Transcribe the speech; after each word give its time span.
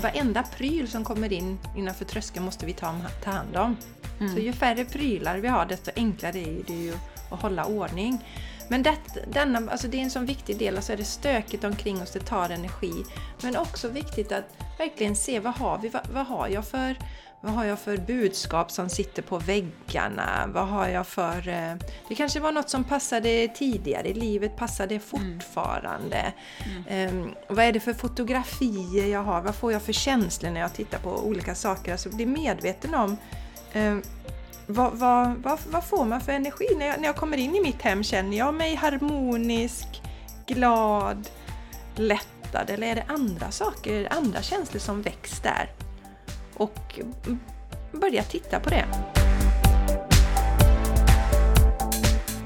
varenda 0.00 0.42
pryl 0.42 0.88
som 0.88 1.04
kommer 1.04 1.32
in 1.32 1.58
innanför 1.76 2.04
tröskeln 2.04 2.44
måste 2.44 2.66
vi 2.66 2.72
ta, 2.72 2.94
ta 3.24 3.30
hand 3.30 3.56
om. 3.56 3.76
Mm. 4.20 4.34
Så 4.34 4.40
ju 4.40 4.52
färre 4.52 4.84
prylar 4.84 5.38
vi 5.38 5.48
har 5.48 5.66
desto 5.66 5.90
enklare 5.96 6.38
är 6.38 6.62
det 6.66 6.72
ju 6.72 6.94
att 7.30 7.42
hålla 7.42 7.64
ordning. 7.64 8.24
Men 8.68 8.82
det, 8.82 8.96
denna, 9.32 9.70
alltså 9.70 9.88
det 9.88 9.96
är 9.96 10.02
en 10.02 10.10
sån 10.10 10.26
viktig 10.26 10.58
del, 10.58 10.76
alltså 10.76 10.92
är 10.92 10.96
det 10.96 11.04
stökigt 11.04 11.64
omkring 11.64 12.02
oss, 12.02 12.10
det 12.10 12.20
tar 12.20 12.50
energi. 12.50 13.04
Men 13.42 13.56
också 13.56 13.88
viktigt 13.88 14.32
att 14.32 14.56
verkligen 14.78 15.16
se 15.16 15.40
vad 15.40 15.54
har 15.54 15.78
vi, 15.78 15.88
vad, 15.88 16.06
vad 16.12 16.26
har 16.26 16.48
jag 16.48 16.66
för 16.66 16.96
vad 17.42 17.52
har 17.52 17.64
jag 17.64 17.78
för 17.78 17.96
budskap 17.96 18.70
som 18.70 18.88
sitter 18.88 19.22
på 19.22 19.38
väggarna? 19.38 20.50
Vad 20.54 20.68
har 20.68 20.88
jag 20.88 21.06
för... 21.06 21.48
Eh, 21.48 21.74
det 22.08 22.14
kanske 22.14 22.40
var 22.40 22.52
något 22.52 22.70
som 22.70 22.84
passade 22.84 23.48
tidigare 23.48 24.08
i 24.08 24.14
livet, 24.14 24.56
passar 24.56 24.86
det 24.86 25.00
fortfarande? 25.00 26.32
Mm. 26.86 27.08
Mm. 27.08 27.34
vad 27.48 27.64
är 27.64 27.72
det 27.72 27.80
för 27.80 27.94
fotografier 27.94 29.06
jag 29.06 29.22
har? 29.22 29.40
Vad 29.40 29.54
får 29.54 29.72
jag 29.72 29.82
för 29.82 29.92
känslor 29.92 30.50
när 30.50 30.60
jag 30.60 30.74
tittar 30.74 30.98
på 30.98 31.10
olika 31.10 31.54
saker? 31.54 31.92
Alltså 31.92 32.16
bli 32.16 32.26
medveten 32.26 32.94
om 32.94 33.16
um, 33.74 34.02
vad, 34.66 34.92
vad, 34.92 35.36
vad, 35.42 35.58
vad, 35.70 35.84
får 35.84 36.04
man 36.04 36.20
för 36.20 36.32
energi? 36.32 36.66
När 36.78 36.86
jag, 36.86 37.00
när 37.00 37.06
jag 37.06 37.16
kommer 37.16 37.36
in 37.36 37.56
i 37.56 37.60
mitt 37.60 37.82
hem, 37.82 38.02
känner 38.02 38.36
jag 38.36 38.54
mig 38.54 38.74
harmonisk, 38.74 40.02
glad, 40.46 41.28
lättad? 41.94 42.70
Eller 42.70 42.86
är 42.86 42.94
det 42.94 43.04
andra 43.08 43.50
saker, 43.50 44.08
andra 44.10 44.42
känslor 44.42 44.80
som 44.80 45.02
väcks 45.02 45.40
där? 45.40 45.70
Och 46.60 47.00
börja 47.92 48.22
titta 48.22 48.60
på 48.60 48.70
det. 48.70 48.84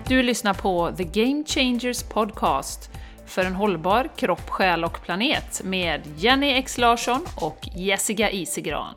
Du 0.08 0.22
lyssnar 0.22 0.54
på 0.54 0.92
The 0.96 1.04
Game 1.04 1.44
Changers 1.46 2.02
Podcast 2.02 2.90
för 3.26 3.44
en 3.44 3.54
hållbar 3.54 4.08
kropp, 4.16 4.50
själ 4.50 4.84
och 4.84 5.02
planet 5.02 5.60
med 5.64 6.00
Jenny 6.16 6.52
X 6.52 6.78
Larsson 6.78 7.20
och 7.36 7.68
Jessica 7.74 8.30
Isegran. 8.30 8.94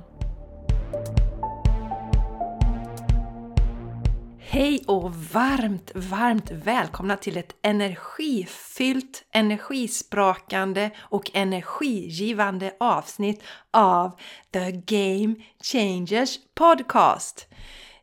Hej 4.57 4.83
och 4.87 5.15
varmt, 5.15 5.91
varmt 5.95 6.51
välkomna 6.51 7.17
till 7.17 7.37
ett 7.37 7.55
energifyllt, 7.61 9.23
energisprakande 9.31 10.91
och 10.99 11.31
energigivande 11.33 12.73
avsnitt 12.79 13.43
av 13.73 14.19
The 14.53 14.71
Game 14.71 15.35
Changers 15.63 16.37
Podcast. 16.55 17.47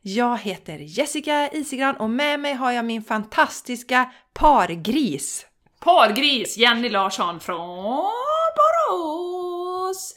Jag 0.01 0.37
heter 0.37 0.77
Jessica 0.79 1.49
Isigran 1.51 1.95
och 1.95 2.09
med 2.09 2.39
mig 2.39 2.53
har 2.53 2.71
jag 2.71 2.85
min 2.85 3.03
fantastiska 3.03 4.11
pargris. 4.33 5.45
Pargris 5.79 6.57
Jenny 6.57 6.89
Larsson 6.89 7.39
från 7.39 8.11
Borås! 8.55 10.15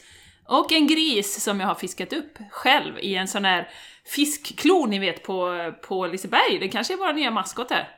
Och 0.48 0.72
en 0.72 0.86
gris 0.86 1.44
som 1.44 1.60
jag 1.60 1.66
har 1.66 1.74
fiskat 1.74 2.12
upp 2.12 2.38
själv 2.50 2.98
i 2.98 3.14
en 3.14 3.28
sån 3.28 3.44
här 3.44 3.68
fiskklo 4.08 4.86
ni 4.86 4.98
vet 4.98 5.22
på, 5.22 5.72
på 5.82 6.06
Liseberg. 6.06 6.58
Det 6.60 6.68
kanske 6.68 6.92
är 6.92 6.96
vår 6.96 7.12
nya 7.12 7.30
maskot 7.30 7.70
här. 7.70 7.88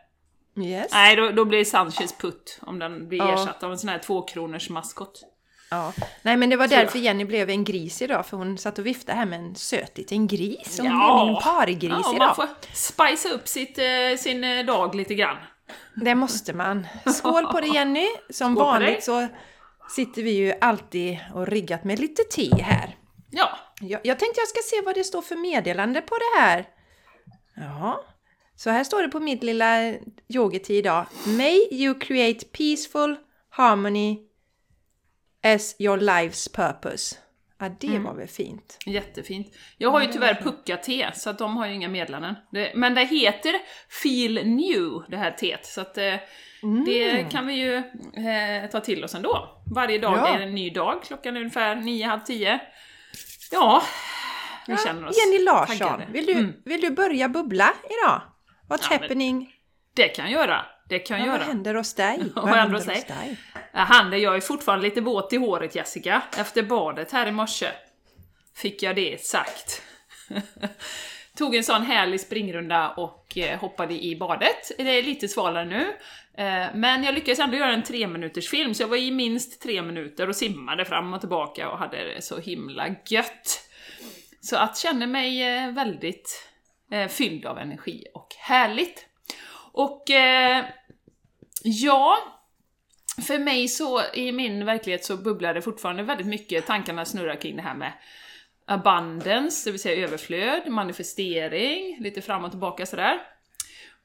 Yes. 0.57 0.93
Nej, 0.93 1.17
då, 1.17 1.31
då 1.31 1.45
blir 1.45 1.65
Sanchez 1.65 2.19
putt 2.19 2.59
om 2.63 2.79
den 2.79 3.09
blir 3.09 3.19
ja. 3.19 3.35
ersatt 3.35 3.63
av 3.63 3.73
en 3.73 3.79
sån 3.79 3.89
här 3.89 3.99
tvåkronors 3.99 4.71
maskot. 4.71 5.23
Ja. 5.71 5.93
Nej 6.23 6.37
men 6.37 6.51
det 6.51 6.57
var 6.57 6.69
därför 6.69 6.99
Jenny 6.99 7.25
blev 7.25 7.51
en 7.51 7.65
gris 7.65 8.03
idag, 8.03 8.27
för 8.27 8.37
hon 8.37 8.59
satt 8.59 8.79
och 8.79 8.87
viftade 8.87 9.19
här 9.19 9.27
med 9.27 9.39
en 9.39 9.55
söt 9.55 9.99
liten 9.99 10.27
gris. 10.27 10.79
Hon 10.79 10.87
ja. 10.87 11.15
blev 11.15 11.27
min 11.27 11.43
pargris 11.43 12.01
ja, 12.05 12.15
idag. 12.15 12.27
man 12.27 12.35
får 12.35 12.49
spicea 12.73 13.33
upp 13.33 13.49
sitt, 13.49 13.79
eh, 13.79 14.19
sin 14.19 14.45
eh, 14.45 14.65
dag 14.65 14.95
lite 14.95 15.15
grann. 15.15 15.37
Det 15.95 16.15
måste 16.15 16.53
man. 16.53 16.87
Skål 17.07 17.47
på 17.47 17.61
dig 17.61 17.75
Jenny! 17.75 18.07
Som 18.31 18.55
Skål 18.55 18.65
vanligt 18.65 19.05
så 19.05 19.29
sitter 19.97 20.23
vi 20.23 20.31
ju 20.31 20.53
alltid 20.61 21.19
och 21.35 21.47
riggat 21.47 21.85
med 21.85 21.99
lite 21.99 22.23
te 22.23 22.63
här. 22.63 22.97
Ja. 23.31 23.59
Jag, 23.81 24.01
jag 24.05 24.19
tänkte 24.19 24.41
jag 24.41 24.49
ska 24.49 24.61
se 24.65 24.83
vad 24.85 24.95
det 24.95 25.05
står 25.05 25.23
för 25.23 25.37
meddelande 25.37 26.01
på 26.01 26.15
det 26.15 26.41
här. 26.41 26.69
Ja. 27.57 28.05
Så 28.57 28.71
här 28.71 28.85
står 28.85 29.03
det 29.03 29.09
på 29.09 29.21
mitt 29.21 29.43
lilla 29.43 29.95
yogi 30.29 30.61
idag. 30.69 31.07
May 31.27 31.69
you 31.71 31.99
create 32.01 32.47
peaceful 32.47 33.17
harmony 33.51 34.19
as 35.43 35.77
your 35.79 35.99
life's 35.99 36.57
purpose. 36.57 37.17
Ja, 37.59 37.69
det 37.81 37.87
mm. 37.87 38.05
var 38.05 38.15
väl 38.15 38.29
fint. 38.29 38.79
Jättefint. 38.87 39.57
Jag 39.79 39.91
har 39.91 40.01
ju 40.01 40.07
tyvärr 40.07 40.35
pucka-te, 40.35 41.11
så 41.15 41.31
att 41.31 41.39
de 41.39 41.57
har 41.57 41.67
ju 41.67 41.75
inga 41.75 41.89
meddelanden. 41.89 42.35
Men 42.75 42.95
det 42.95 43.05
heter 43.05 43.55
Feel 44.03 44.47
New, 44.47 45.05
det 45.09 45.17
här 45.17 45.31
teet, 45.31 45.67
så 45.67 45.81
att 45.81 45.99
eh, 45.99 46.15
mm. 46.63 46.85
det 46.85 47.31
kan 47.31 47.47
vi 47.47 47.55
ju 47.55 47.77
eh, 47.77 48.71
ta 48.71 48.81
till 48.81 49.05
oss 49.05 49.15
ändå. 49.15 49.63
Varje 49.75 49.99
dag 49.99 50.17
ja. 50.17 50.29
är 50.29 50.41
en 50.41 50.55
ny 50.55 50.71
dag, 50.71 51.03
klockan 51.03 51.37
är 51.37 51.41
ungefär 51.41 51.77
nio, 51.77 52.07
halv 52.07 52.21
tio. 52.21 52.61
Ja, 53.51 53.83
vi 54.67 54.77
känner 54.77 55.09
oss 55.09 55.17
Jenny 55.19 55.45
Larsson, 55.45 56.03
vill 56.13 56.27
du, 56.27 56.33
mm. 56.33 56.53
vill 56.65 56.81
du 56.81 56.91
börja 56.91 57.29
bubbla 57.29 57.73
idag? 57.85 58.23
What's 58.69 58.87
ja, 58.91 58.99
happening? 58.99 59.55
Det 59.95 60.09
kan 60.09 60.31
jag 60.31 60.41
göra. 60.41 60.65
Det 60.89 60.99
kan 60.99 61.19
jag 61.19 61.27
ja, 61.27 61.31
göra. 61.33 61.39
Vad 61.39 61.47
händer 61.47 61.75
hos 61.75 61.95
dig? 61.95 62.19
Vad, 62.35 62.49
händer 62.49 62.77
hos 62.77 62.85
dig? 62.85 63.05
dig? 64.11 64.23
Jag 64.23 64.37
är 64.37 64.41
fortfarande 64.41 64.85
lite 64.85 65.01
våt 65.01 65.33
i 65.33 65.37
håret 65.37 65.75
Jessica. 65.75 66.23
Efter 66.37 66.63
badet 66.63 67.13
här 67.13 67.27
i 67.27 67.33
morse 67.33 67.69
fick 68.57 68.83
jag 68.83 68.97
det 68.97 69.25
sagt. 69.25 69.83
Tog 71.41 71.55
en 71.55 71.65
sån 71.65 71.83
härlig 71.83 72.21
springrunda 72.21 72.89
och 72.89 73.39
eh, 73.39 73.59
hoppade 73.59 74.05
i 74.05 74.17
badet. 74.17 74.73
Det 74.77 74.99
är 74.99 75.03
lite 75.03 75.29
svalare 75.29 75.65
nu. 75.65 75.83
Eh, 76.45 76.67
men 76.75 77.05
jag 77.05 77.15
lyckades 77.15 77.39
ändå 77.39 77.57
göra 77.57 77.73
en 77.73 77.83
tre 77.83 78.07
minuters 78.07 78.51
film, 78.51 78.75
så 78.75 78.83
jag 78.83 78.89
var 78.89 78.97
i 78.97 79.11
minst 79.11 79.63
tre 79.63 79.83
minuter 79.83 80.29
och 80.29 80.37
simmade 80.37 80.85
fram 80.85 81.15
och 81.15 81.21
tillbaka 81.21 81.71
och 81.71 81.79
hade 81.79 82.15
det 82.15 82.23
så 82.23 82.39
himla 82.39 82.89
gött. 83.09 83.69
Så 84.41 84.57
att 84.57 84.79
känna 84.79 85.07
mig 85.07 85.43
eh, 85.43 85.73
väldigt 85.73 86.47
fylld 87.09 87.47
av 87.47 87.59
energi 87.59 88.05
och 88.15 88.29
härligt. 88.39 89.07
Och 89.73 90.05
ja, 91.63 92.19
för 93.27 93.39
mig 93.39 93.69
så, 93.69 94.03
i 94.15 94.33
min 94.33 94.65
verklighet 94.65 95.05
så 95.05 95.17
bubblar 95.17 95.55
det 95.55 95.63
fortfarande 95.63 96.03
väldigt 96.03 96.27
mycket, 96.27 96.67
tankarna 96.67 97.05
snurrar 97.05 97.37
kring 97.37 97.57
det 97.57 97.63
här 97.63 97.75
med 97.75 97.93
abundance, 98.71 99.69
det 99.69 99.71
vill 99.73 99.81
säga 99.81 100.07
överflöd, 100.07 100.69
manifestering, 100.69 101.99
lite 102.01 102.23
fram 102.23 102.45
och 102.45 102.51
tillbaka 102.51 102.87
sådär. 102.87 103.19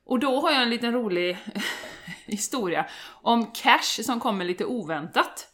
Och 0.06 0.20
då 0.20 0.42
har 0.42 0.52
jag 0.52 0.62
en 0.62 0.70
liten 0.70 0.92
rolig 0.92 1.38
historia 2.26 2.86
om 3.22 3.52
cash 3.52 4.04
som 4.04 4.20
kommer 4.20 4.46
lite 4.46 4.66
oväntat. 4.66 5.48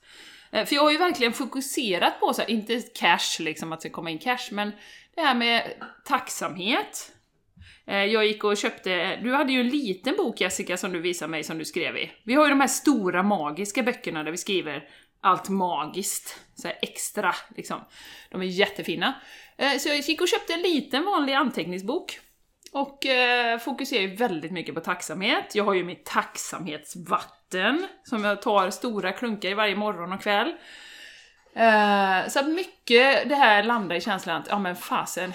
Eh, 0.52 0.66
för 0.66 0.76
jag 0.76 0.84
har 0.84 0.92
ju 0.92 0.98
verkligen 0.98 1.34
fokuserat 1.34 2.20
på, 2.20 2.34
så 2.34 2.42
här, 2.42 2.50
inte 2.50 2.82
cash, 2.82 3.40
liksom 3.40 3.74
att 3.74 3.80
det 3.80 3.90
ska 3.90 3.96
komma 3.96 4.10
in 4.10 4.20
cash, 4.20 4.48
men 4.52 4.72
det 5.16 5.22
här 5.22 5.36
med 5.36 5.74
tacksamhet. 6.06 7.12
Eh, 7.88 8.06
jag 8.06 8.26
gick 8.26 8.44
och 8.44 8.58
köpte, 8.58 9.16
du 9.16 9.34
hade 9.34 9.54
ju 9.54 9.60
en 9.60 9.70
liten 9.70 10.16
bok 10.18 10.42
Jessica 10.42 10.78
som 10.78 10.92
du 10.92 11.00
visade 11.00 11.32
mig 11.32 11.44
som 11.44 11.58
du 11.58 11.66
skrev 11.66 11.98
i. 11.98 12.12
Vi 12.24 12.34
har 12.34 12.44
ju 12.44 12.50
de 12.50 12.62
här 12.62 12.68
stora 12.68 13.24
magiska 13.24 13.84
böckerna 13.84 14.24
där 14.24 14.32
vi 14.32 14.38
skriver 14.38 14.90
allt 15.22 15.50
magiskt, 15.50 16.40
så 16.56 16.68
extra 16.82 17.36
liksom. 17.56 17.82
De 18.30 18.42
är 18.42 18.46
jättefina. 18.46 19.14
Eh, 19.58 19.78
så 19.78 19.90
jag 19.90 19.98
gick 19.98 20.22
och 20.22 20.28
köpte 20.28 20.54
en 20.54 20.62
liten 20.62 21.06
vanlig 21.06 21.34
anteckningsbok. 21.34 22.20
Och 22.72 23.06
eh, 23.06 23.60
fokuserar 23.60 24.16
väldigt 24.16 24.52
mycket 24.52 24.76
på 24.76 24.82
tacksamhet. 24.82 25.56
Jag 25.56 25.64
har 25.64 25.74
ju 25.74 25.84
mitt 25.84 26.06
tacksamhetsvatten 26.06 27.88
som 28.04 28.24
jag 28.24 28.42
tar 28.42 28.70
stora 28.70 29.12
klunkar 29.12 29.50
i 29.50 29.54
varje 29.54 29.76
morgon 29.76 30.14
och 30.14 30.22
kväll. 30.22 30.54
Eh, 31.56 32.28
så 32.28 32.40
att 32.40 32.50
mycket 32.50 33.30
det 33.30 33.36
här 33.36 33.64
landar 33.64 33.96
i 33.96 34.02
känslan 34.02 34.42
att, 34.42 34.48
ja 34.48 34.60
men 34.60 34.76
fasen, 34.76 35.34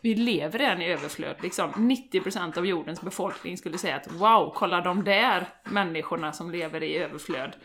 vi 0.00 0.14
lever 0.14 0.58
redan 0.58 0.82
i 0.82 0.92
överflöd. 0.92 1.36
Liksom 1.42 1.72
90% 1.72 2.58
av 2.58 2.66
jordens 2.66 3.00
befolkning 3.00 3.58
skulle 3.58 3.78
säga 3.78 3.96
att 3.96 4.12
wow, 4.12 4.52
kolla 4.54 4.80
de 4.80 5.04
där 5.04 5.46
människorna 5.64 6.32
som 6.32 6.50
lever 6.50 6.82
i 6.82 6.96
överflöd 6.96 7.56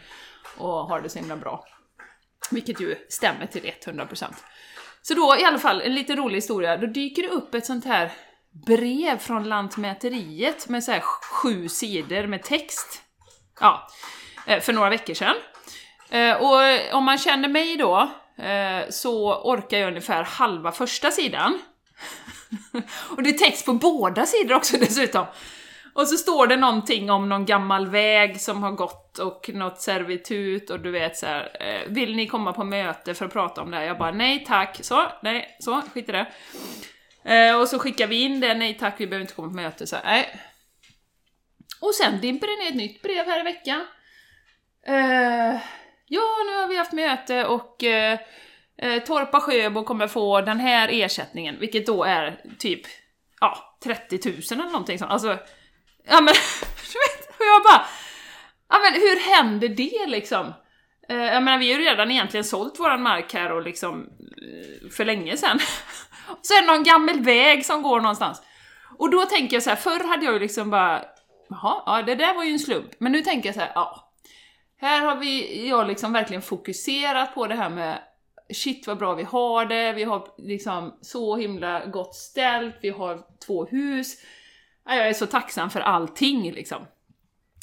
och 0.58 0.88
har 0.88 1.02
det 1.02 1.10
så 1.10 1.20
himla 1.20 1.36
bra. 1.36 1.66
Vilket 2.52 2.82
ju 2.82 2.96
stämmer 3.10 3.46
till 3.46 3.72
100%. 3.86 4.34
Så 5.02 5.14
då 5.14 5.36
i 5.40 5.44
alla 5.44 5.60
fall, 5.60 5.82
en 5.82 5.96
lite 5.96 6.16
rolig 6.16 6.36
historia, 6.36 6.78
då 6.78 6.88
dyker 6.88 7.22
det 7.22 7.30
upp 7.30 7.56
ett 7.56 7.66
sånt 7.66 7.86
här 7.86 8.12
brev 8.66 9.18
från 9.18 9.50
Lantmäteriet 9.50 10.70
med 10.70 10.84
så 10.84 10.92
här 10.92 11.00
sju 11.00 11.70
sidor 11.70 12.28
med 12.28 12.44
text. 12.44 13.02
Ja, 13.60 13.88
eh, 14.48 14.60
för 14.60 14.74
några 14.74 14.90
veckor 14.90 15.14
sedan. 15.14 15.36
Eh, 16.10 16.36
och 16.36 16.94
om 16.96 17.04
man 17.04 17.18
känner 17.18 17.50
mig 17.50 17.78
då, 17.78 18.12
eh, 18.38 18.90
så 18.90 19.42
orkar 19.44 19.78
jag 19.78 19.88
ungefär 19.88 20.24
halva 20.24 20.72
första 20.72 21.12
sidan. 21.12 21.62
och 23.10 23.24
det 23.24 23.30
är 23.30 23.38
text 23.38 23.66
på 23.66 23.74
båda 23.74 24.26
sidor 24.26 24.56
också 24.56 24.78
dessutom. 24.78 25.26
Och 25.94 26.08
så 26.08 26.18
står 26.18 26.48
det 26.48 26.56
någonting 26.56 27.12
om 27.12 27.30
någon 27.30 27.46
gammal 27.46 27.88
väg 27.88 28.42
som 28.42 28.64
har 28.64 28.72
gått 28.72 29.18
och 29.18 29.50
något 29.54 29.82
servitut 29.82 30.70
och 30.70 30.80
du 30.80 30.92
vet 30.92 31.18
så 31.18 31.26
här, 31.26 31.58
eh, 31.60 31.94
vill 31.94 32.16
ni 32.16 32.28
komma 32.28 32.54
på 32.54 32.64
möte 32.64 33.14
för 33.14 33.26
att 33.26 33.34
prata 33.34 33.62
om 33.62 33.72
det 33.72 33.78
här? 33.78 33.84
Jag 33.84 33.98
bara 33.98 34.12
nej 34.12 34.46
tack, 34.48 34.80
så, 34.82 35.12
nej, 35.22 35.58
så, 35.60 35.82
skit 35.82 36.10
i 36.10 36.12
det. 36.12 36.28
Eh, 37.24 37.60
och 37.60 37.68
så 37.68 37.80
skickar 37.80 38.08
vi 38.08 38.22
in 38.22 38.40
det, 38.40 38.54
nej 38.54 38.78
tack 38.78 38.96
vi 38.98 39.08
behöver 39.08 39.22
inte 39.22 39.34
komma 39.34 39.48
på 39.48 39.56
möte, 39.56 39.88
så 39.88 39.98
nej. 40.04 40.40
Och 41.82 41.96
sen 41.96 42.22
dimper 42.22 42.48
det 42.48 42.64
ner 42.64 42.70
ett 42.70 42.76
nytt 42.76 43.02
brev 43.02 43.26
här 43.26 43.40
i 43.40 43.44
veckan. 43.44 43.86
Eh, 44.88 45.62
ja, 46.08 46.22
nu 46.48 46.56
har 46.62 46.68
vi 46.68 46.78
haft 46.78 46.94
möte 46.94 47.46
och 47.46 47.84
eh, 47.84 48.20
eh 48.78 49.04
Torpa 49.04 49.42
Sjöbo 49.42 49.84
kommer 49.84 50.08
få 50.08 50.42
den 50.42 50.60
här 50.60 50.90
ersättningen, 50.92 51.60
vilket 51.60 51.86
då 51.86 52.04
är 52.04 52.42
typ, 52.60 52.82
ja, 53.40 53.78
30 53.84 54.20
000 54.30 54.36
eller 54.52 54.72
någonting 54.72 55.00
sånt. 55.00 55.12
Alltså, 55.12 55.38
ja 56.04 56.22
men, 56.22 56.34
du 56.92 56.98
vet, 57.00 57.30
och 57.30 57.46
jag 57.46 57.64
bara, 57.64 57.86
ja 58.70 58.80
men 58.80 59.02
hur 59.02 59.20
händer 59.36 59.70
det 59.70 60.08
liksom? 60.08 60.54
Eh, 61.10 61.18
jag 61.18 61.44
menar, 61.44 61.58
vi 61.58 61.74
har 61.74 61.80
ju 61.80 61.86
redan 61.86 62.12
egentligen 62.12 62.44
sålt 62.44 62.80
våran 62.80 63.02
mark 63.02 63.34
här 63.34 63.52
och 63.52 63.62
liksom 63.62 64.02
eh, 64.02 64.90
för 64.90 65.06
länge 65.06 65.38
sedan. 65.38 65.60
så 66.42 66.54
är 66.54 66.62
det 66.62 66.68
någon 66.68 66.84
gammal 66.84 67.20
väg 67.20 67.66
som 67.66 67.82
går 67.82 68.02
någonstans. 68.02 68.42
Och 68.98 69.10
då 69.10 69.26
tänker 69.26 69.56
jag 69.56 69.64
så 69.64 69.70
här, 69.70 69.78
förr 69.78 70.08
hade 70.08 70.26
jag 70.26 70.34
ju 70.34 70.40
liksom 70.40 70.70
bara, 70.70 71.06
jaha, 71.50 71.84
ja 71.86 72.02
det 72.02 72.16
där 72.16 72.34
var 72.34 72.44
ju 72.44 72.52
en 72.52 72.60
slump. 72.60 72.92
Men 72.98 73.12
nu 73.12 73.22
tänker 73.22 73.50
jag 73.50 73.56
så 73.56 73.62
här, 73.62 73.72
ja. 73.76 74.08
Här 74.78 75.02
har 75.02 75.16
vi, 75.16 75.68
jag 75.70 75.88
liksom 75.88 76.14
verkligen 76.14 76.42
fokuserat 76.42 77.36
på 77.36 77.48
det 77.48 77.56
här 77.56 77.70
med 77.70 78.00
shit 78.54 78.88
vad 78.88 78.98
bra 78.98 79.14
vi 79.14 79.24
har 79.24 79.66
det, 79.66 79.94
vi 79.94 80.04
har 80.04 80.28
liksom 80.38 80.98
så 81.02 81.36
himla 81.36 81.86
gott 81.86 82.16
ställt, 82.16 82.76
vi 82.82 82.90
har 82.90 83.20
två 83.46 83.66
hus. 83.66 84.16
Jag 84.96 85.08
är 85.08 85.14
så 85.14 85.26
tacksam 85.26 85.70
för 85.70 85.80
allting 85.80 86.52
liksom. 86.52 86.86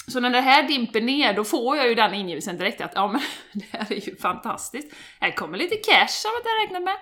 Så 0.08 0.20
när 0.20 0.30
det 0.30 0.40
här 0.40 0.62
dimper 0.62 1.00
ner, 1.00 1.34
då 1.34 1.44
får 1.44 1.76
jag 1.76 1.88
ju 1.88 1.94
den 1.94 2.14
ingivelsen 2.14 2.58
direkt 2.58 2.80
att 2.80 2.92
ja 2.94 3.08
men 3.08 3.20
det 3.52 3.78
här 3.78 3.92
är 3.92 4.08
ju 4.08 4.16
fantastiskt. 4.16 4.94
Här 5.20 5.30
kommer 5.30 5.58
lite 5.58 5.76
cash 5.76 6.08
som 6.08 6.30
jag 6.34 6.40
inte 6.40 6.64
räknat 6.64 6.82
med. 6.82 6.96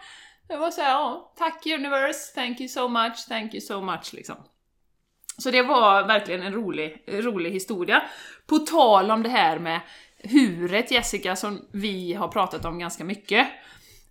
Det 0.49 0.57
var 0.57 0.71
såhär, 0.71 0.91
ja, 0.91 1.35
tack 1.39 1.67
universe, 1.67 2.35
thank 2.35 2.61
you 2.61 2.69
so 2.69 2.89
much, 2.89 3.29
thank 3.29 3.55
you 3.55 3.61
so 3.61 3.81
much 3.81 4.13
liksom. 4.13 4.37
Så 5.39 5.51
det 5.51 5.63
var 5.63 6.07
verkligen 6.07 6.43
en 6.43 6.53
rolig, 6.53 7.05
rolig 7.09 7.51
historia. 7.51 8.03
På 8.47 8.59
tal 8.59 9.11
om 9.11 9.23
det 9.23 9.29
här 9.29 9.59
med 9.59 9.81
huret 10.19 10.91
Jessica, 10.91 11.37
som 11.37 11.69
vi 11.73 12.15
har 12.15 12.29
pratat 12.29 12.65
om 12.65 12.79
ganska 12.79 13.05
mycket. 13.05 13.49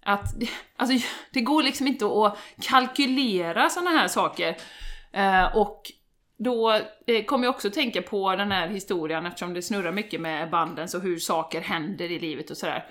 Att, 0.03 0.25
alltså, 0.75 1.07
det 1.31 1.41
går 1.41 1.63
liksom 1.63 1.87
inte 1.87 2.05
att 2.05 2.37
kalkylera 2.61 3.69
sådana 3.69 3.89
här 3.89 4.07
saker. 4.07 4.57
Eh, 5.13 5.57
och 5.57 5.91
då 6.37 6.71
eh, 7.07 7.25
kommer 7.25 7.45
jag 7.45 7.55
också 7.55 7.69
tänka 7.69 8.01
på 8.01 8.35
den 8.35 8.51
här 8.51 8.67
historien 8.67 9.25
eftersom 9.25 9.53
det 9.53 9.61
snurrar 9.61 9.91
mycket 9.91 10.21
med 10.21 10.49
banden 10.49 10.87
och 10.95 11.01
hur 11.01 11.17
saker 11.17 11.61
händer 11.61 12.11
i 12.11 12.19
livet 12.19 12.49
och 12.49 12.57
sådär. 12.57 12.85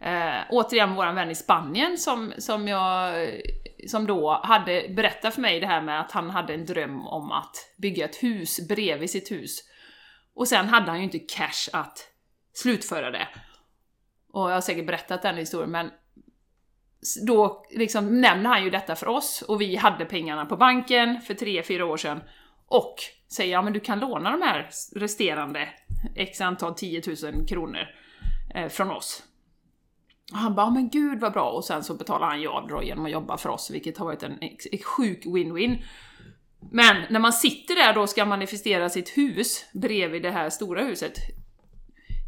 Eh, 0.00 0.44
återigen 0.50 0.94
våran 0.94 1.14
vän 1.14 1.30
i 1.30 1.34
Spanien 1.34 1.98
som, 1.98 2.32
som 2.38 2.68
jag 2.68 3.14
som 3.88 4.06
då 4.06 4.40
hade 4.44 4.86
berättat 4.88 5.34
för 5.34 5.40
mig 5.40 5.60
det 5.60 5.66
här 5.66 5.82
med 5.82 6.00
att 6.00 6.12
han 6.12 6.30
hade 6.30 6.54
en 6.54 6.66
dröm 6.66 7.06
om 7.06 7.32
att 7.32 7.56
bygga 7.76 8.04
ett 8.04 8.22
hus 8.22 8.68
bredvid 8.68 9.10
sitt 9.10 9.30
hus. 9.30 9.58
Och 10.34 10.48
sen 10.48 10.68
hade 10.68 10.86
han 10.86 10.98
ju 10.98 11.04
inte 11.04 11.18
cash 11.18 11.70
att 11.72 11.98
slutföra 12.52 13.10
det. 13.10 13.28
Och 14.32 14.50
jag 14.50 14.54
har 14.54 14.60
säkert 14.60 14.86
berättat 14.86 15.22
den 15.22 15.36
historien 15.36 15.70
men 15.70 15.90
då 17.26 17.66
liksom 17.70 18.20
nämner 18.20 18.50
han 18.50 18.64
ju 18.64 18.70
detta 18.70 18.96
för 18.96 19.08
oss 19.08 19.42
och 19.42 19.60
vi 19.60 19.76
hade 19.76 20.04
pengarna 20.04 20.46
på 20.46 20.56
banken 20.56 21.20
för 21.20 21.34
tre 21.34 21.62
fyra 21.62 21.84
år 21.84 21.96
sedan 21.96 22.20
och 22.70 22.94
säger 23.32 23.52
ja 23.52 23.62
men 23.62 23.72
du 23.72 23.80
kan 23.80 24.00
låna 24.00 24.30
de 24.30 24.42
här 24.42 24.70
resterande 24.94 25.68
x 26.16 26.40
antal 26.40 26.74
10 26.74 27.02
000 27.32 27.46
kronor 27.46 27.86
eh, 28.54 28.68
från 28.68 28.90
oss. 28.90 29.22
Och 30.32 30.38
han 30.38 30.54
bara, 30.54 30.70
men 30.70 30.88
gud 30.88 31.20
vad 31.20 31.32
bra, 31.32 31.50
och 31.50 31.64
sen 31.64 31.84
så 31.84 31.94
betalar 31.94 32.26
han 32.26 32.40
ju 32.40 32.48
av 32.48 32.68
då 32.68 32.82
genom 32.82 33.04
att 33.04 33.12
jobba 33.12 33.38
för 33.38 33.48
oss, 33.48 33.70
vilket 33.70 33.98
har 33.98 34.06
varit 34.06 34.22
en, 34.22 34.38
en 34.40 34.78
sjuk 34.78 35.26
win-win. 35.26 35.82
Men 36.72 36.96
när 37.10 37.20
man 37.20 37.32
sitter 37.32 37.74
där 37.74 37.94
då 37.94 38.00
och 38.00 38.08
ska 38.08 38.24
manifestera 38.24 38.88
sitt 38.88 39.08
hus 39.08 39.64
bredvid 39.72 40.22
det 40.22 40.30
här 40.30 40.50
stora 40.50 40.84
huset, 40.84 41.18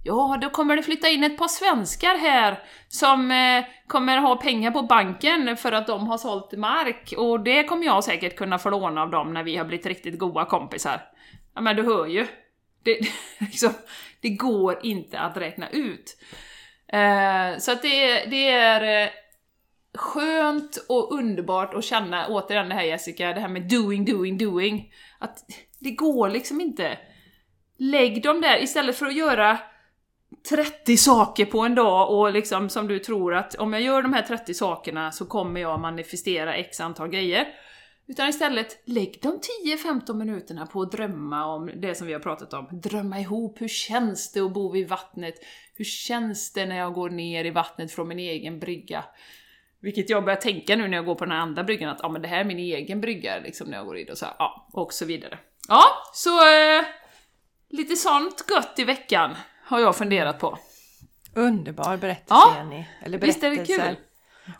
Ja, 0.04 0.38
då 0.40 0.50
kommer 0.50 0.76
det 0.76 0.82
flytta 0.82 1.08
in 1.08 1.24
ett 1.24 1.38
par 1.38 1.48
svenskar 1.48 2.18
här 2.18 2.62
som 2.88 3.30
eh, 3.30 3.64
kommer 3.86 4.18
ha 4.18 4.36
pengar 4.36 4.70
på 4.70 4.82
banken 4.82 5.56
för 5.56 5.72
att 5.72 5.86
de 5.86 6.06
har 6.06 6.18
sålt 6.18 6.52
mark 6.52 7.14
och 7.16 7.40
det 7.40 7.64
kommer 7.64 7.86
jag 7.86 8.04
säkert 8.04 8.36
kunna 8.36 8.58
få 8.58 8.70
låna 8.70 9.02
av 9.02 9.10
dem 9.10 9.34
när 9.34 9.42
vi 9.42 9.56
har 9.56 9.64
blivit 9.64 9.86
riktigt 9.86 10.18
goda 10.18 10.44
kompisar. 10.44 11.02
Ja 11.54 11.60
men 11.60 11.76
du 11.76 11.82
hör 11.82 12.06
ju. 12.06 12.26
Det, 12.82 13.00
liksom, 13.38 13.72
det 14.20 14.28
går 14.28 14.78
inte 14.82 15.18
att 15.18 15.36
räkna 15.36 15.70
ut. 15.70 16.16
Eh, 16.88 17.58
så 17.58 17.72
att 17.72 17.82
det, 17.82 18.24
det 18.24 18.48
är 18.48 19.04
eh, 19.04 19.10
skönt 19.94 20.84
och 20.88 21.12
underbart 21.12 21.74
att 21.74 21.84
känna, 21.84 22.26
återigen 22.28 22.68
det 22.68 22.74
här 22.74 22.82
Jessica, 22.82 23.32
det 23.32 23.40
här 23.40 23.48
med 23.48 23.68
doing, 23.68 24.04
doing, 24.04 24.38
doing. 24.38 24.92
Att 25.18 25.38
det 25.78 25.90
går 25.90 26.28
liksom 26.28 26.60
inte. 26.60 26.98
Lägg 27.78 28.22
dem 28.22 28.40
där 28.40 28.62
istället 28.62 28.96
för 28.96 29.06
att 29.06 29.16
göra 29.16 29.58
30 30.48 30.96
saker 30.96 31.46
på 31.46 31.60
en 31.60 31.74
dag 31.74 32.10
och 32.10 32.32
liksom 32.32 32.68
som 32.68 32.88
du 32.88 32.98
tror 32.98 33.34
att 33.34 33.54
om 33.54 33.72
jag 33.72 33.82
gör 33.82 34.02
de 34.02 34.12
här 34.12 34.22
30 34.22 34.54
sakerna 34.54 35.12
så 35.12 35.24
kommer 35.26 35.60
jag 35.60 35.80
manifestera 35.80 36.54
x 36.54 36.80
antal 36.80 37.08
grejer. 37.08 37.48
Utan 38.08 38.28
istället, 38.28 38.82
lägg 38.84 39.18
de 39.22 39.40
10-15 39.64 40.14
minuterna 40.14 40.66
på 40.66 40.82
att 40.82 40.92
drömma 40.92 41.46
om 41.46 41.70
det 41.76 41.94
som 41.94 42.06
vi 42.06 42.12
har 42.12 42.20
pratat 42.20 42.52
om. 42.52 42.68
Drömma 42.70 43.20
ihop, 43.20 43.60
hur 43.60 43.68
känns 43.68 44.32
det 44.32 44.40
att 44.40 44.52
bo 44.52 44.72
vid 44.72 44.88
vattnet? 44.88 45.34
Hur 45.74 45.84
känns 45.84 46.52
det 46.52 46.66
när 46.66 46.76
jag 46.76 46.94
går 46.94 47.10
ner 47.10 47.44
i 47.44 47.50
vattnet 47.50 47.92
från 47.92 48.08
min 48.08 48.18
egen 48.18 48.58
brygga? 48.58 49.04
Vilket 49.80 50.10
jag 50.10 50.24
börjar 50.24 50.40
tänka 50.40 50.76
nu 50.76 50.88
när 50.88 50.96
jag 50.96 51.06
går 51.06 51.14
på 51.14 51.24
den 51.24 51.32
här 51.32 51.40
andra 51.40 51.64
bryggan, 51.64 51.90
att 51.90 52.00
ja, 52.02 52.08
men 52.08 52.22
det 52.22 52.28
här 52.28 52.40
är 52.40 52.44
min 52.44 52.58
egen 52.58 53.00
brygga 53.00 53.38
liksom 53.38 53.68
när 53.68 53.76
jag 53.76 53.86
går 53.86 53.98
in 53.98 54.10
och 54.10 54.18
så 54.18 54.24
här, 54.24 54.34
ja, 54.38 54.68
och 54.72 54.92
så 54.92 55.04
vidare. 55.04 55.38
Ja, 55.68 55.84
så 56.12 56.38
eh, 56.38 56.84
lite 57.70 57.96
sånt 57.96 58.44
gött 58.50 58.78
i 58.78 58.84
veckan 58.84 59.34
har 59.64 59.80
jag 59.80 59.96
funderat 59.96 60.38
på. 60.38 60.58
Underbar 61.34 61.96
berättelse 61.96 62.34
Ja, 62.34 62.54
Jenny. 62.56 62.84
Eller 63.02 63.18
Visst 63.18 63.42
är 63.42 63.50
det 63.50 63.56
berättelser. 63.56 63.86
kul? 63.88 63.96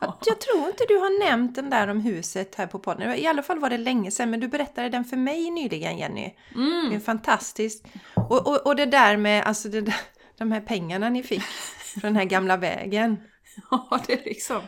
Ja, 0.00 0.18
Jag 0.26 0.40
tror 0.40 0.66
inte 0.66 0.84
du 0.88 0.96
har 0.96 1.28
nämnt 1.30 1.54
den 1.54 1.70
där 1.70 1.88
om 1.88 2.00
huset 2.00 2.54
här 2.54 2.66
på 2.66 2.78
podden. 2.78 3.14
I 3.14 3.26
alla 3.26 3.42
fall 3.42 3.58
var 3.58 3.70
det 3.70 3.78
länge 3.78 4.10
sedan, 4.10 4.30
men 4.30 4.40
du 4.40 4.48
berättade 4.48 4.88
den 4.88 5.04
för 5.04 5.16
mig 5.16 5.50
nyligen 5.50 5.98
Jenny. 5.98 6.34
Mm. 6.54 6.88
Det 6.90 6.96
är 6.96 7.00
fantastiskt. 7.00 7.84
Och, 8.14 8.46
och, 8.46 8.66
och 8.66 8.76
det 8.76 8.86
där 8.86 9.16
med 9.16 9.44
alltså 9.44 9.68
det 9.68 9.80
där, 9.80 9.96
de 10.38 10.52
här 10.52 10.60
pengarna 10.60 11.08
ni 11.08 11.22
fick 11.22 11.42
från 11.42 12.02
den 12.02 12.16
här 12.16 12.24
gamla 12.24 12.56
vägen. 12.56 13.16
Ja, 13.70 14.00
det 14.06 14.12
är 14.12 14.24
liksom... 14.24 14.60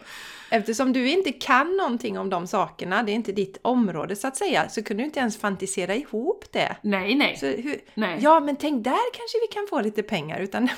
Eftersom 0.55 0.93
du 0.93 1.11
inte 1.11 1.33
kan 1.33 1.77
någonting 1.77 2.19
om 2.19 2.31
de 2.31 2.47
sakerna, 2.47 3.03
det 3.03 3.13
är 3.13 3.15
inte 3.15 3.33
ditt 3.33 3.59
område 3.63 4.17
så 4.17 4.29
att 4.29 4.37
säga, 4.37 4.69
så 4.69 4.83
kunde 4.83 5.03
du 5.03 5.05
inte 5.05 5.21
ens 5.21 5.37
fantisera 5.37 5.95
ihop 5.95 6.45
det. 6.53 6.77
Nej, 6.83 7.15
nej. 7.15 7.37
Så 7.37 7.47
hur, 7.47 7.81
nej. 7.95 8.19
Ja, 8.23 8.41
men 8.41 8.57
tänk 8.57 8.85
där 8.85 9.13
kanske 9.13 9.39
vi 9.41 9.47
kan 9.55 9.67
få 9.71 9.81
lite 9.81 10.03
pengar 10.03 10.41
utan... 10.41 10.63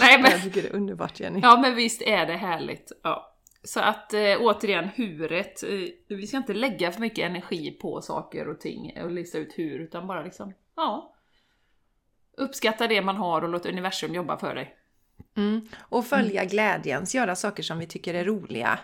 nej 0.00 0.22
men, 0.22 0.30
Jag 0.30 0.42
tycker 0.42 0.62
det 0.62 0.68
är 0.68 0.74
underbart 0.74 1.20
Jenny. 1.20 1.40
ja, 1.42 1.60
men 1.60 1.74
visst 1.74 2.02
är 2.02 2.26
det 2.26 2.32
härligt. 2.32 2.92
Ja. 3.02 3.36
Så 3.62 3.80
att 3.80 4.14
eh, 4.14 4.36
återigen, 4.40 4.88
huret. 4.94 5.62
Eh, 5.62 6.16
vi 6.16 6.26
ska 6.26 6.36
inte 6.36 6.54
lägga 6.54 6.92
för 6.92 7.00
mycket 7.00 7.24
energi 7.24 7.70
på 7.70 8.00
saker 8.02 8.48
och 8.48 8.60
ting 8.60 9.02
och 9.02 9.10
lista 9.10 9.38
ut 9.38 9.52
hur, 9.54 9.78
utan 9.78 10.06
bara 10.06 10.22
liksom, 10.22 10.52
ja. 10.76 11.12
Uppskatta 12.36 12.86
det 12.86 13.02
man 13.02 13.16
har 13.16 13.42
och 13.42 13.48
låt 13.48 13.66
universum 13.66 14.14
jobba 14.14 14.38
för 14.38 14.54
dig. 14.54 14.76
Mm. 15.36 15.68
Och 15.78 16.06
följa 16.06 16.44
glädjens, 16.44 17.14
göra 17.14 17.36
saker 17.36 17.62
som 17.62 17.78
vi 17.78 17.86
tycker 17.86 18.14
är 18.14 18.24
roliga. 18.24 18.78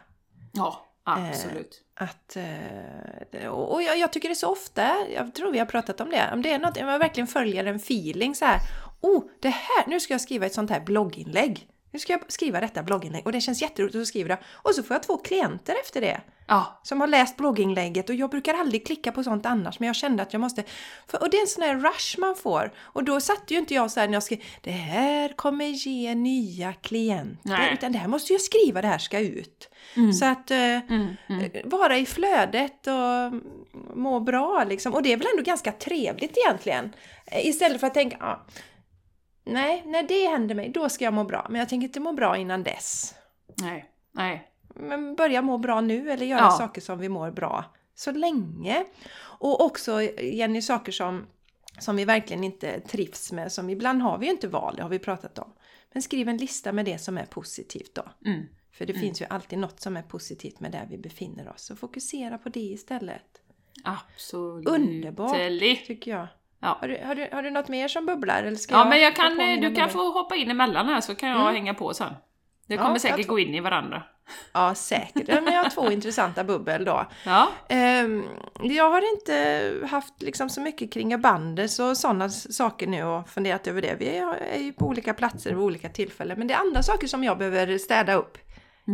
Ja, 0.52 0.86
absolut. 1.04 1.82
Att, 1.94 2.36
eh, 2.36 3.46
och 3.46 3.82
jag, 3.82 3.98
jag 3.98 4.12
tycker 4.12 4.28
det 4.28 4.34
så 4.34 4.52
ofta, 4.52 4.96
jag 5.14 5.34
tror 5.34 5.52
vi 5.52 5.58
har 5.58 5.66
pratat 5.66 6.00
om 6.00 6.10
det, 6.10 6.30
om 6.32 6.42
det 6.42 6.52
är 6.52 6.58
något, 6.58 6.76
om 6.76 6.88
jag 6.88 6.98
verkligen 6.98 7.26
följer 7.26 7.64
en 7.64 7.76
feeling 7.76 8.34
så 8.34 8.44
här. 8.44 8.60
Oh, 9.00 9.24
det 9.40 9.48
här, 9.48 9.86
nu 9.86 10.00
ska 10.00 10.14
jag 10.14 10.20
skriva 10.20 10.46
ett 10.46 10.54
sånt 10.54 10.70
här 10.70 10.80
blogginlägg. 10.80 11.68
Nu 11.92 11.98
ska 11.98 12.12
jag 12.12 12.32
skriva 12.32 12.60
detta 12.60 12.82
blogginlägg 12.82 13.26
och 13.26 13.32
det 13.32 13.40
känns 13.40 13.62
jätteroligt 13.62 13.96
att 13.96 14.06
skriva 14.06 14.28
det. 14.28 14.38
Och 14.52 14.74
så 14.74 14.82
får 14.82 14.94
jag 14.94 15.02
två 15.02 15.16
klienter 15.16 15.74
efter 15.84 16.00
det. 16.00 16.20
Ja, 16.46 16.80
Som 16.82 17.00
har 17.00 17.08
läst 17.08 17.36
blogginlägget 17.36 18.08
och 18.08 18.14
jag 18.14 18.30
brukar 18.30 18.54
aldrig 18.54 18.86
klicka 18.86 19.12
på 19.12 19.24
sånt 19.24 19.46
annars 19.46 19.80
men 19.80 19.86
jag 19.86 19.96
kände 19.96 20.22
att 20.22 20.32
jag 20.32 20.40
måste. 20.40 20.64
För, 21.06 21.22
och 21.22 21.30
det 21.30 21.36
är 21.36 21.40
en 21.40 21.46
sån 21.46 21.62
här 21.62 21.76
rush 21.76 22.18
man 22.18 22.36
får. 22.36 22.72
Och 22.78 23.04
då 23.04 23.20
satt 23.20 23.50
ju 23.50 23.58
inte 23.58 23.74
jag 23.74 23.90
så 23.90 24.00
här 24.00 24.06
när 24.06 24.14
jag 24.14 24.22
skrev 24.22 24.38
det 24.60 24.70
här 24.70 25.28
kommer 25.36 25.64
ge 25.64 26.14
nya 26.14 26.72
klienter. 26.72 27.38
Nej. 27.42 27.74
Utan 27.74 27.92
det 27.92 27.98
här 27.98 28.08
måste 28.08 28.32
jag 28.32 28.42
skriva, 28.42 28.82
det 28.82 28.88
här 28.88 28.98
ska 28.98 29.18
ut. 29.18 29.68
Så 30.20 30.24
att 30.24 30.50
eh, 30.50 30.58
mm, 30.58 31.16
mm. 31.28 31.50
vara 31.64 31.98
i 31.98 32.06
flödet 32.06 32.86
och 32.86 33.40
må 33.96 34.20
bra 34.20 34.64
liksom. 34.68 34.94
Och 34.94 35.02
det 35.02 35.12
är 35.12 35.16
väl 35.16 35.26
ändå 35.32 35.42
ganska 35.42 35.72
trevligt 35.72 36.38
egentligen. 36.38 36.92
Eh, 37.26 37.46
Istället 37.46 37.80
för 37.80 37.86
att 37.86 37.94
tänka, 37.94 38.16
ah, 38.20 38.46
nej, 39.44 39.82
när 39.86 40.02
det 40.02 40.28
händer 40.28 40.54
mig, 40.54 40.68
då 40.68 40.88
ska 40.88 41.04
jag 41.04 41.14
må 41.14 41.24
bra. 41.24 41.46
Men 41.50 41.58
jag 41.58 41.68
tänker 41.68 41.86
inte 41.88 42.00
må 42.00 42.12
bra 42.12 42.36
innan 42.36 42.62
dess. 42.62 43.14
nej, 43.60 43.90
nej. 44.12 44.48
Men 44.74 45.14
börja 45.14 45.42
må 45.42 45.58
bra 45.58 45.80
nu 45.80 46.10
eller 46.10 46.26
göra 46.26 46.40
Ja. 46.40 46.50
saker 46.50 46.80
som 46.80 46.98
vi 46.98 47.08
mår 47.08 47.30
bra 47.30 47.64
så 47.94 48.10
länge. 48.12 48.84
Och 49.20 49.60
också, 49.60 50.02
Jenny, 50.22 50.62
saker 50.62 50.92
som, 50.92 51.26
som 51.78 51.96
vi 51.96 52.04
verkligen 52.04 52.44
inte 52.44 52.80
trivs 52.80 53.32
med. 53.32 53.52
Som 53.52 53.70
ibland 53.70 54.02
har 54.02 54.18
vi 54.18 54.26
ju 54.26 54.32
inte 54.32 54.48
val, 54.48 54.74
det 54.76 54.82
har 54.82 54.90
vi 54.90 54.98
pratat 54.98 55.38
om. 55.38 55.52
Men 55.92 56.02
skriv 56.02 56.28
en 56.28 56.36
lista 56.36 56.72
med 56.72 56.84
det 56.84 56.98
som 56.98 57.18
är 57.18 57.24
positivt 57.26 57.94
då. 57.94 58.04
Mm. 58.30 58.42
För 58.72 58.86
det 58.86 58.92
finns 58.94 59.20
ju 59.22 59.26
alltid 59.30 59.58
något 59.58 59.80
som 59.80 59.96
är 59.96 60.02
positivt 60.02 60.60
med 60.60 60.72
där 60.72 60.86
vi 60.90 60.98
befinner 60.98 61.48
oss. 61.48 61.62
Så 61.62 61.76
fokusera 61.76 62.38
på 62.38 62.48
det 62.48 62.60
istället. 62.60 63.42
Absolut. 63.84 64.68
Underbart, 64.68 65.36
tycker 65.86 66.10
jag. 66.10 66.26
Ja. 66.62 66.78
Har 66.80 66.88
du, 66.88 67.00
har, 67.06 67.14
du, 67.14 67.28
har 67.32 67.42
du 67.42 67.50
något 67.50 67.68
mer 67.68 67.88
som 67.88 68.06
bubblar? 68.06 68.42
Eller 68.42 68.56
ska 68.56 68.74
Ja, 68.74 68.84
men 68.84 69.00
jag 69.00 69.16
kan, 69.16 69.36
påminna 69.36 69.68
du 69.68 69.74
kan 69.74 69.90
få 69.90 70.12
hoppa 70.12 70.36
in 70.36 70.50
emellan 70.50 70.88
här 70.88 71.00
så 71.00 71.14
kan 71.14 71.28
jag 71.28 71.40
Mm. 71.40 71.54
hänga 71.54 71.74
på 71.74 71.94
sen. 71.94 72.14
Det 72.68 72.76
kommer 72.76 72.90
Ja, 72.90 72.98
säkert 72.98 73.18
jag 73.18 73.26
gå 73.26 73.38
in 73.38 73.54
i 73.54 73.60
varandra. 73.60 74.02
Ja, 74.52 74.74
säkert. 74.74 75.28
Men 75.28 75.54
jag 75.54 75.62
har 75.62 75.70
två 75.70 75.90
intressanta 75.92 76.44
bubbel 76.44 76.84
då. 76.84 77.06
Ja. 77.26 77.48
Ehm, 77.68 78.24
jag 78.62 78.90
har 78.90 79.12
inte 79.14 79.72
haft 79.90 80.22
liksom 80.22 80.48
så 80.48 80.60
mycket 80.60 80.92
kring 80.92 81.14
Abanders 81.14 81.80
och 81.80 81.96
sådana 81.96 82.28
saker 82.28 82.86
nu 82.86 83.04
och 83.04 83.28
funderat 83.28 83.66
över 83.66 83.82
det. 83.82 83.96
Vi 83.98 84.16
är 84.52 84.58
ju 84.58 84.72
på 84.72 84.86
olika 84.86 85.14
platser 85.14 85.50
vid 85.50 85.58
olika 85.58 85.88
tillfällen. 85.88 86.38
Men 86.38 86.46
det 86.48 86.54
är 86.54 86.58
andra 86.58 86.82
saker 86.82 87.06
som 87.06 87.24
jag 87.24 87.38
behöver 87.38 87.78
städa 87.78 88.14
upp 88.14 88.38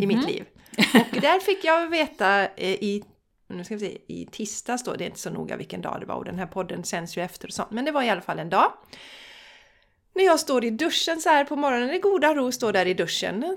i 0.03 0.07
mitt 0.07 0.27
liv. 0.29 0.45
Och 1.15 1.21
där 1.21 1.41
fick 1.41 1.65
jag 1.65 1.87
veta 1.87 2.41
eh, 2.47 2.71
i, 2.71 3.05
nu 3.57 3.65
ska 3.65 3.75
vi 3.77 3.81
se, 3.81 3.99
i 4.07 4.27
tisdags 4.33 4.85
då, 4.85 4.95
det 4.95 5.05
är 5.05 5.07
inte 5.07 5.19
så 5.21 5.31
noga 5.31 5.57
vilken 5.57 5.81
dag 5.81 6.01
det 6.01 6.07
var 6.07 6.15
och 6.15 6.25
den 6.25 6.39
här 6.39 6.47
podden 6.47 6.85
sänds 6.85 7.17
ju 7.19 7.23
efter 7.23 7.49
och 7.49 7.53
sånt. 7.55 7.71
Men 7.71 7.85
det 7.85 7.91
var 7.93 8.03
i 8.03 8.11
alla 8.11 8.21
fall 8.21 8.39
en 8.39 8.51
dag. 8.51 8.73
När 10.15 10.25
jag 10.25 10.41
står 10.41 10.65
i 10.65 10.71
duschen 10.71 11.21
så 11.21 11.29
här 11.29 11.45
på 11.45 11.57
morgonen, 11.57 11.89
det 11.89 11.99
goda 11.99 12.35
ro 12.35 12.53
står 12.53 12.73
där 12.73 12.87
i 12.87 12.95
duschen. 12.95 13.57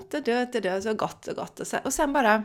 Så 0.82 0.94
gott, 0.94 1.24
så 1.24 1.34
gott. 1.34 1.60
Och, 1.60 1.66
så, 1.66 1.76
och 1.84 1.92
sen 1.92 2.12
bara... 2.12 2.44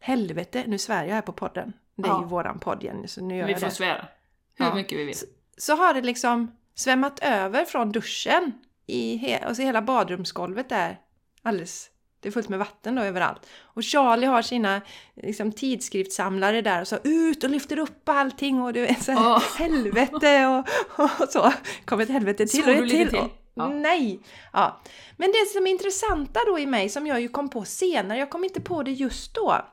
Helvete, 0.00 0.64
nu 0.66 0.78
svär 0.78 1.04
jag 1.04 1.14
här 1.14 1.22
på 1.22 1.32
podden. 1.32 1.72
Det 1.96 2.02
är 2.02 2.08
Ja. 2.08 2.20
ju 2.22 2.26
våran 2.28 2.58
podd 2.58 2.82
Jenny, 2.82 3.08
så 3.08 3.24
nu 3.24 3.36
gör 3.36 3.46
Vi 3.46 3.52
jag 3.52 3.60
får 3.60 3.66
det. 3.68 3.74
svära. 3.74 4.06
Hur 4.54 4.64
Ja. 4.66 4.74
mycket 4.74 4.98
vi 4.98 5.04
vill. 5.04 5.14
Så 5.56 5.74
har 5.76 5.94
det 5.94 6.00
liksom 6.02 6.56
svämmat 6.74 7.18
över 7.22 7.64
från 7.64 7.92
duschen. 7.92 8.52
I 8.86 9.16
he, 9.16 9.46
och 9.48 9.56
så 9.56 9.62
hela 9.62 9.82
badrumsgolvet 9.82 10.68
där. 10.68 11.00
Alldeles, 11.42 11.90
det 12.22 12.28
är 12.28 12.32
fullt 12.32 12.48
med 12.48 12.58
vatten 12.58 12.94
då 12.94 13.02
överallt. 13.02 13.46
Och 13.62 13.84
Charlie 13.84 14.26
har 14.26 14.42
sina 14.42 14.80
liksom, 15.14 15.52
tidskriftssamlare 15.52 16.62
där 16.62 16.80
och 16.80 16.88
så 16.88 16.98
ut 17.04 17.44
och 17.44 17.50
lyfter 17.50 17.78
upp 17.78 18.08
allting 18.08 18.62
och 18.62 18.72
du 18.72 18.80
vet 18.80 19.02
så 19.02 19.12
här, 19.12 19.32
Åh. 19.32 19.42
helvete 19.58 20.46
och, 20.46 20.66
och 21.00 21.28
så. 21.28 21.52
Kommer 21.84 22.02
ett 22.02 22.10
helvete 22.10 22.46
till 22.46 22.64
och 22.64 22.70
ett 22.70 22.90
till. 22.90 23.08
till? 23.08 23.18
Och, 23.18 23.30
Ja. 23.54 23.68
Nej! 23.68 24.20
Ja. 24.52 24.80
Men 25.16 25.28
det 25.28 25.48
som 25.52 25.66
är 25.66 25.70
intressanta 25.70 26.40
då 26.46 26.58
i 26.58 26.66
mig, 26.66 26.88
som 26.88 27.06
jag 27.06 27.20
ju 27.20 27.28
kom 27.28 27.48
på 27.48 27.64
senare, 27.64 28.18
jag 28.18 28.30
kom 28.30 28.44
inte 28.44 28.60
på 28.60 28.82
det 28.82 28.90
just 28.90 29.34
då. 29.34 29.64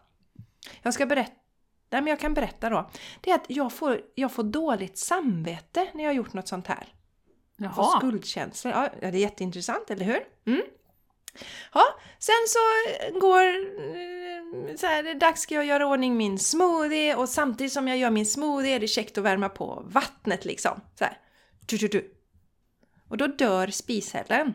Jag 0.82 0.94
ska 0.94 1.06
berätta, 1.06 1.34
nej 1.90 2.02
men 2.02 2.08
jag 2.08 2.20
kan 2.20 2.34
berätta 2.34 2.70
då. 2.70 2.90
Det 3.22 3.32
är 3.32 3.36
att 3.36 3.46
jag 3.48 3.74
får, 3.74 4.02
jag 4.16 4.32
får 4.32 4.44
dåligt 4.44 4.98
samvete 4.98 5.88
när 5.94 6.04
jag 6.04 6.10
har 6.10 6.16
gjort 6.16 6.34
något 6.34 6.48
sånt 6.48 6.68
här. 6.68 6.88
Jag 7.58 7.76
får 7.76 7.84
Jaha. 7.84 7.98
skuldkänslor. 7.98 8.74
Ja, 8.74 8.90
det 9.02 9.08
är 9.08 9.12
jätteintressant, 9.12 9.90
eller 9.90 10.06
hur? 10.06 10.20
Mm. 10.46 10.62
Ja, 11.74 11.84
sen 12.20 12.36
så 12.48 12.60
eh, 12.90 13.20
går... 13.20 13.48
Eh, 13.96 14.76
så 14.76 14.88
här, 14.88 15.04
det 15.04 15.10
är 15.10 15.16
dags 15.16 15.42
ska 15.42 15.56
jag 15.56 15.66
göra 15.66 15.88
ordning 15.88 16.18
min 16.18 16.40
smoothie 16.40 17.16
och 17.16 17.30
samtidigt 17.30 17.74
som 17.74 17.88
jag 17.88 17.98
gör 17.98 18.10
min 18.10 18.26
smoothie 18.26 18.76
är 18.76 18.80
det 18.80 18.88
käckt 18.88 19.18
att 19.18 19.24
värma 19.24 19.50
på 19.50 19.84
vattnet 19.86 20.46
liksom. 20.46 20.82
Så 20.96 21.04
här. 21.04 21.18
Du, 21.66 21.78
du, 21.78 21.88
du. 21.88 22.14
Och 23.10 23.18
då 23.18 23.28
dör 23.28 23.68
spishällen. 23.68 24.54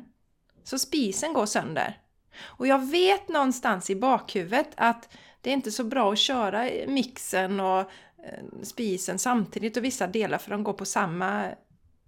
Så 0.65 0.79
spisen 0.79 1.33
går 1.33 1.47
sönder. 1.47 1.99
Och 2.43 2.67
jag 2.67 2.91
vet 2.91 3.29
någonstans 3.29 3.91
i 3.91 3.97
bakhuvudet 3.97 4.71
att 4.77 5.17
det 5.41 5.51
är 5.51 5.55
inte 5.55 5.71
så 5.71 5.85
bra 5.85 6.13
att 6.13 6.19
köra 6.19 6.69
mixen 6.87 7.61
och 7.61 7.81
eh, 7.81 8.45
spisen 8.63 9.19
samtidigt 9.19 9.77
och 9.77 9.85
vissa 9.85 10.07
delar 10.07 10.39
för 10.39 10.51
de 10.51 10.65
går 10.65 10.73
på 10.73 10.85
samma 10.85 11.51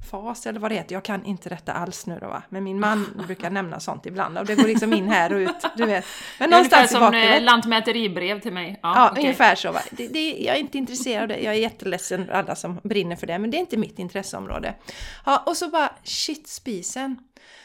fas 0.06 0.46
eller 0.46 0.60
vad 0.60 0.70
det 0.70 0.74
heter. 0.74 0.94
Jag 0.94 1.02
kan 1.04 1.24
inte 1.24 1.48
detta 1.48 1.72
alls 1.72 2.06
nu 2.06 2.18
då 2.20 2.26
va. 2.26 2.42
Men 2.48 2.64
min 2.64 2.80
man 2.80 3.06
brukar 3.26 3.50
nämna 3.50 3.80
sånt 3.80 4.06
ibland 4.06 4.38
och 4.38 4.46
det 4.46 4.54
går 4.54 4.66
liksom 4.66 4.92
in 4.92 5.08
här 5.08 5.32
och 5.32 5.38
ut. 5.38 5.64
Du 5.76 5.86
vet. 5.86 6.04
Men 6.38 6.52
är 6.52 6.58
ungefär 6.58 6.76
någonstans 6.78 6.90
i 6.90 6.94
som 6.94 7.14
eh, 7.14 7.42
lantmäteribrev 7.42 8.40
till 8.40 8.52
mig. 8.52 8.78
Ja, 8.82 8.92
Ja, 8.96 9.10
okej. 9.10 9.22
ungefär 9.24 9.54
så. 9.54 9.72
Va? 9.72 9.80
Det, 9.90 10.08
det, 10.08 10.30
jag 10.38 10.56
är 10.56 10.60
inte 10.60 10.78
intresserad 10.78 11.22
av 11.22 11.28
det. 11.28 11.38
Jag 11.38 11.54
är 11.54 11.58
jätteledsen 11.58 12.30
alla 12.32 12.54
som 12.54 12.80
brinner 12.82 13.16
för 13.16 13.26
det, 13.26 13.38
men 13.38 13.50
det 13.50 13.56
är 13.56 13.60
inte 13.60 13.76
mitt 13.76 13.98
intresseområde. 13.98 14.74
Ja, 15.26 15.42
och 15.46 15.56
så 15.56 15.68
bara, 15.68 15.92
shit, 16.04 16.48
spisen. 16.48 17.18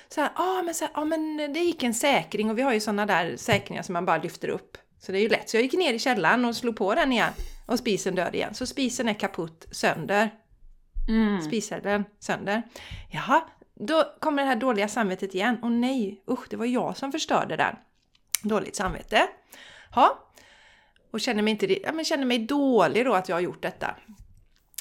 Så 0.09 0.21
här, 0.21 0.29
ah, 0.35 0.61
men, 0.61 0.73
så 0.73 0.85
här, 0.85 0.91
ah, 0.95 1.05
men 1.05 1.37
det 1.53 1.59
gick 1.59 1.83
en 1.83 1.93
säkring 1.93 2.49
och 2.49 2.57
vi 2.57 2.61
har 2.61 2.73
ju 2.73 2.79
sådana 2.79 3.05
där 3.05 3.37
säkringar 3.37 3.83
som 3.83 3.93
man 3.93 4.05
bara 4.05 4.17
lyfter 4.17 4.47
upp. 4.47 4.77
Så 4.99 5.11
det 5.11 5.17
är 5.17 5.21
ju 5.21 5.29
lätt. 5.29 5.49
Så 5.49 5.57
jag 5.57 5.63
gick 5.63 5.73
ner 5.73 5.93
i 5.93 5.99
källaren 5.99 6.45
och 6.45 6.55
slog 6.55 6.75
på 6.77 6.95
den 6.95 7.11
igen. 7.11 7.33
Och 7.65 7.79
spisen 7.79 8.15
död 8.15 8.35
igen. 8.35 8.53
Så 8.53 8.65
spisen 8.65 9.07
är 9.07 9.13
kaputt, 9.13 9.65
sönder. 9.71 10.29
Mm. 11.11 11.41
Spishällen 11.41 12.05
sönder. 12.19 12.63
Jaha, 13.09 13.41
då 13.75 14.03
kommer 14.19 14.43
det 14.43 14.49
här 14.49 14.55
dåliga 14.55 14.87
samvetet 14.87 15.35
igen. 15.35 15.57
Och 15.61 15.71
nej, 15.71 16.23
usch, 16.31 16.49
det 16.49 16.55
var 16.55 16.65
jag 16.65 16.97
som 16.97 17.11
förstörde 17.11 17.55
den. 17.55 17.75
Dåligt 18.43 18.75
samvete. 18.75 19.27
Ja. 19.95 20.27
Och 21.11 21.21
känner 21.21 21.43
mig, 21.43 21.51
inte, 21.51 21.81
ja, 21.81 21.91
men 21.91 22.05
känner 22.05 22.25
mig 22.25 22.39
dålig 22.39 23.05
då 23.05 23.13
att 23.13 23.29
jag 23.29 23.35
har 23.35 23.41
gjort 23.41 23.61
detta. 23.61 23.95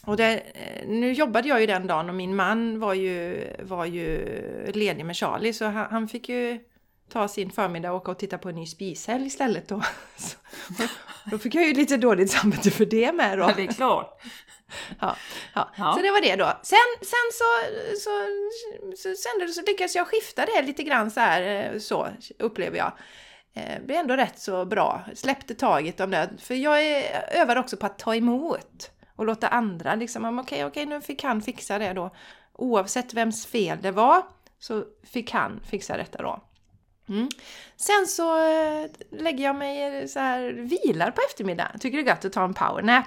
Och 0.04 0.16
det, 0.16 0.38
eh, 0.38 0.88
nu 0.88 1.12
jobbade 1.12 1.48
jag 1.48 1.60
ju 1.60 1.66
den 1.66 1.86
dagen 1.86 2.08
och 2.08 2.14
min 2.14 2.36
man 2.36 2.80
var 2.80 2.94
ju, 2.94 3.46
var 3.62 3.84
ju 3.84 4.26
ledig 4.74 5.04
med 5.04 5.16
Charlie 5.16 5.52
så 5.52 5.64
han, 5.64 5.86
han 5.90 6.08
fick 6.08 6.28
ju 6.28 6.60
ta 7.12 7.28
sin 7.28 7.50
förmiddag 7.50 7.90
och 7.92 7.96
åka 7.96 8.10
och 8.10 8.18
titta 8.18 8.38
på 8.38 8.48
en 8.48 8.54
ny 8.54 8.66
spishäll 8.66 9.26
istället 9.26 9.68
då. 9.68 9.82
Så, 10.16 10.36
då 11.30 11.38
fick 11.38 11.54
jag 11.54 11.66
ju 11.66 11.72
lite 11.72 11.96
dåligt 11.96 12.30
samvete 12.30 12.70
för 12.70 12.84
det 12.84 13.12
med 13.12 13.38
då. 13.38 13.44
Ja, 13.44 13.52
det 13.56 13.62
är 13.62 13.72
klart. 13.72 14.22
Ja, 15.00 15.16
ja. 15.54 15.70
Ja. 15.76 15.92
Så 15.92 16.02
det 16.02 16.10
var 16.10 16.20
det 16.20 16.36
då. 16.36 16.52
Sen, 16.62 16.78
sen 17.00 17.30
så, 17.32 17.44
så, 17.96 18.10
så, 18.96 19.14
sen 19.14 19.52
så 19.52 19.62
lyckades 19.66 19.96
jag 19.96 20.06
skifta 20.06 20.46
det 20.46 20.62
lite 20.62 20.82
grann 20.82 21.10
så 21.10 21.20
här, 21.20 21.72
eh, 21.72 21.78
så 21.78 22.08
upplever 22.38 22.78
jag. 22.78 22.92
Eh, 23.54 23.82
blev 23.84 23.98
ändå 23.98 24.16
rätt 24.16 24.38
så 24.38 24.64
bra. 24.64 25.04
Släppte 25.14 25.54
taget 25.54 26.00
om 26.00 26.10
det. 26.10 26.30
För 26.38 26.54
jag 26.54 26.82
är, 26.82 27.24
övar 27.32 27.56
också 27.56 27.76
på 27.76 27.86
att 27.86 27.98
ta 27.98 28.14
emot 28.14 28.90
och 29.16 29.26
låta 29.26 29.48
andra 29.48 29.94
liksom, 29.94 30.24
om, 30.24 30.38
okej, 30.38 30.64
okej, 30.64 30.86
nu 30.86 31.00
fick 31.00 31.22
han 31.22 31.42
fixa 31.42 31.78
det 31.78 31.92
då. 31.92 32.14
Oavsett 32.52 33.14
vems 33.14 33.46
fel 33.46 33.78
det 33.82 33.90
var 33.90 34.22
så 34.58 34.84
fick 35.12 35.32
han 35.32 35.60
fixa 35.70 35.96
detta 35.96 36.22
då. 36.22 36.42
Mm. 37.08 37.28
Sen 37.76 38.06
så 38.06 38.38
eh, 38.38 38.90
lägger 39.10 39.44
jag 39.44 39.56
mig 39.56 40.08
så 40.08 40.18
här, 40.18 40.52
vilar 40.52 41.10
på 41.10 41.20
eftermiddagen. 41.30 41.78
Tycker 41.80 41.98
det 41.98 42.04
är 42.04 42.06
gött 42.06 42.24
att 42.24 42.32
ta 42.32 42.44
en 42.44 42.54
powernap. 42.54 43.06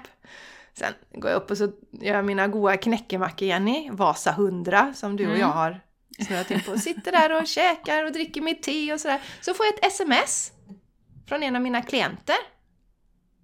Sen 0.74 0.94
går 1.12 1.32
jag 1.32 1.38
upp 1.42 1.51
och 1.51 1.58
så 1.58 1.63
gör 1.92 2.15
jag 2.15 2.25
mina 2.25 2.48
goda 2.48 2.77
knäckemackor 2.77 3.48
Jenny, 3.48 3.89
Vasa 3.92 4.30
100 4.32 4.94
som 4.96 5.15
du 5.15 5.24
och 5.24 5.30
Mm. 5.30 5.42
jag 5.42 5.48
har 5.48 5.80
snurrat 6.27 6.51
in 6.51 6.62
på. 6.62 6.77
Sitter 6.77 7.12
där 7.12 7.42
och 7.42 7.48
käkar 7.48 8.03
och 8.06 8.12
dricker 8.12 8.42
mitt 8.42 8.63
te 8.63 8.94
och 8.94 9.00
sådär. 9.00 9.22
Så 9.42 9.53
får 9.53 9.65
jag 9.65 9.74
ett 9.74 9.86
sms 9.86 10.51
från 11.27 11.44
en 11.44 11.56
av 11.56 11.62
mina 11.62 11.82
klienter. 11.82 12.36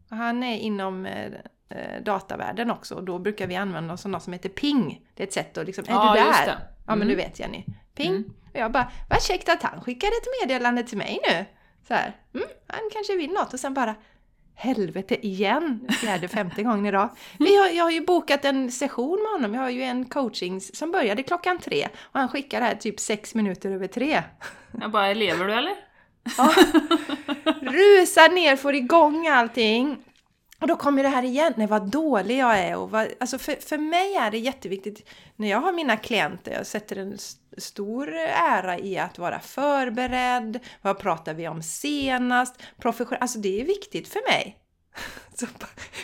Han 0.10 0.44
är 0.44 0.58
inom 0.58 1.06
eh, 1.06 1.26
eh, 1.70 2.04
datavärlden 2.04 2.72
också 2.72 2.96
och 2.96 3.04
då 3.04 3.20
brukar 3.20 3.48
vi 3.48 3.56
använda 3.56 3.94
oss 3.94 4.06
av 4.06 4.12
något 4.12 4.24
som 4.24 4.34
heter 4.34 4.50
ping. 4.50 5.08
Det 5.16 5.24
är 5.24 5.28
ett 5.28 5.34
sätt 5.34 5.58
att 5.58 5.66
liksom, 5.66 5.84
är 5.88 5.92
Ja, 5.92 6.14
du 6.14 6.20
där? 6.20 6.46
det. 6.46 6.58
Ja 6.62 6.96
men 6.96 6.96
Mm. 6.98 7.08
du 7.08 7.16
vet 7.16 7.40
Jenny. 7.40 7.66
Ping. 7.96 8.10
Mm. 8.16 8.24
Och 8.54 8.60
jag 8.60 8.72
bara, 8.72 8.92
vad 9.10 9.22
käckt 9.24 9.50
att 9.50 9.64
han 9.64 9.82
skickade 9.82 10.12
ett 10.12 10.28
meddelande 10.48 10.84
till 10.84 10.98
mig 10.98 11.20
nu. 11.30 11.46
Så 11.88 11.94
här, 11.94 12.16
mm, 12.34 12.48
han 12.68 12.90
kanske 12.94 13.16
vill 13.18 13.32
något 13.32 13.54
och 13.54 13.60
sen 13.60 13.74
bara 13.74 13.96
Helvete 14.62 15.28
igen! 15.28 15.88
Fjärde, 16.02 16.28
femte 16.28 16.64
gången 16.64 16.86
idag. 16.86 17.10
Vi 17.40 17.56
har, 17.56 17.68
jag 17.70 17.84
har 17.84 17.92
ju 17.92 18.06
bokat 18.06 18.46
en 18.46 18.72
session 18.72 19.20
med 19.24 19.32
honom. 19.32 19.54
Jag 19.54 19.62
har 19.62 19.70
ju 19.70 19.84
en 19.84 20.06
coaching 20.06 20.62
som 20.62 20.92
började 20.92 21.24
klockan 21.24 21.60
tre 21.60 21.88
och 22.02 22.20
han 22.20 22.30
skickar 22.30 22.60
det 22.60 22.66
här 22.66 22.76
typ 22.76 23.00
sex 23.00 23.36
minuter 23.36 23.72
över 23.72 23.88
tre. 23.88 24.24
Jag 24.82 24.92
bara, 24.92 25.14
lever 25.14 25.46
du 25.46 25.54
eller? 25.54 25.76
Ja. 26.38 26.54
Rusar 27.62 28.36
ner, 28.36 28.56
får 28.56 28.76
igång 28.76 29.28
allting. 29.28 29.98
Och 30.60 30.68
då 30.68 30.76
kommer 30.76 31.04
det 31.04 31.10
här 31.10 31.24
igen, 31.24 31.54
nej 31.58 31.68
vad 31.68 31.92
dålig 31.92 32.38
jag 32.38 32.60
är. 32.60 32.78
Och 32.78 32.92
vad, 32.92 33.08
alltså 33.20 33.38
för, 33.38 33.56
för 33.56 33.78
mig 33.78 34.16
är 34.16 34.32
det 34.32 34.38
jätteviktigt 34.38 35.10
när 35.36 35.50
jag 35.50 35.62
har 35.62 35.74
mina 35.74 35.98
klienter, 35.98 36.52
jag 36.52 36.68
sätter 36.68 36.96
en 36.96 37.18
stor 37.58 38.14
ära 38.14 38.80
i 38.80 38.98
att 38.98 39.20
vara 39.20 39.40
förberedd. 39.40 40.60
Vad 40.82 41.00
pratar 41.00 41.34
vi 41.34 41.48
om 41.48 41.64
senast? 41.64 42.62
Profession, 42.78 43.18
alltså 43.22 43.40
det 43.40 43.62
är 43.62 43.66
viktigt 43.66 44.08
för 44.08 44.32
mig. 44.32 44.58
Så 45.40 45.48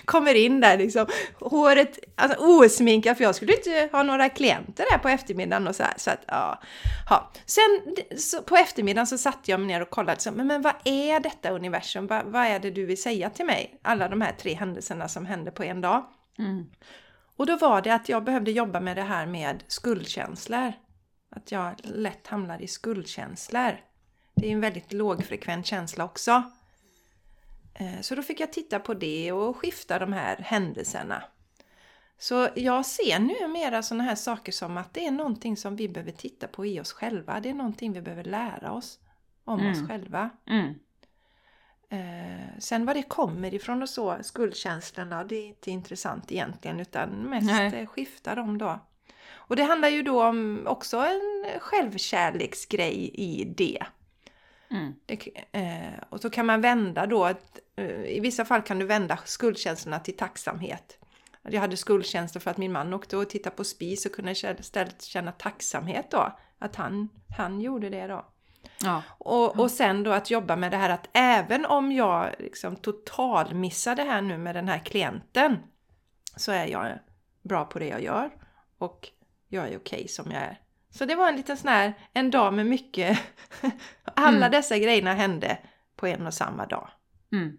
kommer 0.06 0.36
in 0.36 0.60
där 0.60 0.78
liksom, 0.78 1.08
håret 1.40 2.00
alltså, 2.16 2.38
osminkat 2.40 3.18
för 3.18 3.24
jag 3.24 3.36
skulle 3.36 3.56
inte 3.56 3.90
ha 3.92 4.04
några 4.04 4.30
klienter 4.30 4.86
där 4.92 4.98
på 4.98 5.10
eftermiddagen 5.10 5.68
och 5.68 5.76
så 5.76 5.84
här. 5.84 5.94
Så 5.98 6.12
att, 6.12 6.24
ja. 6.28 6.62
ja. 7.10 7.32
Sen 7.46 7.96
så, 8.18 8.42
på 8.42 8.56
eftermiddagen 8.56 9.08
så 9.08 9.18
satte 9.18 9.52
jag 9.52 9.60
mig 9.60 9.68
ner 9.68 9.82
och 9.82 9.90
kollade, 9.90 10.20
så, 10.20 10.32
men, 10.32 10.48
men 10.48 10.62
vad 10.62 10.74
är 10.84 11.20
detta 11.20 11.50
universum? 11.50 12.08
Vad, 12.08 12.26
vad 12.26 12.46
är 12.46 12.60
det 12.60 12.72
du 12.72 12.86
vill 12.86 13.02
säga 13.02 13.30
till 13.30 13.46
mig? 13.46 13.80
Alla 13.82 14.08
de 14.08 14.22
här 14.22 14.32
tre 14.32 14.54
händelserna 14.54 15.08
som 15.08 15.26
hände 15.26 15.52
på 15.52 15.64
en 15.64 15.82
dag. 15.82 16.06
Mm. 16.40 16.66
Och 17.36 17.46
då 17.46 17.58
var 17.58 17.82
det 17.82 17.94
att 17.94 18.10
jag 18.10 18.24
behövde 18.24 18.52
jobba 18.52 18.80
med 18.80 18.98
det 18.98 19.04
här 19.04 19.26
med 19.26 19.64
skuldkänslor. 19.68 20.74
Att 21.36 21.52
jag 21.52 21.74
lätt 21.84 22.28
hamnar 22.28 22.62
i 22.62 22.68
skuldkänslor. 22.68 23.80
Det 24.36 24.48
är 24.48 24.52
en 24.52 24.62
väldigt 24.62 24.94
lågfrekvent 24.94 25.66
känsla 25.66 26.06
också. 26.06 26.44
Eh, 27.76 28.02
Så 28.02 28.16
då 28.16 28.22
fick 28.22 28.40
jag 28.40 28.54
titta 28.54 28.80
på 28.80 28.94
det 28.94 29.32
och 29.32 29.58
skifta 29.58 30.00
de 30.00 30.14
här 30.14 30.38
händelserna. 30.38 31.24
Så 32.18 32.48
jag 32.56 32.86
ser 32.86 33.20
numera 33.20 33.84
sådana 33.84 34.04
här 34.04 34.16
saker 34.16 34.52
som 34.52 34.78
att 34.78 34.94
det 34.94 35.06
är 35.06 35.12
någonting 35.12 35.58
som 35.58 35.76
vi 35.76 35.90
behöver 35.90 36.12
titta 36.12 36.48
på 36.48 36.66
i 36.66 36.80
oss 36.80 36.94
själva. 36.94 37.40
Det 37.40 37.50
är 37.50 37.54
någonting 37.54 37.94
vi 37.94 38.02
behöver 38.02 38.24
lära 38.24 38.72
oss 38.72 39.00
om 39.44 39.60
Mm. 39.60 39.72
oss 39.72 39.88
själva. 39.88 40.30
Mm. 40.50 40.74
Eh, 41.90 42.60
sen 42.60 42.86
var 42.86 42.94
det 42.94 43.04
kommer 43.04 43.54
ifrån 43.54 43.82
och 43.82 43.90
så, 43.90 44.18
skuldkänslorna, 44.22 45.24
det 45.24 45.36
är 45.36 45.48
inte 45.48 45.72
intressant 45.72 46.32
egentligen 46.32 46.80
utan 46.80 47.10
mest 47.10 47.48
Nej. 47.48 47.74
eh, 47.76 47.86
skifta 47.88 48.36
dem 48.36 48.58
då. 48.58 48.80
Och 49.34 49.56
det 49.56 49.64
handlar 49.64 49.90
ju 49.90 50.02
då 50.04 50.24
om 50.24 50.64
också 50.68 50.98
en 50.98 51.46
självkärleksgrej 51.60 53.12
i 53.14 53.44
det. 53.58 53.84
Mm. 54.72 54.94
Det, 55.06 55.28
eh, 55.52 56.04
och 56.10 56.22
så 56.22 56.30
kan 56.30 56.46
man 56.46 56.62
vända 56.62 57.06
då, 57.06 57.26
att, 57.26 57.60
eh, 57.76 58.06
i 58.06 58.20
vissa 58.20 58.46
fall 58.46 58.62
kan 58.62 58.80
du 58.80 58.86
vända 58.86 59.20
skuldkänslorna 59.26 60.00
till 60.00 60.18
tacksamhet. 60.18 60.98
Jag 61.42 61.62
hade 61.62 61.78
skuldkänslor 61.78 62.40
för 62.40 62.52
att 62.52 62.58
min 62.58 62.72
man 62.72 62.94
åkte 62.94 63.18
och 63.18 63.30
tittade 63.30 63.56
på 63.56 63.64
spis 63.64 64.06
och 64.06 64.12
kunde 64.12 64.32
istället 64.32 65.02
känna 65.02 65.32
tacksamhet 65.32 66.12
då, 66.12 66.38
att 66.60 66.76
han, 66.76 67.10
han 67.38 67.62
gjorde 67.62 67.90
det 67.90 68.08
då. 68.08 68.26
Ja. 68.82 69.04
Och, 69.18 69.60
och 69.60 69.72
sen 69.72 70.04
då 70.04 70.12
att 70.12 70.32
jobba 70.32 70.56
med 70.56 70.72
det 70.72 70.78
här 70.78 70.90
att 70.90 71.10
även 71.14 71.66
om 71.66 71.92
jag 71.92 72.36
liksom 72.40 72.76
totalmissar 72.76 73.96
det 73.96 74.04
här 74.04 74.22
nu 74.22 74.38
med 74.38 74.56
den 74.56 74.68
här 74.68 74.80
klienten 74.80 75.58
så 76.36 76.52
är 76.52 76.66
jag 76.68 77.00
bra 77.42 77.66
på 77.66 77.80
det 77.80 77.88
jag 77.88 78.04
gör 78.04 78.30
och 78.78 79.10
jag 79.48 79.64
är 79.64 79.78
okej 79.78 79.78
okay 79.78 80.08
som 80.08 80.32
jag 80.32 80.42
är. 80.42 80.60
Så 80.98 81.06
det 81.06 81.16
var 81.16 81.28
en 81.30 81.36
liten 81.36 81.58
sån 81.58 81.70
här, 81.70 81.94
en 82.14 82.32
dag 82.32 82.54
med 82.54 82.66
mycket, 82.66 83.20
alla 84.04 84.38
Mm. 84.38 84.52
dessa 84.52 84.78
grejerna 84.78 85.14
hände 85.14 85.58
på 85.96 86.08
en 86.08 86.28
och 86.28 86.34
samma 86.34 86.66
dag. 86.66 86.90
Mm. 87.32 87.58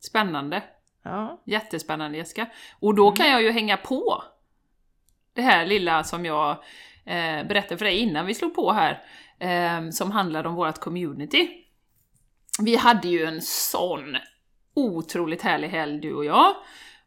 Spännande. 0.00 0.62
Ja, 1.02 1.42
Jättespännande 1.46 2.18
Jessica. 2.18 2.46
Och 2.80 2.94
då 2.94 3.12
kan 3.12 3.30
jag 3.30 3.42
ju 3.42 3.50
hänga 3.50 3.76
på 3.76 4.24
det 5.32 5.42
här 5.42 5.66
lilla 5.66 6.04
som 6.04 6.24
jag 6.24 6.50
eh, 7.04 7.46
berättade 7.46 7.78
för 7.78 7.84
dig 7.84 7.98
innan 7.98 8.26
vi 8.26 8.34
slog 8.34 8.54
på 8.54 8.72
här, 8.72 9.02
eh, 9.38 9.90
som 9.90 10.10
handlade 10.10 10.48
om 10.48 10.54
vårt 10.54 10.78
community. 10.78 11.48
Vi 12.62 12.76
hade 12.76 13.08
ju 13.08 13.24
en 13.24 13.42
sån 13.42 14.16
otroligt 14.74 15.42
härlig 15.42 15.68
helg 15.68 16.00
du 16.00 16.14
och 16.14 16.24
jag. 16.24 16.54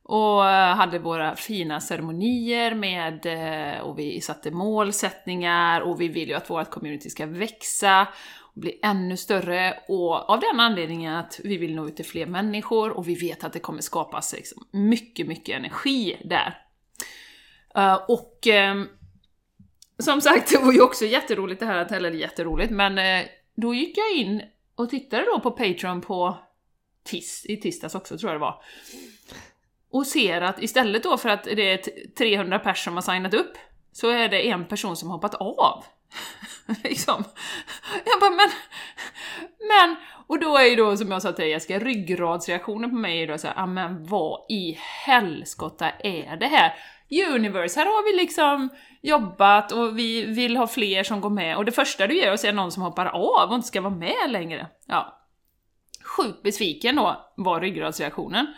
Och 0.08 0.50
eh, 0.50 0.76
hade 0.76 1.00
våra 1.00 1.36
fina 1.36 1.82
ceremonier 1.82 2.76
med, 2.76 3.26
eh, 3.26 3.82
och 3.82 4.00
vi 4.00 4.22
satte 4.22 4.52
målsättningar 4.52 5.82
och 5.82 6.02
vi 6.02 6.08
vill 6.08 6.30
ju 6.30 6.34
att 6.34 6.50
vårt 6.50 6.70
community 6.70 7.10
ska 7.10 7.26
växa 7.26 8.08
och 8.40 8.62
bli 8.62 8.80
ännu 8.84 9.18
större 9.18 9.80
och 9.88 10.30
av 10.30 10.40
den 10.40 10.60
anledningen 10.60 11.16
att 11.16 11.40
vi 11.44 11.58
vill 11.58 11.76
nå 11.76 11.88
ut 11.88 11.96
till 11.96 12.06
fler 12.06 12.26
människor 12.26 12.92
och 12.92 13.08
vi 13.08 13.16
vet 13.16 13.44
att 13.44 13.54
det 13.54 13.60
kommer 13.60 13.82
skapas 13.82 14.34
liksom 14.34 14.68
mycket, 14.72 15.28
mycket 15.28 15.56
energi 15.56 16.18
där. 16.26 16.58
Eh, 17.76 18.00
och 18.08 18.48
ehm, 18.48 18.88
som 20.00 20.22
sagt, 20.22 20.52
det 20.52 20.58
var 20.58 20.74
ju 20.74 20.82
också 20.82 21.06
jätteroligt 21.06 21.60
det 21.60 21.66
här, 21.66 21.94
eller 21.94 22.12
jätteroligt, 22.12 22.72
men 22.72 23.26
då 23.56 23.74
gick 23.74 23.98
jag 23.98 24.12
in 24.12 24.42
och 24.76 24.90
tittade 24.90 25.26
då 25.26 25.40
på 25.40 25.52
Patreon 25.52 26.02
på 26.02 26.38
tis, 27.04 27.46
i 27.50 27.58
tisdags 27.58 27.96
också 27.96 28.18
tror 28.18 28.32
jag 28.32 28.36
det 28.36 28.46
var. 28.46 28.64
Och 29.92 30.08
ser 30.08 30.42
att 30.42 30.64
istället 30.64 31.04
då 31.04 31.18
för 31.18 31.30
att 31.30 31.44
det 31.44 31.72
är 31.72 31.82
300 32.18 32.60
personer 32.60 32.84
som 32.84 32.96
har 32.96 33.02
signat 33.02 33.34
upp, 33.34 33.58
så 33.92 34.10
är 34.10 34.30
det 34.30 34.50
en 34.50 34.66
person 34.66 34.96
som 34.96 35.10
hoppat 35.10 35.34
av. 35.36 35.84
liksom. 36.84 37.24
Jag 38.06 38.20
bara, 38.20 38.30
men... 38.30 38.50
Men... 39.60 39.96
Och 40.28 40.40
då 40.40 40.58
är 40.58 40.66
ju 40.66 40.76
då, 40.76 40.98
som 40.98 41.12
jag 41.12 41.22
sa 41.22 41.32
till 41.32 41.44
dig 41.44 41.52
Jessica, 41.52 41.80
ryggradsreaktionen 41.80 42.90
på 42.90 42.96
mig 42.96 43.22
är 43.24 43.28
då 43.28 43.38
såhär, 43.38 43.54
ah, 43.58 43.66
men 43.66 44.06
vad 44.06 44.46
i 44.50 44.78
helskotta 45.06 45.90
är 45.90 46.38
det 46.38 46.48
här? 46.48 46.74
Universe, 47.36 47.80
här 47.80 47.86
har 47.86 48.12
vi 48.12 48.18
liksom 48.22 48.70
jobbat 49.02 49.72
och 49.72 50.00
vi 50.00 50.26
vill 50.26 50.58
ha 50.58 50.68
fler 50.68 51.04
som 51.04 51.22
går 51.22 51.30
med 51.30 51.58
och 51.58 51.66
det 51.66 51.72
första 51.72 52.08
du 52.08 52.18
gör 52.18 52.28
är 52.28 52.32
att 52.32 52.40
se 52.40 52.52
någon 52.52 52.72
som 52.72 52.84
hoppar 52.84 53.06
av 53.06 53.50
och 53.50 53.56
inte 53.56 53.68
ska 53.68 53.82
vara 53.82 53.94
med 53.94 54.30
längre. 54.32 54.68
Ja. 54.86 55.24
Sjukt 56.04 56.44
besviken 56.44 56.96
då, 56.96 57.34
var 57.38 57.62
ryggradsreaktionen. 57.62 58.54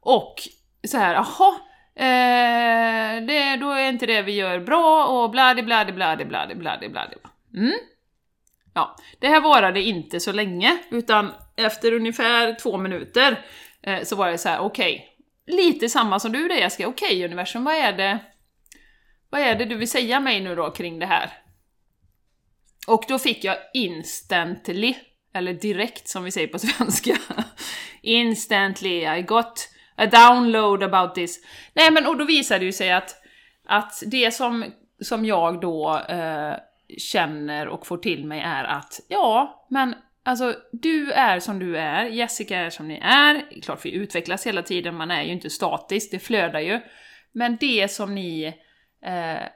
Och 0.00 0.34
så 0.88 0.98
här, 0.98 1.14
jaha, 1.14 1.54
eh, 1.94 3.26
det, 3.26 3.56
då 3.56 3.70
är 3.70 3.88
inte 3.88 4.06
det 4.06 4.22
vi 4.22 4.32
gör 4.32 4.60
bra 4.60 5.06
och 5.06 5.30
bladi 5.30 5.62
bladi 5.62 5.92
bladi 5.92 6.24
bladi 6.24 6.54
bladi 6.54 6.88
bladi. 6.88 7.16
Mm. 7.54 7.78
Ja, 8.74 8.96
det 9.18 9.28
här 9.28 9.40
varade 9.40 9.82
inte 9.82 10.20
så 10.20 10.32
länge, 10.32 10.78
utan 10.90 11.32
efter 11.56 11.92
ungefär 11.92 12.54
två 12.54 12.76
minuter 12.76 13.44
eh, 13.82 14.02
så 14.02 14.16
var 14.16 14.30
det 14.30 14.38
så 14.38 14.48
här: 14.48 14.58
okej, 14.58 15.08
lite 15.46 15.88
samma 15.88 16.20
som 16.20 16.32
du 16.32 16.48
där 16.48 16.56
Jessica, 16.56 16.88
okej 16.88 17.24
universum, 17.24 17.64
vad 17.64 17.74
är 17.74 17.92
det 17.92 18.18
vad 19.30 19.40
är 19.40 19.54
det 19.54 19.64
du 19.64 19.76
vill 19.76 19.90
säga 19.90 20.20
mig 20.20 20.40
nu 20.40 20.54
då 20.54 20.70
kring 20.70 20.98
det 20.98 21.06
här? 21.06 21.32
Och 22.86 23.04
då 23.08 23.18
fick 23.18 23.44
jag 23.44 23.56
instantly, 23.74 24.94
eller 25.34 25.52
direkt 25.52 26.08
som 26.08 26.24
vi 26.24 26.30
säger 26.30 26.48
på 26.48 26.58
svenska, 26.58 27.18
instantly 28.02 29.18
I 29.18 29.22
got 29.22 29.68
a 29.98 30.06
download 30.06 30.82
about 30.82 31.14
this. 31.14 31.40
Nej 31.74 31.90
men 31.90 32.06
och 32.06 32.18
då 32.18 32.24
visar 32.24 32.58
det 32.58 32.64
ju 32.64 32.72
sig 32.72 32.92
att, 32.92 33.16
att 33.64 34.02
det 34.06 34.34
som, 34.34 34.64
som 35.00 35.24
jag 35.24 35.60
då 35.60 35.98
eh, 36.08 36.54
känner 36.98 37.68
och 37.68 37.86
får 37.86 37.98
till 37.98 38.24
mig 38.24 38.40
är 38.40 38.64
att 38.64 39.00
ja, 39.08 39.66
men 39.70 39.94
alltså 40.22 40.54
du 40.72 41.12
är 41.12 41.40
som 41.40 41.58
du 41.58 41.78
är, 41.78 42.04
Jessica 42.04 42.58
är 42.58 42.70
som 42.70 42.88
ni 42.88 42.98
är, 43.02 43.62
klart 43.62 43.84
vi 43.84 43.92
utvecklas 43.92 44.46
hela 44.46 44.62
tiden, 44.62 44.94
man 44.94 45.10
är 45.10 45.22
ju 45.22 45.32
inte 45.32 45.50
statisk, 45.50 46.10
det 46.10 46.18
flödar 46.18 46.60
ju. 46.60 46.80
Men 47.32 47.56
det 47.60 47.90
som 47.90 48.14
ni 48.14 48.54
eh, 49.04 49.48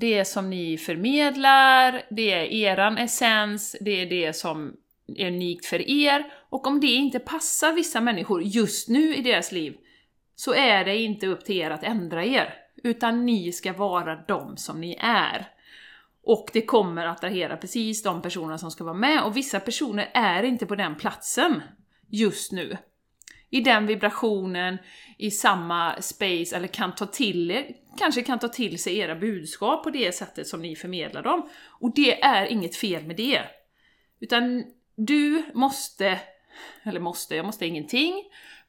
det 0.00 0.24
som 0.24 0.50
ni 0.50 0.78
förmedlar, 0.78 2.02
det 2.10 2.32
är 2.32 2.44
eran 2.44 2.98
essens, 2.98 3.76
det 3.80 4.02
är 4.02 4.06
det 4.06 4.32
som 4.32 4.76
är 5.16 5.26
unikt 5.26 5.66
för 5.66 5.90
er. 5.90 6.24
Och 6.54 6.66
om 6.66 6.80
det 6.80 6.86
inte 6.86 7.18
passar 7.18 7.72
vissa 7.72 8.00
människor 8.00 8.42
just 8.42 8.88
nu 8.88 9.14
i 9.14 9.22
deras 9.22 9.52
liv, 9.52 9.76
så 10.34 10.54
är 10.54 10.84
det 10.84 10.96
inte 10.96 11.26
upp 11.26 11.44
till 11.44 11.56
er 11.56 11.70
att 11.70 11.82
ändra 11.82 12.24
er. 12.24 12.54
Utan 12.82 13.26
ni 13.26 13.52
ska 13.52 13.72
vara 13.72 14.16
de 14.16 14.56
som 14.56 14.80
ni 14.80 14.98
är. 15.00 15.48
Och 16.24 16.50
det 16.52 16.62
kommer 16.62 17.06
att 17.06 17.16
attrahera 17.16 17.56
precis 17.56 18.02
de 18.02 18.22
personer 18.22 18.56
som 18.56 18.70
ska 18.70 18.84
vara 18.84 18.94
med, 18.94 19.22
och 19.22 19.36
vissa 19.36 19.60
personer 19.60 20.10
är 20.14 20.42
inte 20.42 20.66
på 20.66 20.74
den 20.74 20.94
platsen 20.94 21.62
just 22.08 22.52
nu. 22.52 22.76
I 23.50 23.60
den 23.60 23.86
vibrationen, 23.86 24.78
i 25.18 25.30
samma 25.30 26.02
space, 26.02 26.56
eller 26.56 26.68
kan 26.68 26.94
ta 26.94 27.06
till 27.06 27.50
er, 27.50 27.66
kanske 27.98 28.22
kan 28.22 28.38
ta 28.38 28.48
till 28.48 28.78
sig 28.78 28.98
era 28.98 29.14
budskap 29.14 29.84
på 29.84 29.90
det 29.90 30.14
sättet 30.14 30.46
som 30.46 30.62
ni 30.62 30.76
förmedlar 30.76 31.22
dem. 31.22 31.48
Och 31.80 31.94
det 31.94 32.22
är 32.22 32.46
inget 32.46 32.76
fel 32.76 33.06
med 33.06 33.16
det. 33.16 33.40
Utan 34.20 34.64
du 34.96 35.42
måste, 35.54 36.20
eller 36.82 37.00
måste, 37.00 37.36
jag 37.36 37.46
måste 37.46 37.66
ingenting, 37.66 38.14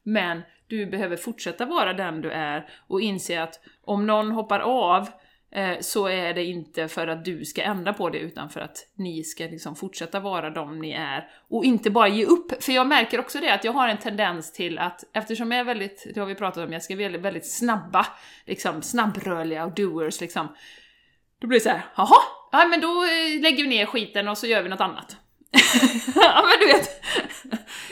men 0.02 0.42
du 0.66 0.86
behöver 0.86 1.16
fortsätta 1.16 1.66
vara 1.66 1.92
den 1.92 2.20
du 2.20 2.30
är 2.30 2.68
och 2.86 3.00
inse 3.00 3.42
att 3.42 3.60
om 3.84 4.06
någon 4.06 4.30
hoppar 4.30 4.60
av 4.60 5.08
eh, 5.50 5.80
så 5.80 6.08
är 6.08 6.34
det 6.34 6.44
inte 6.44 6.88
för 6.88 7.06
att 7.06 7.24
du 7.24 7.44
ska 7.44 7.62
ändra 7.62 7.92
på 7.92 8.10
det 8.10 8.18
utan 8.18 8.50
för 8.50 8.60
att 8.60 8.76
ni 8.94 9.24
ska 9.24 9.44
liksom 9.44 9.76
fortsätta 9.76 10.20
vara 10.20 10.50
de 10.50 10.78
ni 10.78 10.92
är 10.92 11.28
och 11.48 11.64
inte 11.64 11.90
bara 11.90 12.08
ge 12.08 12.24
upp. 12.24 12.62
För 12.62 12.72
jag 12.72 12.86
märker 12.86 13.20
också 13.20 13.40
det 13.40 13.54
att 13.54 13.64
jag 13.64 13.72
har 13.72 13.88
en 13.88 13.98
tendens 13.98 14.52
till 14.52 14.78
att 14.78 15.04
eftersom 15.12 15.52
jag 15.52 15.60
är 15.60 15.64
väldigt, 15.64 16.06
det 16.14 16.20
har 16.20 16.26
vi 16.26 16.34
pratat 16.34 16.66
om, 16.66 16.72
jag 16.72 16.82
ska 16.82 16.94
vara 16.94 17.02
väldigt, 17.02 17.22
väldigt 17.22 17.52
snabba, 17.52 18.06
liksom 18.46 18.82
snabbrörliga 18.82 19.64
och 19.64 19.74
doers 19.74 20.20
liksom. 20.20 20.48
Då 21.40 21.46
blir 21.46 21.58
det 21.58 21.62
så 21.62 21.70
här, 21.70 21.84
jaha, 21.96 22.22
ja 22.52 22.66
men 22.70 22.80
då 22.80 23.04
eh, 23.04 23.42
lägger 23.42 23.62
vi 23.62 23.68
ner 23.68 23.86
skiten 23.86 24.28
och 24.28 24.38
så 24.38 24.46
gör 24.46 24.62
vi 24.62 24.68
något 24.68 24.80
annat. 24.80 25.16
ja 26.14 26.44
men 26.46 26.60
du 26.60 26.66
vet, 26.66 27.04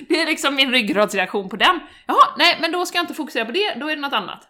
det 0.08 0.22
är 0.22 0.26
liksom 0.26 0.54
min 0.54 0.70
ryggradsreaktion 0.70 1.48
på 1.48 1.56
den. 1.56 1.80
Jaha, 2.06 2.34
nej 2.38 2.58
men 2.60 2.72
då 2.72 2.86
ska 2.86 2.98
jag 2.98 3.02
inte 3.02 3.14
fokusera 3.14 3.44
på 3.44 3.52
det, 3.52 3.74
då 3.74 3.90
är 3.90 3.96
det 3.96 4.02
något 4.02 4.12
annat. 4.12 4.48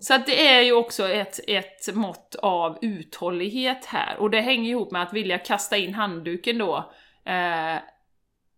Så 0.00 0.14
att 0.14 0.26
det 0.26 0.48
är 0.48 0.60
ju 0.60 0.72
också 0.72 1.08
ett, 1.08 1.40
ett 1.46 1.94
mått 1.94 2.34
av 2.34 2.78
uthållighet 2.82 3.84
här, 3.84 4.16
och 4.16 4.30
det 4.30 4.40
hänger 4.40 4.70
ihop 4.70 4.90
med 4.90 5.02
att 5.02 5.12
vilja 5.12 5.38
kasta 5.38 5.76
in 5.76 5.94
handduken 5.94 6.58
då, 6.58 6.92
eh, 7.26 7.78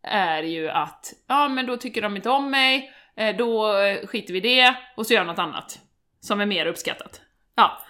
är 0.03 0.43
ju 0.43 0.69
att, 0.69 1.13
ja 1.29 1.49
men 1.49 1.67
då 1.67 1.77
tycker 1.77 2.03
de 2.03 2.17
inte 2.17 2.31
om 2.31 2.51
mig, 2.51 2.93
eh, 3.17 3.37
då 3.37 3.79
eh, 3.79 4.07
skiter 4.07 4.33
vi 4.33 4.39
i 4.39 4.43
det, 4.43 4.75
och 4.97 5.07
så 5.07 5.13
gör 5.13 5.21
jag 5.21 5.27
något 5.27 5.39
annat. 5.39 5.79
Som 6.21 6.41
är 6.41 6.47
mer 6.47 6.67
uppskattat. 6.67 7.21
Ja. 7.55 7.83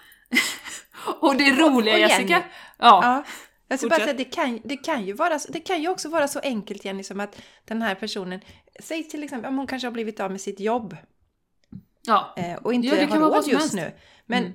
och 1.20 1.36
det 1.36 1.50
roliga. 1.50 1.98
Jessica, 1.98 2.42
ja, 2.78 3.00
Ja. 3.02 3.24
Jag 3.72 3.78
ska 3.78 3.88
bara 3.88 4.00
säga, 4.00 4.12
det 4.12 4.24
kan, 4.24 4.60
det, 4.64 4.76
kan 4.76 5.04
ju 5.06 5.12
vara, 5.12 5.38
det 5.48 5.60
kan 5.60 5.82
ju 5.82 5.88
också 5.88 6.08
vara 6.08 6.28
så 6.28 6.38
enkelt 6.38 6.84
Jenny 6.84 7.02
som 7.02 7.20
att 7.20 7.42
den 7.64 7.82
här 7.82 7.94
personen, 7.94 8.40
säg 8.80 9.04
till 9.04 9.24
exempel 9.24 9.48
om 9.48 9.58
hon 9.58 9.66
kanske 9.66 9.86
har 9.86 9.92
blivit 9.92 10.20
av 10.20 10.30
med 10.30 10.40
sitt 10.40 10.60
jobb 10.60 10.96
ja. 12.06 12.34
eh, 12.36 12.54
och 12.54 12.74
inte 12.74 12.88
Ja, 12.88 13.06
har 13.06 13.18
råd 13.18 13.48
just 13.48 13.74
nu. 13.74 13.92
Men, 14.26 14.42
Mm. 14.42 14.54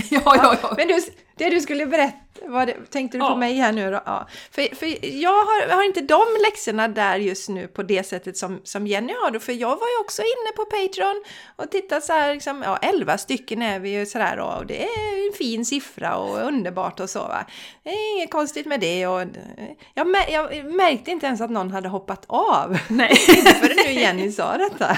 ja, 0.10 0.22
ja, 0.24 0.56
ja. 0.62 0.74
men 0.76 0.88
du, 0.88 1.00
det 1.36 1.50
du 1.50 1.60
skulle 1.60 1.86
berätta, 1.86 2.18
det, 2.66 2.76
tänkte 2.90 3.18
du 3.18 3.24
Ja. 3.24 3.30
på 3.30 3.36
mig 3.36 3.54
här 3.54 3.72
nu 3.72 3.90
då? 3.90 4.00
Ja. 4.06 4.28
För, 4.50 4.74
för 4.76 5.04
jag 5.22 5.30
har, 5.44 5.68
har 5.68 5.82
inte 5.82 6.00
de 6.00 6.22
läxorna 6.46 6.88
där 6.88 7.16
just 7.16 7.48
nu 7.48 7.66
på 7.68 7.82
det 7.82 8.02
sättet 8.06 8.36
som, 8.36 8.60
som 8.64 8.86
Jenny 8.86 9.12
har 9.22 9.30
då, 9.30 9.40
för 9.40 9.52
jag 9.52 9.68
var 9.68 9.86
ju 9.96 10.00
också 10.00 10.22
inne 10.22 10.52
på 10.56 10.64
Patreon 10.64 11.22
och 11.56 11.70
tittade 11.70 12.00
så 12.00 12.12
här, 12.12 12.34
liksom, 12.34 12.62
ja 12.66 12.76
11 12.76 13.18
stycken 13.18 13.62
är 13.62 13.78
vi 13.80 13.90
ju 13.98 14.06
sådär 14.06 14.38
och 14.40 14.66
det 14.66 14.82
är 14.84 15.26
en 15.26 15.32
fin 15.38 15.64
siffra 15.64 16.16
och 16.16 16.38
underbart 16.46 17.00
och 17.00 17.10
så 17.10 17.18
va. 17.18 17.46
Det 17.82 17.90
är 17.90 18.16
inget 18.16 18.30
konstigt 18.30 18.66
med 18.66 18.80
det 18.80 19.06
och 19.06 19.22
jag, 19.94 20.06
mär, 20.06 20.30
jag 20.32 20.64
märkte 20.64 21.10
inte 21.10 21.26
ens 21.26 21.40
att 21.40 21.50
någon 21.50 21.70
hade 21.70 21.88
hoppat 21.88 22.24
av. 22.26 22.78
Nej. 22.88 23.14
Förrän 23.60 23.76
nu 23.86 23.92
Jenny 23.92 24.32
sa 24.32 24.56
detta. 24.56 24.96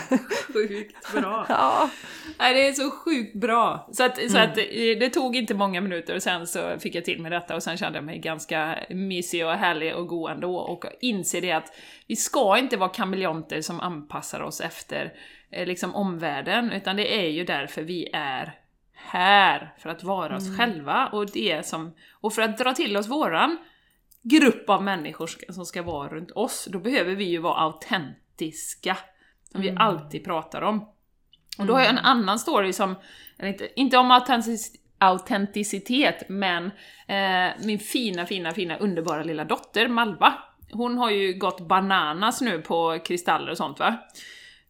Sjukt 0.52 1.12
bra. 1.12 1.46
Ja, 1.48 1.90
Nej, 2.38 2.54
det 2.54 2.68
är 2.68 2.72
så 2.72 2.90
sjukt 2.90 3.35
bra. 3.35 3.88
Så, 3.92 4.02
att, 4.04 4.16
så 4.16 4.37
Mm. 4.37 4.50
att 4.50 4.59
eh, 4.59 4.64
det 5.00 5.11
tog 5.11 5.37
inte 5.37 5.54
många 5.54 5.80
minuter 5.80 6.16
och 6.16 6.22
sen 6.22 6.46
så 6.46 6.76
fick 6.80 6.94
jag 6.94 7.04
till 7.04 7.22
med 7.22 7.33
detta 7.35 7.55
och 7.55 7.62
sen 7.62 7.77
kände 7.77 7.99
jag 7.99 8.05
mig 8.05 8.18
ganska 8.18 8.79
mysig 8.90 9.47
och 9.47 9.53
härlig 9.53 9.97
och 9.97 10.07
god 10.07 10.31
ändå 10.31 10.57
och 10.57 10.85
inser 11.01 11.40
det 11.40 11.53
att 11.53 11.73
vi 12.07 12.16
ska 12.16 12.59
inte 12.59 12.77
vara 12.77 12.88
kameleonter 12.88 13.61
som 13.61 13.81
anpassar 13.81 14.40
oss 14.40 14.61
efter 14.61 15.12
eh, 15.51 15.66
liksom 15.66 15.94
omvärlden, 15.94 16.73
utan 16.73 16.97
det 16.97 17.14
är 17.25 17.29
ju 17.29 17.44
därför 17.44 17.83
vi 17.83 18.11
är 18.12 18.59
här, 18.94 19.75
för 19.79 19.90
att 19.90 20.03
vara 20.03 20.37
oss 20.37 20.57
själva 20.59 21.07
och 21.07 21.31
det 21.31 21.66
som, 21.66 21.94
och 22.12 22.33
för 22.33 22.42
att 22.42 22.59
dra 22.59 22.75
till 22.75 22.97
oss 22.97 23.09
våran 23.09 23.59
grupp 24.23 24.70
av 24.70 24.83
människor 24.83 25.31
som 25.53 25.66
ska 25.66 25.83
vara 25.83 26.09
runt 26.09 26.31
oss, 26.31 26.68
då 26.70 26.79
behöver 26.79 27.14
vi 27.14 27.25
ju 27.25 27.38
vara 27.38 27.61
autentiska, 27.61 28.97
som 29.53 29.61
vi 29.61 29.75
alltid 29.79 30.25
pratar 30.25 30.62
om. 30.62 30.88
Och 31.59 31.66
då 31.66 31.73
har 31.73 31.81
jag 31.81 31.90
en 31.90 31.99
annan 31.99 32.38
story 32.38 32.73
som, 32.73 32.94
inte, 33.42 33.81
inte 33.81 33.99
om 33.99 34.12
autentis- 34.12 34.77
autenticitet, 35.05 36.29
men 36.29 36.64
eh, 37.07 37.64
min 37.64 37.79
fina, 37.79 38.27
fina, 38.27 38.53
fina 38.53 38.77
underbara 38.77 39.23
lilla 39.23 39.45
dotter 39.45 39.88
Malva, 39.88 40.35
hon 40.73 40.99
har 40.99 41.11
ju 41.11 41.33
gått 41.33 41.61
bananas 41.61 42.40
nu 42.40 42.62
på 42.62 42.99
kristaller 43.05 43.51
och 43.51 43.57
sånt 43.57 43.79
va. 43.79 43.97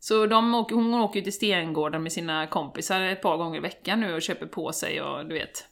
Så 0.00 0.26
de 0.26 0.54
åker, 0.54 0.76
hon 0.76 0.94
åker 0.94 1.18
ju 1.18 1.24
till 1.24 1.32
Stengården 1.32 2.02
med 2.02 2.12
sina 2.12 2.46
kompisar 2.46 3.00
ett 3.00 3.22
par 3.22 3.36
gånger 3.36 3.56
i 3.56 3.60
veckan 3.60 4.00
nu 4.00 4.14
och 4.14 4.22
köper 4.22 4.46
på 4.46 4.72
sig 4.72 5.02
och 5.02 5.26
du 5.26 5.34
vet. 5.34 5.64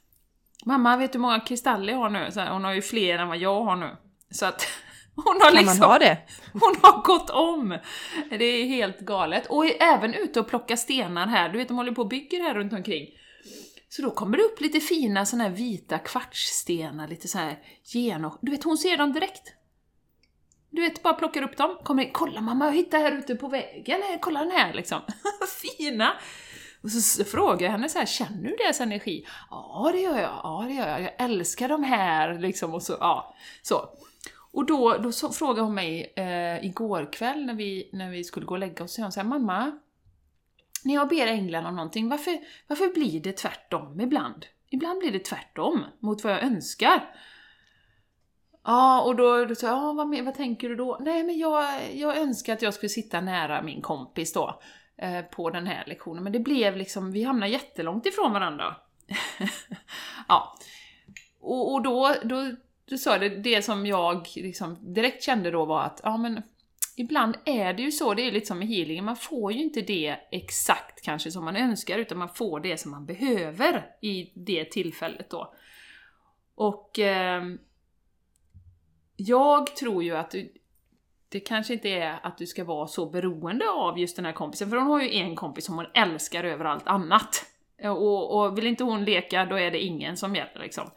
Mamma, 0.65 0.97
vet 0.97 1.13
du 1.13 1.19
hur 1.19 1.23
många 1.23 1.41
kristaller 1.41 1.93
jag 1.93 2.01
har 2.01 2.11
nu? 2.11 2.31
Så 2.31 2.41
här, 2.41 2.51
hon 2.51 2.65
har 2.65 2.73
ju 2.73 2.83
fler 2.83 3.19
än 3.19 3.29
vad 3.29 3.39
jag 3.39 3.65
har 3.65 3.77
nu. 3.77 3.97
Så 4.31 4.47
att 4.47 4.69
hon 5.15 5.41
har 5.41 5.51
Kan 5.51 5.55
liksom... 5.55 5.79
man 5.79 5.91
ha 5.91 5.99
det? 5.99 6.19
Hon 6.53 6.77
har 6.83 7.03
gått 7.03 7.31
om! 7.31 7.79
Det 8.31 8.45
är 8.45 8.65
helt 8.65 9.01
galet. 9.01 9.47
Och 9.47 9.67
är 9.67 9.83
även 9.83 10.15
ute 10.15 10.41
och 10.41 10.49
plocka 10.49 10.77
stenar 10.77 11.27
här, 11.27 11.49
du 11.49 11.59
vet 11.59 11.69
de 11.69 11.77
håller 11.77 11.93
på 11.93 12.03
och 12.03 12.09
bygger 12.09 12.41
här 12.41 12.55
runt 12.55 12.73
omkring. 12.73 13.07
Så 13.93 14.03
då 14.03 14.11
kommer 14.11 14.39
det 14.39 14.45
upp 14.45 14.61
lite 14.61 14.81
fina 14.81 15.27
såna 15.27 15.45
här 15.45 15.51
vita 15.51 15.99
kvartsstenar, 15.99 17.09
lite 17.09 17.29
så 17.29 17.39
här 17.39 17.59
genom... 17.85 18.39
Du 18.41 18.51
vet, 18.51 18.65
hon 18.65 18.79
ser 18.79 18.97
dem 18.97 19.13
direkt. 19.13 19.55
Du 20.71 20.83
vet, 20.83 21.03
bara 21.03 21.15
plockar 21.15 21.43
upp 21.43 21.57
dem, 21.57 21.79
kommer 21.83 22.03
in, 22.03 22.11
kolla 22.13 22.41
mamma, 22.41 22.65
jag 22.65 22.73
hittade 22.73 23.03
här 23.03 23.13
ute 23.13 23.35
på 23.35 23.49
vägen, 23.49 24.03
här, 24.03 24.19
kolla 24.21 24.41
den 24.41 24.51
här 24.51 24.73
liksom. 24.73 25.01
fina! 25.63 26.13
Och 26.83 26.91
så 26.91 27.25
frågar 27.25 27.67
jag 27.67 27.73
henne 27.73 27.89
så 27.89 27.99
här, 27.99 28.07
känner 28.07 28.51
du 28.51 28.57
deras 28.57 28.81
energi? 28.81 29.27
Ja, 29.51 29.91
det 29.93 30.01
gör 30.01 30.19
jag, 30.19 30.41
ja 30.43 30.65
det 30.69 30.75
gör 30.75 30.89
jag, 30.89 31.03
jag 31.03 31.15
älskar 31.19 31.69
de 31.69 31.85
här 31.85 32.39
liksom 32.39 32.75
och 32.75 32.83
så, 32.83 32.97
ja. 33.01 33.35
Så. 33.63 33.89
Och 34.53 34.67
då, 34.67 34.99
då 34.99 35.13
så 35.13 35.33
frågade 35.33 35.61
hon 35.61 35.75
mig 35.75 36.13
eh, 36.17 36.65
igår 36.65 37.13
kväll 37.13 37.47
när 37.47 37.55
vi, 37.55 37.91
när 37.93 38.11
vi 38.11 38.25
skulle 38.25 38.47
gå 38.47 38.55
och 38.55 38.61
lägga 38.61 38.85
oss, 38.85 38.95
så 38.95 39.03
hon 39.03 39.13
så 39.13 39.21
här, 39.21 39.29
mamma, 39.29 39.79
när 40.85 40.95
jag 40.95 41.09
ber 41.09 41.27
änglarna 41.27 41.69
om 41.69 41.77
någonting, 41.77 42.09
varför, 42.09 42.39
varför 42.67 42.89
blir 42.95 43.21
det 43.21 43.33
tvärtom 43.33 44.01
ibland? 44.01 44.47
Ibland 44.71 44.99
blir 44.99 45.13
det 45.13 45.25
tvärtom 45.25 45.85
mot 46.01 46.25
vad 46.25 46.33
jag 46.33 46.43
önskar. 46.43 47.15
Ja, 48.65 49.03
och 49.03 49.17
då, 49.17 49.45
då 49.45 49.55
sa 49.55 49.67
jag, 49.67 49.77
ja, 49.77 49.93
vad, 49.93 50.25
vad 50.25 50.35
tänker 50.35 50.69
du 50.69 50.77
då? 50.77 50.99
Nej, 51.01 51.23
men 51.23 51.39
jag, 51.39 51.65
jag 51.95 52.17
önskar 52.17 52.53
att 52.53 52.63
jag 52.63 52.75
skulle 52.75 52.91
sitta 52.91 53.21
nära 53.21 53.63
min 53.63 53.83
kompis 53.83 54.33
då, 54.33 54.61
eh, 54.97 55.23
på 55.23 55.51
den 55.51 55.67
här 55.67 55.85
lektionen, 55.87 56.25
men 56.25 56.33
det 56.33 56.41
blev 56.41 56.77
liksom, 56.77 57.13
vi 57.13 57.23
hamnade 57.23 57.53
jättelångt 57.53 58.07
ifrån 58.07 58.33
varandra. 58.33 58.77
ja. 60.29 60.57
Och, 61.41 61.73
och 61.73 61.83
då, 61.83 62.15
då, 62.25 62.51
då 62.91 62.97
sa 62.97 63.19
det, 63.19 63.29
det 63.29 63.63
som 63.63 63.87
jag 63.87 64.29
liksom 64.37 64.95
direkt 64.95 65.23
kände 65.23 65.51
då 65.51 65.65
var 65.65 65.83
att, 65.83 66.01
ja 66.03 66.17
men 66.17 66.43
ibland 66.97 67.37
är 67.45 67.73
det 67.73 67.83
ju 67.83 67.93
så, 67.93 68.15
det 68.15 68.23
är 68.23 68.33
lite 68.33 68.47
som 68.47 68.59
med 68.59 68.69
healingen, 68.69 69.05
man 69.05 69.17
får 69.17 69.53
ju 69.53 69.63
inte 69.63 69.81
det 69.81 70.17
exakt 70.31 71.03
kanske 71.05 71.31
som 71.31 71.45
man 71.45 71.57
önskar, 71.57 71.99
utan 71.99 72.19
man 72.19 72.29
får 72.29 72.61
det 72.61 72.77
som 72.77 72.91
man 72.91 73.07
behöver 73.07 73.87
i 74.01 74.33
det 74.35 74.65
tillfället 74.65 75.31
då. 75.31 75.55
Och 76.55 76.99
eh, 76.99 77.43
jag 79.17 79.77
tror 79.77 80.05
ju 80.05 80.17
att 80.17 80.31
du, 80.31 80.53
det 81.29 81.41
kanske 81.41 81.73
inte 81.73 81.89
är 81.89 82.27
att 82.27 82.39
du 82.39 82.47
ska 82.47 82.65
vara 82.65 82.87
så 82.87 83.07
beroende 83.07 83.71
av 83.71 83.99
just 83.99 84.17
den 84.17 84.25
här 84.25 84.33
kompisen, 84.33 84.71
för 84.71 84.77
hon 84.77 84.87
har 84.87 85.03
ju 85.03 85.15
en 85.15 85.37
kompis 85.37 85.65
som 85.65 85.75
hon 85.75 85.87
älskar 85.95 86.45
över 86.45 86.65
allt 86.65 86.87
annat. 86.87 87.47
Och, 87.85 88.41
och 88.41 88.59
vill 88.59 88.67
inte 88.67 88.85
hon 88.85 89.05
leka, 89.05 89.45
då 89.45 89.59
är 89.59 89.71
det 89.71 89.81
ingen 89.81 90.17
som 90.17 90.35
gäller 90.35 90.61
liksom. 90.61 90.91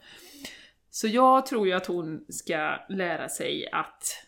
Så 0.90 1.08
jag 1.08 1.46
tror 1.46 1.66
ju 1.66 1.72
att 1.72 1.86
hon 1.86 2.24
ska 2.28 2.78
lära 2.88 3.28
sig 3.28 3.68
att 3.72 4.25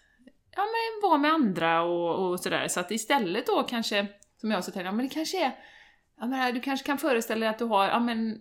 ja, 0.58 0.64
men 0.64 1.10
vara 1.10 1.18
med 1.18 1.32
andra 1.32 1.82
och, 1.82 2.30
och 2.30 2.40
sådär. 2.40 2.68
Så 2.68 2.80
att 2.80 2.90
istället 2.90 3.46
då 3.46 3.62
kanske, 3.62 4.06
som 4.40 4.50
jag 4.50 4.64
så 4.64 4.70
tänker, 4.70 4.86
ja, 4.86 4.92
men 4.92 5.08
det 5.08 5.14
kanske 5.14 5.44
är, 5.44 5.52
jag 6.20 6.28
menar, 6.28 6.52
du 6.52 6.60
kanske 6.60 6.86
kan 6.86 6.98
föreställa 6.98 7.40
dig 7.40 7.48
att 7.48 7.58
du 7.58 7.64
har, 7.64 7.88
ja 7.88 8.00
men 8.00 8.40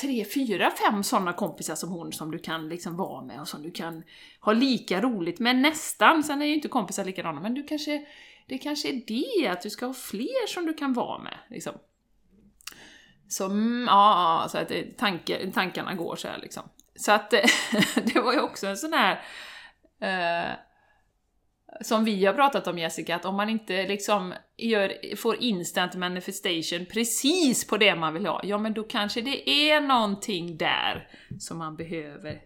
tre, 0.00 0.24
fyra, 0.24 0.70
fem 0.70 1.02
sådana 1.02 1.32
kompisar 1.32 1.74
som 1.74 1.90
hon 1.90 2.12
som 2.12 2.30
du 2.30 2.38
kan 2.38 2.68
liksom 2.68 2.96
vara 2.96 3.22
med 3.22 3.40
och 3.40 3.48
som 3.48 3.62
du 3.62 3.70
kan 3.70 4.02
ha 4.40 4.52
lika 4.52 5.00
roligt 5.00 5.38
med 5.38 5.56
nästan. 5.56 6.24
Sen 6.24 6.42
är 6.42 6.46
ju 6.46 6.54
inte 6.54 6.68
kompisar 6.68 7.04
likadana, 7.04 7.40
men 7.40 7.54
du 7.54 7.62
kanske, 7.62 8.06
det 8.48 8.58
kanske 8.58 8.88
är 8.88 9.02
det, 9.06 9.48
att 9.48 9.60
du 9.60 9.70
ska 9.70 9.86
ha 9.86 9.94
fler 9.94 10.46
som 10.46 10.66
du 10.66 10.74
kan 10.74 10.92
vara 10.92 11.22
med. 11.22 11.38
Liksom. 11.50 11.72
Så 13.28 13.44
mm, 13.44 13.86
ja, 13.88 14.46
så 14.50 14.58
att 14.58 14.70
eh, 14.70 14.82
tanke, 14.98 15.50
tankarna 15.50 15.94
går 15.94 16.16
så 16.16 16.28
här 16.28 16.38
liksom. 16.38 16.62
Så 16.96 17.12
att 17.12 17.30
det 18.14 18.20
var 18.24 18.32
ju 18.32 18.40
också 18.40 18.66
en 18.66 18.76
sån 18.76 18.92
här 18.92 19.22
eh, 20.00 20.56
som 21.82 22.04
vi 22.04 22.26
har 22.26 22.34
pratat 22.34 22.66
om 22.66 22.78
Jessica, 22.78 23.16
att 23.16 23.24
om 23.24 23.36
man 23.36 23.48
inte 23.48 23.88
liksom 23.88 24.34
gör, 24.56 25.16
får 25.16 25.42
instant 25.42 25.94
manifestation 25.94 26.86
precis 26.86 27.66
på 27.66 27.76
det 27.76 27.94
man 27.94 28.14
vill 28.14 28.26
ha, 28.26 28.40
ja 28.44 28.58
men 28.58 28.74
då 28.74 28.82
kanske 28.82 29.20
det 29.20 29.50
är 29.50 29.80
någonting 29.80 30.56
där 30.56 31.08
som 31.38 31.58
man 31.58 31.76
behöver 31.76 32.42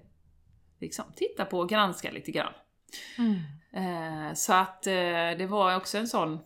liksom 0.81 1.05
titta 1.17 1.45
på 1.45 1.59
och 1.59 1.69
granska 1.69 2.11
lite 2.11 2.31
grann. 2.31 2.53
Eh, 3.73 4.35
så 4.35 4.53
att 4.53 4.87
eh, 4.87 4.93
det 5.39 5.47
var 5.49 5.77
också 5.77 5.99
en 5.99 6.09
sån 6.09 6.39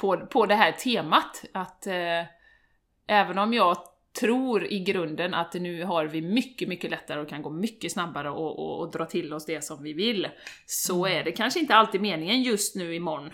på, 0.00 0.26
på 0.26 0.46
det 0.46 0.54
här 0.54 0.72
temat, 0.72 1.44
att 1.52 1.86
eh, 1.86 2.24
även 3.06 3.38
om 3.38 3.54
jag 3.54 3.76
tror 4.20 4.64
i 4.72 4.78
grunden 4.80 5.34
att 5.34 5.54
nu 5.54 5.84
har 5.84 6.04
vi 6.04 6.22
mycket, 6.22 6.68
mycket 6.68 6.90
lättare 6.90 7.20
och 7.20 7.28
kan 7.28 7.42
gå 7.42 7.50
mycket 7.50 7.92
snabbare 7.92 8.30
och, 8.30 8.58
och, 8.58 8.80
och 8.80 8.90
dra 8.92 9.06
till 9.06 9.32
oss 9.32 9.46
det 9.46 9.64
som 9.64 9.82
vi 9.82 9.92
vill, 9.92 10.28
så 10.66 11.06
är 11.06 11.24
det 11.24 11.32
kanske 11.32 11.60
inte 11.60 11.74
alltid 11.74 12.00
meningen 12.00 12.42
just 12.42 12.76
nu 12.76 12.94
imorgon, 12.94 13.30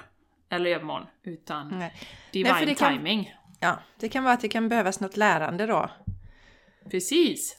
eller 0.51 0.71
övermorgon, 0.71 1.07
utan 1.25 1.69
Nej. 1.79 1.93
divine 2.33 2.55
Nej, 2.67 2.75
kan- 2.75 2.97
timing. 2.97 3.35
Ja, 3.61 3.79
det 4.01 4.09
kan 4.09 4.25
vara 4.25 4.35
att 4.35 4.41
det 4.41 4.49
kan 4.49 4.69
behövas 4.69 5.01
något 5.01 5.17
lärande 5.17 5.67
då. 5.67 5.91
Precis. 6.91 7.55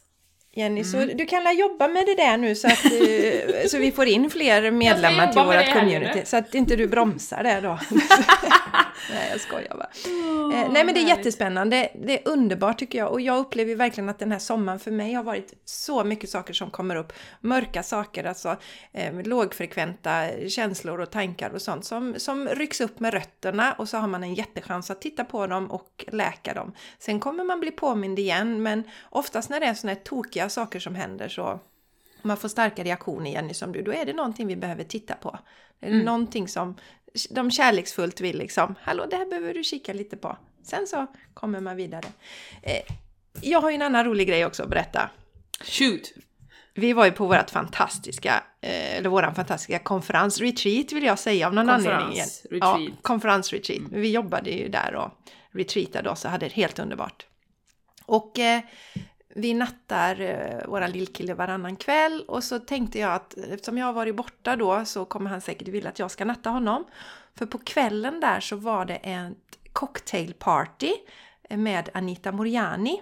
Jenny, 0.53 0.84
så 0.84 0.97
Mm. 0.97 1.17
du 1.17 1.25
kan 1.25 1.43
la 1.43 1.51
jobba 1.53 1.88
med 1.88 2.05
det 2.05 2.15
där 2.15 2.38
nu 2.38 2.55
så 2.55 2.67
att 2.67 2.86
eh, 2.86 3.67
så 3.67 3.77
vi 3.77 3.91
får 3.91 4.05
in 4.05 4.29
fler 4.29 4.71
medlemmar 4.71 5.27
till 5.27 5.41
vårt 5.41 5.73
community. 5.79 6.21
Så 6.25 6.38
att 6.38 6.55
inte 6.55 6.75
du 6.75 6.88
bromsar 6.88 7.43
det 7.43 7.62
då. 7.62 7.79
nej, 9.10 9.30
jag 9.32 9.42
skojar 9.42 9.76
bara. 9.76 9.90
Eh, 10.54 10.72
nej, 10.72 10.84
men 10.86 10.94
det 10.94 11.00
är 11.00 11.08
jättespännande. 11.08 11.90
Det 11.96 12.20
är 12.20 12.32
underbart 12.32 12.80
tycker 12.80 12.98
jag. 12.98 13.12
Och 13.12 13.22
jag 13.22 13.38
upplever 13.38 13.76
verkligen 13.76 14.10
att 14.10 14.20
den 14.20 14.32
här 14.32 14.40
sommaren 14.40 14.80
för 14.80 14.92
mig 14.92 15.14
har 15.14 15.24
varit 15.24 15.54
så 15.66 16.04
mycket 16.04 16.30
saker 16.30 16.54
som 16.54 16.72
kommer 16.72 16.96
upp. 16.96 17.14
Mörka 17.42 17.84
saker, 17.84 18.24
alltså 18.24 18.58
eh, 18.92 19.22
lågfrekventa 19.24 20.28
känslor 20.48 21.00
och 21.00 21.12
tankar 21.12 21.50
och 21.50 21.62
sånt 21.62 21.86
som, 21.86 22.16
som 22.18 22.48
rycks 22.48 22.82
upp 22.82 23.00
med 23.00 23.14
rötterna 23.14 23.74
och 23.74 23.90
så 23.90 23.98
har 23.98 24.08
man 24.08 24.24
en 24.24 24.34
jättechans 24.34 24.92
att 24.92 25.02
titta 25.02 25.24
på 25.24 25.48
dem 25.48 25.72
och 25.72 26.06
läka 26.08 26.54
dem. 26.54 26.74
Sen 27.00 27.20
kommer 27.20 27.44
man 27.44 27.60
bli 27.60 27.72
påmind 27.72 28.20
igen, 28.20 28.64
men 28.64 28.84
oftast 29.10 29.50
när 29.50 29.60
det 29.60 29.66
är 29.66 29.74
såna 29.74 29.94
här 29.94 30.00
tokiga 30.00 30.50
saker 30.50 30.80
som 30.80 30.96
händer 30.96 31.28
så 31.28 31.60
man 32.22 32.38
får 32.38 32.50
starka 32.50 32.84
reaktioner, 32.84 33.32
Jenny, 33.32 33.54
som 33.54 33.72
du, 33.72 33.82
då 33.82 33.94
är 33.94 34.06
det 34.06 34.14
någonting 34.14 34.48
vi 34.48 34.56
behöver 34.56 34.84
titta 34.84 35.14
på. 35.16 35.40
Är 35.82 36.04
Någonting 36.04 36.48
som 36.48 36.76
de 37.30 37.52
kärleksfullt 37.52 38.22
vill 38.22 38.38
liksom, 38.38 38.76
hallå 38.82 39.06
det 39.10 39.15
här 39.15 39.26
behöver 39.26 39.54
du 39.54 39.63
kika 39.63 39.93
lite 39.93 40.17
på. 40.17 40.38
Sen 40.63 40.88
så 40.88 41.08
kommer 41.34 41.60
man 41.60 41.76
vidare. 41.76 42.06
Eh, 42.63 42.82
jag 43.41 43.62
har 43.62 43.69
ju 43.69 43.76
en 43.76 43.82
annan 43.82 44.06
rolig 44.06 44.28
grej 44.28 44.45
också 44.45 44.63
att 44.63 44.69
berätta. 44.69 45.10
Shoot! 45.63 46.13
Vi 46.74 46.93
var 46.93 47.06
ju 47.06 47.12
på 47.12 47.26
vårt 47.28 47.50
fantastiska, 47.50 48.43
eh, 48.62 48.98
eller 48.98 49.10
våran 49.10 49.36
fantastiska 49.36 49.80
konferens, 49.80 50.41
retreat 50.41 50.91
vill 50.91 51.04
jag 51.04 51.19
säga 51.19 51.48
av 51.48 51.54
någon 51.54 51.67
Konferens, 51.67 52.04
anledning. 52.04 52.26
retreat. 52.52 52.80
Ja, 52.80 52.95
konferensretreat. 53.02 53.82
Vi 53.91 54.12
jobbade 54.12 54.50
ju 54.52 54.67
där 54.69 54.95
och 54.95 55.12
retreatade 55.52 56.10
oss 56.10 56.26
och 56.26 56.32
hade 56.32 56.45
det 56.45 56.54
helt 56.54 56.80
underbart. 56.80 57.26
Och 58.06 58.39
eh, 58.39 58.62
vi 59.36 59.54
nattar 59.54 60.22
eh, 60.22 60.68
våran 60.68 60.92
lillkille 60.92 61.34
varannan 61.34 61.76
kväll 61.76 62.24
och 62.28 62.44
så 62.44 62.60
tänkte 62.60 63.00
jag 63.00 63.13
att 63.13 63.38
eftersom 63.38 63.78
jag 63.78 63.86
har 63.86 63.94
varit 63.94 64.15
borta 64.15 64.56
då 64.56 64.86
så 64.86 65.06
kommer 65.06 65.30
han 65.30 65.42
säkert 65.42 65.68
vilja 65.68 65.89
att 65.89 66.00
jag 66.00 66.12
ska 66.12 66.26
natta 66.26 66.50
honom. 66.50 66.86
För 67.36 67.46
på 67.46 67.58
kvällen 67.58 68.20
där 68.20 68.39
så 68.39 68.56
var 68.56 68.86
det 68.86 68.96
ett 68.96 69.60
cocktailparty 69.74 70.94
med 71.50 71.89
Anita 71.94 72.32
Moriani. 72.32 73.02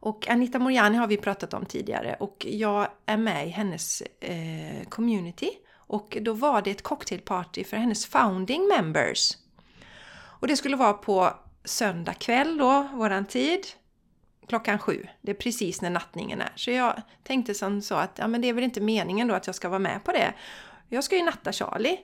Och 0.00 0.28
Anita 0.28 0.58
Moriani 0.58 0.96
har 0.96 1.06
vi 1.06 1.16
pratat 1.16 1.54
om 1.54 1.66
tidigare 1.66 2.16
och 2.20 2.46
jag 2.48 2.88
är 3.06 3.16
med 3.16 3.46
i 3.46 3.50
hennes 3.50 4.02
eh, 4.20 4.88
community. 4.88 5.50
Och 5.86 6.18
då 6.20 6.32
var 6.32 6.62
det 6.62 6.70
ett 6.70 6.82
cocktailparty 6.82 7.64
för 7.64 7.76
hennes 7.76 8.06
founding 8.06 8.68
members. 8.68 9.32
Och 10.16 10.48
det 10.48 10.56
skulle 10.56 10.76
vara 10.76 10.92
på 10.92 11.30
söndag 11.64 12.14
kväll 12.14 12.58
då, 12.58 12.88
våran 12.92 13.24
tid 13.24 13.66
klockan 14.46 14.78
sju. 14.78 15.06
Det 15.20 15.30
är 15.30 15.34
precis 15.34 15.82
när 15.82 15.90
nattningen 15.90 16.40
är. 16.40 16.52
Så 16.56 16.70
jag 16.70 17.02
tänkte 17.22 17.54
som 17.54 17.82
så 17.82 17.94
att 17.94 18.18
ja, 18.18 18.28
men 18.28 18.40
det 18.40 18.48
är 18.48 18.52
väl 18.52 18.64
inte 18.64 18.80
meningen 18.80 19.28
då 19.28 19.34
att 19.34 19.46
jag 19.46 19.56
ska 19.56 19.68
vara 19.68 19.78
med 19.78 20.04
på 20.04 20.12
det. 20.12 20.34
Jag 20.88 21.04
ska 21.04 21.16
ju 21.16 21.22
natta 21.22 21.52
Charlie. 21.52 21.98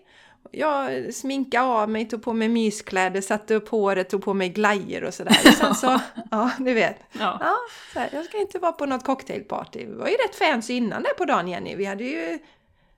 Jag 0.50 1.14
sminkade 1.14 1.64
av 1.64 1.90
mig, 1.90 2.08
tog 2.08 2.22
på 2.22 2.32
mig 2.32 2.48
myskläder, 2.48 3.20
satte 3.20 3.54
upp 3.54 3.68
håret, 3.68 4.10
tog 4.10 4.24
på 4.24 4.34
mig 4.34 4.48
glajjor 4.48 5.04
och 5.04 5.14
sådär. 5.14 5.38
Och 5.46 5.54
sen 5.54 5.74
så, 5.74 5.86
ja, 6.30 6.50
du 6.58 6.74
vet. 6.74 6.96
Ja. 7.12 7.38
Ja, 7.40 7.56
här, 7.94 8.08
jag 8.12 8.24
ska 8.24 8.40
inte 8.40 8.58
vara 8.58 8.72
på 8.72 8.86
något 8.86 9.04
cocktailparty. 9.04 9.86
Vi 9.86 9.94
var 9.94 10.08
ju 10.08 10.14
rätt 10.14 10.36
fancy 10.36 10.74
innan 10.74 11.02
det 11.02 11.14
på 11.18 11.24
dagen 11.24 11.48
Jenny. 11.48 11.76
Vi 11.76 11.84
hade 11.84 12.04
ju 12.04 12.38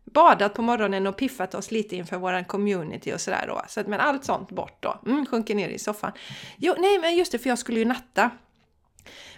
badat 0.05 0.55
på 0.55 0.62
morgonen 0.62 1.07
och 1.07 1.16
piffat 1.16 1.55
oss 1.55 1.70
lite 1.70 1.96
inför 1.96 2.16
våran 2.16 2.44
community 2.44 3.12
och 3.14 3.20
sådär 3.20 3.44
då. 3.46 3.62
Så 3.68 3.81
att, 3.81 3.87
men 3.87 4.00
allt 4.00 4.24
sånt 4.24 4.50
bort 4.50 4.76
då. 4.81 5.00
Mm, 5.07 5.26
sjunker 5.26 5.55
ner 5.55 5.68
i 5.68 5.78
soffan. 5.78 6.12
Jo, 6.57 6.74
nej 6.78 6.98
men 6.98 7.16
just 7.16 7.33
det, 7.33 7.38
för 7.38 7.48
jag 7.48 7.59
skulle 7.59 7.78
ju 7.78 7.85
natta. 7.85 8.31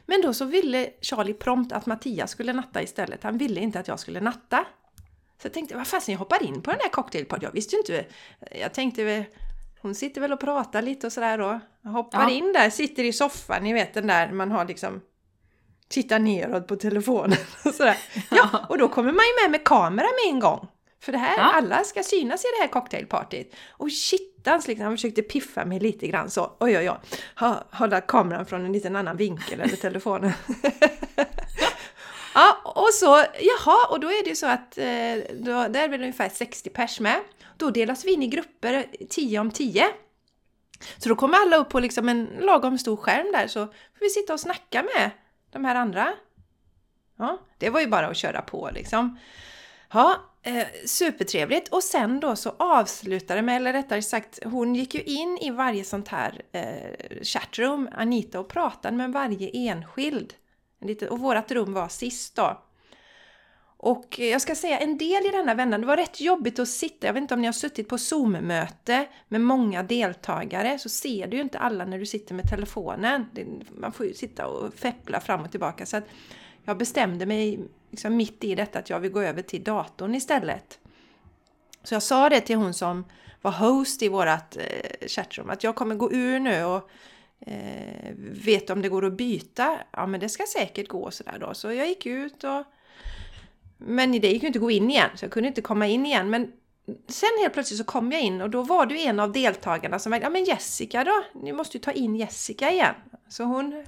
Men 0.07 0.23
då 0.23 0.35
så 0.35 0.45
ville 0.45 0.91
Charlie 1.01 1.35
prompt 1.35 1.73
att 1.73 1.87
Mattias 1.87 2.31
skulle 2.31 2.53
natta 2.53 2.83
istället. 2.83 3.23
Han 3.23 3.39
ville 3.39 3.61
inte 3.61 3.81
att 3.81 3.89
jag 3.89 4.01
skulle 4.01 4.21
natta. 4.21 4.65
Så 5.43 5.47
jag 5.47 5.53
tänkte, 5.53 5.77
vad 5.77 5.87
fasen 5.87 6.13
jag 6.13 6.19
hoppar 6.19 6.43
in 6.43 6.63
på 6.63 6.71
den 6.71 6.81
här 6.83 6.89
cocktailpartyn. 6.89 7.45
Jag 7.47 7.53
visste 7.53 7.77
ju 7.77 7.81
inte. 7.81 8.05
Jag 8.61 8.75
tänkte 8.75 9.27
hon 9.83 9.95
sitter 9.95 10.21
väl 10.21 10.33
och 10.33 10.41
pratar 10.41 10.83
lite 10.83 11.07
och 11.07 11.13
sådär 11.13 11.39
då. 11.39 11.61
Jag 11.83 11.91
hoppar 11.91 12.23
Ja. 12.23 12.31
in 12.31 12.53
där, 12.53 12.71
sitter 12.71 13.05
i 13.05 13.13
soffan, 13.13 13.63
ni 13.63 13.73
vet 13.73 13.95
den 13.95 14.07
där 14.07 14.33
man 14.33 14.51
har 14.51 14.65
liksom 14.65 15.01
tittar 15.89 16.19
neråt 16.19 16.67
på 16.69 16.77
telefonen 16.77 17.39
och 17.65 17.75
sådär. 17.75 17.97
Ja, 18.31 18.67
och 18.69 18.79
då 18.79 18.89
kommer 18.89 19.13
man 19.13 19.25
ju 19.25 19.43
med 19.43 19.51
med 19.51 19.65
kamera 19.65 20.07
med 20.07 20.35
en 20.35 20.41
gång. 20.41 20.69
För 21.05 21.13
det 21.13 21.19
här, 21.19 21.37
Ja. 21.39 21.43
alla 21.43 21.85
ska 21.85 22.03
synas 22.03 22.45
i 22.45 22.49
det 22.59 22.63
här 22.63 22.69
cocktailpartyt. 22.73 23.57
Och 23.71 23.91
shittans 23.91 24.69
liksom, 24.69 24.85
han 24.85 24.97
försökte 24.97 25.23
piffa 25.23 25.65
mig 25.65 25.81
lite 25.81 26.07
grann 26.07 26.31
så. 26.31 26.57
Oj, 26.61 26.79
oj, 26.79 26.91
oj. 26.91 26.97
Ha, 27.37 27.65
hålla 27.73 28.01
kameran 28.01 28.47
från 28.47 28.65
en 28.65 28.73
liten 28.73 28.97
annan 28.97 29.17
vinkel 29.17 29.61
eller 29.61 29.77
telefonen. 29.77 30.33
ja, 32.35 32.57
och 32.65 32.89
så, 32.95 33.25
jaha, 33.41 33.87
och 33.91 34.01
då 34.01 34.09
är 34.09 34.23
det 34.25 34.29
ju 34.31 34.37
så 34.37 34.47
att 34.47 34.79
eh, 34.79 34.85
då, 35.41 35.69
där 35.69 35.77
är 35.85 35.89
väl 35.89 36.01
ungefär 36.01 36.29
60 36.29 36.71
pers 36.71 37.01
med. 37.01 37.21
Då 37.57 37.71
delas 37.71 38.05
vi 38.05 38.13
in 38.13 38.23
i 38.23 38.27
grupper 38.27 38.87
10 39.11 39.39
om 39.41 39.51
10. 39.51 39.87
Så 40.99 41.09
då 41.09 41.15
kommer 41.15 41.39
alla 41.39 41.57
upp 41.57 41.69
på 41.69 41.81
liksom 41.81 42.09
en 42.09 42.25
lagom 42.41 42.79
stor 42.79 42.97
skärm 42.97 43.33
där 43.33 43.47
så 43.47 43.67
får 43.67 44.01
vi 44.01 44.09
sitta 44.11 44.33
och 44.33 44.41
snacka 44.41 44.83
med 44.83 45.11
de 45.53 45.65
här 45.65 45.75
andra. 45.75 46.13
Ja, 47.19 47.39
det 47.59 47.71
var 47.71 47.81
ju 47.81 47.87
bara 47.87 48.07
att 48.07 48.17
köra 48.17 48.43
på 48.43 48.71
liksom. 48.75 49.19
Ja, 49.93 50.17
eh, 50.45 50.67
supertrevligt. 50.85 51.69
Och 51.69 51.83
sen 51.83 52.21
då 52.21 52.37
så 52.37 52.55
avslutade 52.59 53.43
med, 53.43 53.57
eller 53.57 53.73
rättare 53.73 54.03
sagt, 54.03 54.39
hon 54.45 54.75
gick 54.75 54.95
ju 54.95 55.03
in 55.03 55.39
i 55.41 55.51
varje 55.51 55.85
sånt 55.85 56.09
här 56.09 56.43
eh, 56.53 57.23
chatroom, 57.23 57.89
Anita, 57.93 58.41
och 58.41 58.49
pratade 58.49 58.97
med 58.97 59.13
varje 59.13 59.51
enskild. 59.71 60.35
Och 61.11 61.21
vårat 61.21 61.53
rum 61.53 61.73
var 61.73 61.89
sist 61.89 62.37
då. 62.37 62.63
Och 63.77 64.21
eh, 64.21 64.27
jag 64.27 64.43
ska 64.43 64.55
säga 64.55 64.79
en 64.79 64.99
del 64.99 65.27
i 65.27 65.31
denna 65.33 65.55
vändan, 65.55 65.81
det 65.81 65.87
var 65.87 65.97
rätt 65.97 66.21
jobbigt 66.21 66.59
att 66.59 66.69
sitta, 66.69 67.07
jag 67.07 67.15
vet 67.15 67.21
inte 67.21 67.35
om 67.35 67.41
ni 67.41 67.47
har 67.47 67.53
suttit 67.53 67.89
på 67.89 67.99
Zoom-möte 67.99 69.07
med 69.29 69.41
många 69.41 69.83
deltagare, 69.83 70.79
så 70.79 70.89
ser 70.89 71.27
du 71.27 71.37
ju 71.37 71.43
inte 71.43 71.59
alla 71.59 71.85
när 71.85 71.99
du 71.99 72.07
sitter 72.07 72.35
med 72.35 72.51
telefonen. 72.51 73.27
Man 73.77 73.93
får 73.93 74.07
ju 74.07 74.15
sitta 74.15 74.47
och 74.47 74.75
feppla 74.75 75.21
fram 75.21 75.41
och 75.41 75.51
tillbaka. 75.51 75.87
Så 75.87 75.97
att 75.97 76.05
jag 76.65 76.79
bestämde 76.79 77.27
mig 77.27 77.61
liksom 77.91 78.17
mitt 78.17 78.45
i 78.45 78.55
detta 78.55 78.79
att 78.79 78.91
jag 78.91 79.01
vill 79.01 79.11
gå 79.11 79.21
över 79.21 79.43
till 79.43 79.65
datorn 79.65 80.15
istället. 80.15 80.79
Så 81.83 81.95
jag 81.95 82.03
sa 82.03 82.29
det 82.29 82.41
till 82.41 82.57
hon 82.57 82.75
som 82.75 83.05
var 83.43 83.53
host 83.53 84.03
i 84.03 84.09
vårat 84.09 84.57
eh, 84.57 85.09
chatroom, 85.09 85.51
att 85.51 85.65
jag 85.65 85.75
kommer 85.75 85.95
gå 85.95 86.13
ur 86.13 86.41
nu 86.41 86.65
och 86.65 86.91
eh, 87.41 88.15
vet 88.17 88.71
om 88.71 88.83
det 88.83 88.89
går 88.89 89.05
att 89.05 89.13
byta. 89.13 89.79
Ja 89.91 90.07
men 90.07 90.21
det 90.21 90.29
ska 90.29 90.45
säkert 90.47 90.89
gå 90.89 91.11
sådär 91.11 91.39
då. 91.41 91.55
Så 91.55 91.73
jag 91.73 91.89
gick 91.89 92.07
ut 92.07 92.45
och 92.45 92.65
men 93.77 94.13
det 94.13 94.29
gick 94.29 94.43
ju 94.43 94.47
inte 94.47 94.59
att 94.59 94.63
gå 94.63 94.71
in 94.71 94.91
igen, 94.91 95.11
så 95.15 95.25
jag 95.25 95.33
kunde 95.33 95.49
inte 95.49 95.63
komma 95.63 95.87
in 95.87 96.07
igen. 96.07 96.31
Men 96.31 96.53
sen 97.09 97.29
helt 97.41 97.55
plötsligt 97.55 97.79
så 97.79 97.85
kom 97.85 98.13
jag 98.13 98.21
in 98.23 98.41
och 98.41 98.51
då 98.51 98.63
var 98.63 98.87
det 98.87 99.07
en 99.07 99.21
av 99.21 99.33
deltagarna 99.33 99.99
som 99.99 100.13
var 100.13 100.19
ja 100.19 100.31
men 100.31 100.45
Jessica 100.45 101.05
då, 101.05 101.25
ni 101.35 101.53
måste 101.53 101.77
ju 101.77 101.83
ta 101.83 101.93
in 101.93 102.17
Jessica 102.17 102.71
igen. 102.71 102.95
Så 103.29 103.45
hon 103.45 103.85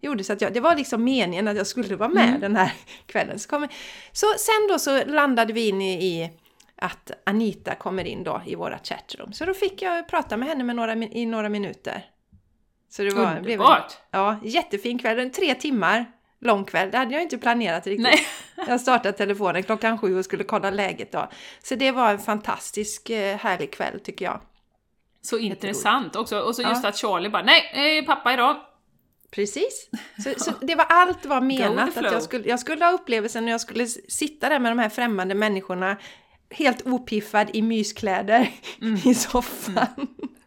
gjorde 0.00 0.24
så 0.24 0.32
att 0.32 0.40
jag, 0.40 0.52
det 0.52 0.60
var 0.60 0.76
liksom 0.76 1.04
meningen 1.04 1.48
att 1.48 1.56
jag 1.56 1.66
skulle 1.66 1.96
vara 1.96 2.08
med 2.08 2.28
Mm. 2.28 2.40
den 2.40 2.56
här 2.56 2.72
kvällen. 3.06 3.38
Så, 3.38 3.48
kom, 3.48 3.68
så 4.12 4.26
sen 4.38 4.68
då 4.68 4.78
så 4.78 5.04
landade 5.04 5.52
vi 5.52 5.68
in 5.68 5.82
i, 5.82 5.92
i 6.06 6.30
att 6.76 7.10
Anita 7.26 7.74
kommer 7.74 8.04
in 8.04 8.24
då 8.24 8.42
i 8.46 8.54
våra 8.54 8.78
chatroom. 8.78 9.32
Så 9.32 9.44
då 9.44 9.54
fick 9.54 9.82
jag 9.82 10.08
prata 10.08 10.36
med 10.36 10.48
henne 10.48 10.64
med 10.64 10.76
några, 10.76 10.94
i 10.94 11.26
några 11.26 11.48
minuter. 11.48 12.04
Så 12.90 13.02
det 13.02 13.10
var, 13.10 13.40
blev 13.40 13.60
Underbart! 13.60 13.92
ja, 14.10 14.36
jättefin 14.44 14.98
kväll, 14.98 15.18
en 15.18 15.30
tre 15.32 15.54
timmar 15.54 16.04
lång 16.40 16.64
kväll. 16.64 16.90
Det 16.90 16.98
hade 16.98 17.14
jag 17.14 17.22
inte 17.22 17.38
planerat 17.38 17.86
riktigt. 17.86 18.02
Nej. 18.02 18.26
Jag 18.68 18.80
startade 18.80 19.12
telefonen 19.18 19.62
klockan 19.62 19.98
sju 19.98 20.18
och 20.18 20.24
skulle 20.24 20.44
kolla 20.44 20.70
läget 20.70 21.12
då. 21.12 21.28
Så 21.62 21.74
det 21.74 21.90
var 21.90 22.10
en 22.10 22.18
fantastisk 22.18 23.10
eh, 23.10 23.36
härlig 23.36 23.72
kväll 23.72 24.00
tycker 24.00 24.24
jag. 24.24 24.40
Så 25.22 25.38
intressant 25.38 26.16
också. 26.16 26.40
Och 26.40 26.56
så 26.56 26.62
just 26.62 26.82
Ja. 26.82 26.88
att 26.88 26.96
Charlie 26.96 27.28
bara 27.28 27.42
nej, 27.42 27.98
eh, 27.98 28.04
pappa 28.04 28.32
idag. 28.32 28.56
Precis. 29.30 29.88
Så, 30.24 30.44
så 30.44 30.52
det 30.60 30.74
var 30.74 30.84
allt 30.84 31.26
var 31.26 31.40
menat 31.40 31.96
att 31.96 32.04
jag 32.12 32.22
skulle, 32.22 32.48
jag 32.48 32.60
skulle 32.60 32.84
ha 32.84 32.92
upplevelsen 32.92 33.44
när 33.44 33.52
jag 33.52 33.60
skulle 33.60 33.86
sitta 33.86 34.48
där 34.48 34.58
med 34.58 34.72
de 34.72 34.78
här 34.78 34.88
främmande 34.88 35.34
människorna 35.34 35.96
helt 36.50 36.86
opiffad 36.86 37.50
i 37.52 37.62
myskläder 37.62 38.50
Mm. 38.82 39.00
i 39.04 39.14
soffan. 39.14 39.86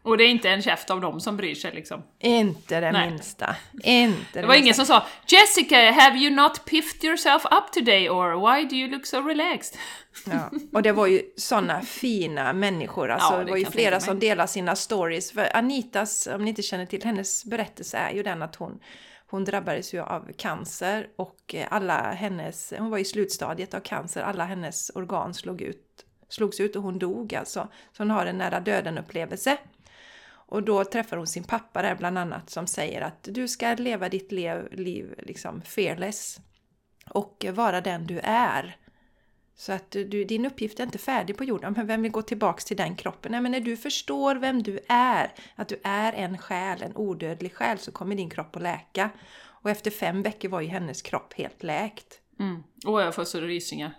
Och 0.03 0.17
det 0.17 0.23
är 0.23 0.27
inte 0.27 0.49
en 0.49 0.61
käft 0.61 0.89
av 0.89 1.01
dem 1.01 1.19
som 1.19 1.37
bryr 1.37 1.55
sig 1.55 1.71
liksom. 1.73 2.03
Inte 2.19 2.79
det 2.79 2.91
Nej. 2.91 3.09
minsta. 3.09 3.55
Inte 3.83 4.17
det, 4.33 4.41
Det 4.41 4.47
var 4.47 4.53
ingen 4.53 4.65
minsta. 4.65 4.85
som 4.85 5.01
sa 5.01 5.07
Jessica, 5.27 5.91
have 5.91 6.17
you 6.17 6.35
not 6.35 6.65
piffed 6.65 7.03
yourself 7.03 7.45
up 7.45 7.71
today 7.73 8.09
or 8.09 8.33
why 8.55 8.65
do 8.69 8.75
you 8.75 8.89
look 8.91 9.05
so 9.05 9.21
relaxed? 9.21 9.79
Ja. 10.25 10.51
Och 10.73 10.81
det 10.81 10.91
var 10.91 11.07
ju 11.07 11.21
sådana 11.37 11.81
fina 11.81 12.53
människor. 12.53 13.09
Alltså, 13.11 13.33
Ja, 13.33 13.37
det 13.37 13.45
det 13.45 13.51
var 13.51 13.57
ju 13.57 13.65
flera 13.65 13.99
som 13.99 14.19
delade 14.19 14.47
sina 14.47 14.75
stories. 14.75 15.31
För 15.31 15.55
Anitas, 15.57 16.27
om 16.27 16.43
ni 16.43 16.49
inte 16.49 16.61
känner 16.61 16.85
till 16.85 17.03
hennes 17.03 17.45
berättelse, 17.45 17.97
är 17.97 18.11
ju 18.13 18.23
den 18.23 18.41
att 18.41 18.55
hon, 18.55 18.79
hon 19.29 19.45
drabbades 19.45 19.93
ju 19.93 20.01
av 20.01 20.31
cancer 20.37 21.07
och 21.15 21.55
eh, 21.55 21.67
alla 21.69 22.11
hennes, 22.11 22.73
hon 22.77 22.89
var 22.89 22.97
i 22.97 23.05
slutstadiet 23.05 23.73
av 23.73 23.79
cancer, 23.79 24.21
alla 24.21 24.45
hennes 24.45 24.89
organ 24.95 25.33
slog 25.33 25.61
ut, 25.61 26.05
slogs 26.29 26.59
ut 26.59 26.75
och 26.75 26.83
hon 26.83 26.99
dog 26.99 27.35
alltså. 27.35 27.67
Så 27.97 28.03
hon 28.03 28.11
har 28.11 28.25
en 28.25 28.37
nära 28.37 28.59
döden 28.59 28.97
upplevelse. 28.97 29.57
Och 30.51 30.63
då 30.63 30.83
träffar 30.83 31.17
hon 31.17 31.27
sin 31.27 31.43
pappa 31.43 31.81
där 31.81 31.95
bland 31.95 32.17
annat 32.17 32.49
som 32.49 32.67
säger 32.67 33.01
att 33.01 33.27
du 33.31 33.47
ska 33.47 33.73
leva 33.73 34.09
ditt 34.09 34.31
lev, 34.31 34.73
liv 34.73 35.15
liksom 35.17 35.61
fearless 35.61 36.39
och 37.09 37.45
vara 37.53 37.81
den 37.81 38.07
du 38.07 38.19
är. 38.23 38.77
Så 39.55 39.71
att 39.73 39.91
du, 39.91 40.23
din 40.23 40.45
uppgift 40.45 40.79
är 40.79 40.83
inte 40.83 40.97
färdig 40.97 41.37
på 41.37 41.43
jorden, 41.43 41.73
men 41.77 41.87
vem 41.87 42.01
vill 42.01 42.11
gå 42.11 42.21
tillbaks 42.21 42.65
till 42.65 42.77
den 42.77 42.95
kroppen? 42.95 43.31
Nej, 43.31 43.41
men 43.41 43.51
när 43.51 43.59
du 43.59 43.77
förstår 43.77 44.35
vem 44.35 44.63
du 44.63 44.79
är, 44.87 45.31
att 45.55 45.67
du 45.67 45.79
är 45.83 46.13
en 46.13 46.37
själ, 46.37 46.81
en 46.81 46.95
odödlig 46.95 47.53
själ, 47.53 47.77
så 47.77 47.91
kommer 47.91 48.15
din 48.15 48.29
kropp 48.29 48.55
att 48.55 48.61
läka. 48.61 49.09
Och 49.39 49.69
efter 49.69 49.91
fem 49.91 50.23
veckor 50.23 50.49
var 50.49 50.61
ju 50.61 50.67
hennes 50.67 51.01
kropp 51.01 51.33
helt 51.33 51.63
läkt. 51.63 52.19
Mm. 52.39 52.63
Åh, 52.85 53.03
jag 53.03 53.15
får 53.15 53.23
så 53.23 53.39
rysningar. 53.39 53.93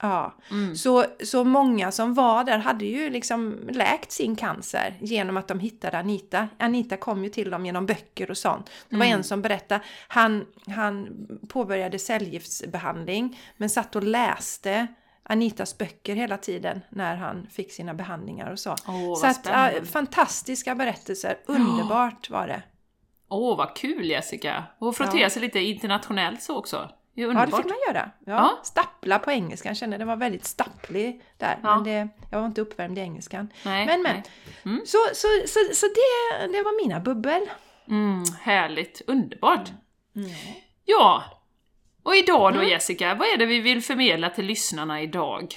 Ja, 0.00 0.34
Mm. 0.50 0.76
så, 0.76 1.04
så 1.24 1.44
många 1.44 1.92
som 1.92 2.14
var 2.14 2.44
där 2.44 2.58
hade 2.58 2.84
ju 2.84 3.10
liksom 3.10 3.68
läkt 3.72 4.12
sin 4.12 4.36
cancer 4.36 4.94
genom 5.00 5.36
att 5.36 5.48
de 5.48 5.60
hittade 5.60 5.98
Anita. 5.98 6.48
Anita 6.58 6.96
kom 6.96 7.24
ju 7.24 7.30
till 7.30 7.50
dem 7.50 7.66
genom 7.66 7.86
böcker 7.86 8.30
och 8.30 8.38
sånt. 8.38 8.70
Det 8.88 8.96
var 8.96 9.04
Mm. 9.04 9.18
en 9.18 9.24
som 9.24 9.42
berättade, 9.42 9.84
han, 10.08 10.46
han 10.66 11.08
påbörjade 11.48 11.98
cellgiftsbehandling 11.98 13.38
men 13.56 13.70
satt 13.70 13.96
och 13.96 14.02
läste 14.02 14.86
Anitas 15.22 15.78
böcker 15.78 16.14
hela 16.14 16.36
tiden 16.38 16.80
när 16.90 17.16
han 17.16 17.46
fick 17.50 17.72
sina 17.72 17.94
behandlingar 17.94 18.50
och 18.52 18.58
så. 18.58 18.74
Åh, 18.88 19.14
så 19.16 19.26
att, 19.26 19.46
ja, 19.46 19.70
fantastiska 19.92 20.74
berättelser, 20.74 21.38
underbart 21.46 22.30
var 22.30 22.46
det. 22.46 22.62
Åh, 23.30 23.56
vad 23.56 23.76
kul 23.76 24.06
Jessica! 24.10 24.64
Och 24.78 24.96
frottera 24.96 25.20
Ja. 25.20 25.30
sig 25.30 25.42
lite 25.42 25.58
internationellt 25.60 26.42
så 26.42 26.56
också. 26.56 26.90
Det 27.18 27.24
är 27.24 27.26
Ja, 27.34 27.46
det 27.46 27.56
fick 27.56 27.64
man 27.64 27.78
göra. 27.88 28.10
Ja, 28.26 28.32
Ja. 28.32 28.58
Stappla 28.62 29.18
på 29.18 29.30
engelska, 29.30 29.68
jag 29.68 29.76
kände 29.76 29.98
den 29.98 30.08
var 30.08 30.16
väldigt 30.16 30.44
stapplig 30.44 31.22
där. 31.36 31.58
Ja. 31.62 31.74
Men 31.74 31.84
det, 31.84 32.08
jag 32.30 32.38
var 32.38 32.46
inte 32.46 32.60
uppvärmd 32.60 32.98
i 32.98 33.00
engelskan. 33.00 33.52
Nej, 33.62 33.86
Men, 33.86 34.02
men. 34.02 34.22
Mm. 34.64 34.86
Så, 34.86 34.98
så, 35.14 35.28
så, 35.46 35.58
så 35.74 35.86
det, 35.86 36.46
det 36.52 36.62
var 36.62 36.86
mina 36.86 37.00
bubbel. 37.00 37.50
Mm, 37.88 38.24
härligt, 38.42 39.02
underbart. 39.06 39.68
Ja, 40.84 41.24
och 42.02 42.16
idag 42.16 42.54
då 42.54 42.62
Jessica, 42.62 43.14
vad 43.14 43.28
är 43.28 43.36
det 43.36 43.46
vi 43.46 43.60
vill 43.60 43.82
förmedla 43.82 44.30
till 44.30 44.46
lyssnarna 44.46 45.02
idag? 45.02 45.54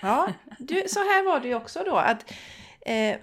Ja, 0.00 0.28
du, 0.58 0.84
så 0.88 1.00
här 1.00 1.24
var 1.24 1.40
det 1.40 1.48
ju 1.48 1.54
också 1.54 1.82
då 1.86 1.96
att 1.96 2.32
eh, 2.80 3.16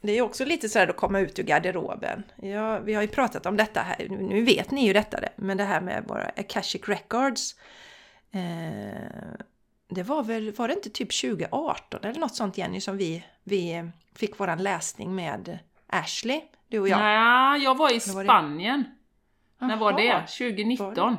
det 0.00 0.12
är 0.12 0.22
också 0.22 0.44
lite 0.44 0.68
sådär 0.68 0.88
att 0.88 0.96
komma 0.96 1.20
ut 1.20 1.38
ur 1.38 1.42
garderoben. 1.42 2.22
Ja, 2.42 2.78
vi 2.78 2.94
har 2.94 3.02
ju 3.02 3.08
pratat 3.08 3.46
om 3.46 3.56
detta 3.56 3.80
här, 3.80 4.06
nu- 4.08 4.42
vet 4.42 4.70
ni 4.70 4.86
ju 4.86 4.92
detta, 4.92 5.20
det, 5.20 5.28
men 5.36 5.56
det 5.56 5.64
här 5.64 5.80
med 5.80 6.04
våra 6.06 6.30
Akashic 6.36 6.88
Records. 6.88 7.56
Eh, 8.30 8.40
det 9.88 10.02
var 10.02 10.22
väl, 10.22 10.52
var 10.52 10.68
det 10.68 10.74
inte 10.74 10.90
typ 10.90 11.20
2018 11.20 12.00
eller 12.04 12.20
något 12.20 12.34
sånt 12.34 12.58
Jenny 12.58 12.80
som 12.80 12.96
vi, 12.96 13.24
vi 13.44 13.90
fick 14.14 14.40
våran 14.40 14.62
läsning 14.62 15.14
med 15.14 15.58
Ashley, 15.86 16.40
du 16.68 16.78
och 16.80 16.88
jag? 16.88 16.98
Nej, 16.98 17.62
jag 17.62 17.76
var 17.76 17.88
i 17.90 17.92
var 18.14 18.22
det? 18.22 18.28
Spanien. 18.28 18.84
När 19.60 19.76
var 19.76 19.92
det? 19.92 20.04
Jaha. 20.04 20.20
2019? 20.26 20.94
Var 20.96 21.10
det 21.10 21.16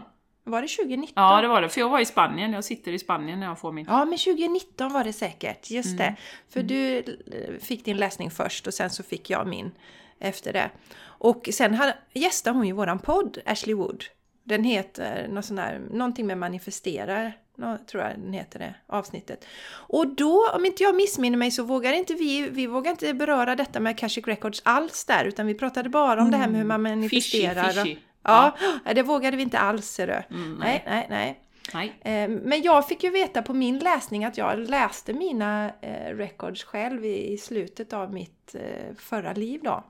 2019? 0.57 1.13
Ja, 1.15 1.41
det 1.41 1.47
var 1.47 1.61
det. 1.61 1.69
För 1.69 1.81
jag 1.81 1.89
var 1.89 1.99
i 1.99 2.05
Spanien. 2.05 2.53
Jag 2.53 2.63
sitter 2.63 2.91
i 2.91 2.99
Spanien 2.99 3.39
när 3.39 3.47
jag 3.47 3.59
får 3.59 3.71
min... 3.71 3.85
Ja, 3.89 4.05
men 4.05 4.17
2019 4.17 4.93
var 4.93 5.03
det 5.03 5.13
säkert. 5.13 5.71
Just 5.71 5.89
Mm. 5.93 5.97
det. 5.97 6.15
För 6.53 6.63
du 6.63 6.97
eh, 6.97 7.59
fick 7.61 7.85
din 7.85 7.97
läsning 7.97 8.31
först 8.31 8.67
och 8.67 8.73
sen 8.73 8.89
så 8.89 9.03
fick 9.03 9.29
jag 9.29 9.47
min 9.47 9.71
efter 10.19 10.53
det. 10.53 10.69
Och 11.01 11.49
sen 11.51 11.73
hade, 11.73 11.97
gästade 12.13 12.57
hon 12.57 12.67
ju 12.67 12.73
våran 12.73 12.99
podd, 12.99 13.37
Ashley 13.45 13.75
Wood. 13.75 14.03
Den 14.43 14.63
heter 14.63 15.27
något 15.27 15.45
sån 15.45 15.55
där, 15.55 15.81
någonting 15.91 16.27
med 16.27 16.37
manifesterar, 16.37 17.33
nå, 17.57 17.77
tror 17.91 18.03
jag 18.03 18.11
den 18.19 18.33
heter 18.33 18.59
det, 18.59 18.73
avsnittet. 18.87 19.45
Och 19.71 20.07
då, 20.07 20.49
om 20.55 20.65
inte 20.65 20.83
jag 20.83 20.95
missminner 20.95 21.37
mig, 21.37 21.51
så 21.51 21.63
vågade 21.63 21.97
inte 21.97 22.13
vi, 22.13 22.49
vi 22.49 22.67
vågade 22.67 22.89
inte 22.89 23.13
beröra 23.13 23.55
detta 23.55 23.79
med 23.79 23.89
Akashic 23.89 24.27
Records 24.27 24.61
alls 24.65 25.05
där, 25.05 25.25
utan 25.25 25.47
vi 25.47 25.53
pratade 25.53 25.89
bara 25.89 26.21
om 26.21 26.31
det 26.31 26.37
här 26.37 26.47
med 26.47 26.57
hur 26.57 26.67
man 26.67 26.81
manifesterar. 26.81 27.63
Fishy, 27.69 27.83
fishy. 27.83 27.97
Ja, 28.23 28.57
det 28.95 29.03
vågade 29.03 29.37
vi 29.37 29.43
inte 29.43 29.59
alls, 29.59 29.85
ser 29.89 30.07
du. 30.07 30.35
Mm, 30.35 30.55
nej, 30.59 30.83
nej, 30.87 31.07
nej. 31.09 31.39
Nej. 31.73 31.93
Eh, 32.01 32.29
Men 32.29 32.61
jag 32.61 32.87
fick 32.87 33.03
ju 33.03 33.09
veta 33.09 33.41
på 33.41 33.53
min 33.53 33.79
läsning 33.79 34.25
att 34.25 34.37
jag 34.37 34.59
läste 34.59 35.13
mina 35.13 35.71
eh, 35.81 36.15
records 36.15 36.63
själv 36.63 37.05
i, 37.05 37.31
i 37.33 37.37
slutet 37.37 37.93
av 37.93 38.13
mitt 38.13 38.55
eh, 38.55 38.95
förra 38.97 39.33
liv 39.33 39.61
då. 39.63 39.83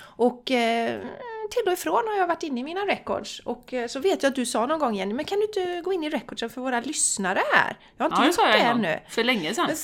Och 0.00 0.50
eh, 0.50 1.00
till 1.50 1.62
och 1.66 1.72
ifrån 1.72 2.02
har 2.08 2.14
jag 2.18 2.26
varit 2.26 2.42
inne 2.42 2.60
i 2.60 2.64
mina 2.64 2.80
records. 2.80 3.40
Och 3.40 3.74
så 3.88 4.00
vet 4.00 4.22
jag 4.22 4.30
att 4.30 4.36
du 4.36 4.46
sa 4.46 4.66
någon 4.66 4.78
gång 4.78 4.94
Jenny, 4.94 5.14
men 5.14 5.24
kan 5.24 5.38
du 5.38 5.44
inte 5.44 5.80
gå 5.84 5.92
in 5.92 6.04
i 6.04 6.10
recordsen 6.10 6.50
för 6.50 6.60
våra 6.60 6.80
lyssnare 6.80 7.40
här? 7.54 7.76
Jag 7.96 8.10
har 8.10 8.26
inte 8.26 8.40
Ja, 8.42 8.46
det 8.48 8.52
gjort 8.52 8.62
det 8.64 8.68
gång. 8.72 8.84
ännu. 8.84 9.00
För 9.08 9.24
länge 9.24 9.54
sedan. 9.54 9.64
Men, 9.68 9.76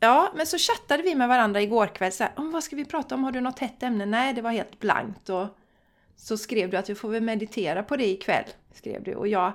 ja, 0.00 0.32
men 0.34 0.46
så 0.46 0.58
chattade 0.58 1.02
vi 1.02 1.14
med 1.14 1.28
varandra 1.28 1.60
igår 1.60 1.86
kväll 1.86 2.12
så 2.12 2.24
här, 2.24 2.32
om 2.36 2.52
vad 2.52 2.64
ska 2.64 2.76
vi 2.76 2.84
prata 2.84 3.14
om? 3.14 3.24
Har 3.24 3.32
du 3.32 3.40
något 3.40 3.58
hett 3.58 3.82
ämne? 3.82 4.06
Nej, 4.06 4.32
det 4.34 4.42
var 4.42 4.50
helt 4.50 4.78
blankt. 4.80 5.28
Och 5.28 5.46
så 6.22 6.36
skrev 6.36 6.70
du 6.70 6.76
att 6.76 6.90
vi 6.90 6.94
får 6.94 7.08
väl 7.08 7.22
meditera 7.22 7.82
på 7.82 7.96
det 7.96 8.06
ikväll. 8.06 8.44
Skrev 8.74 9.02
du. 9.02 9.14
Och 9.14 9.28
jag, 9.28 9.52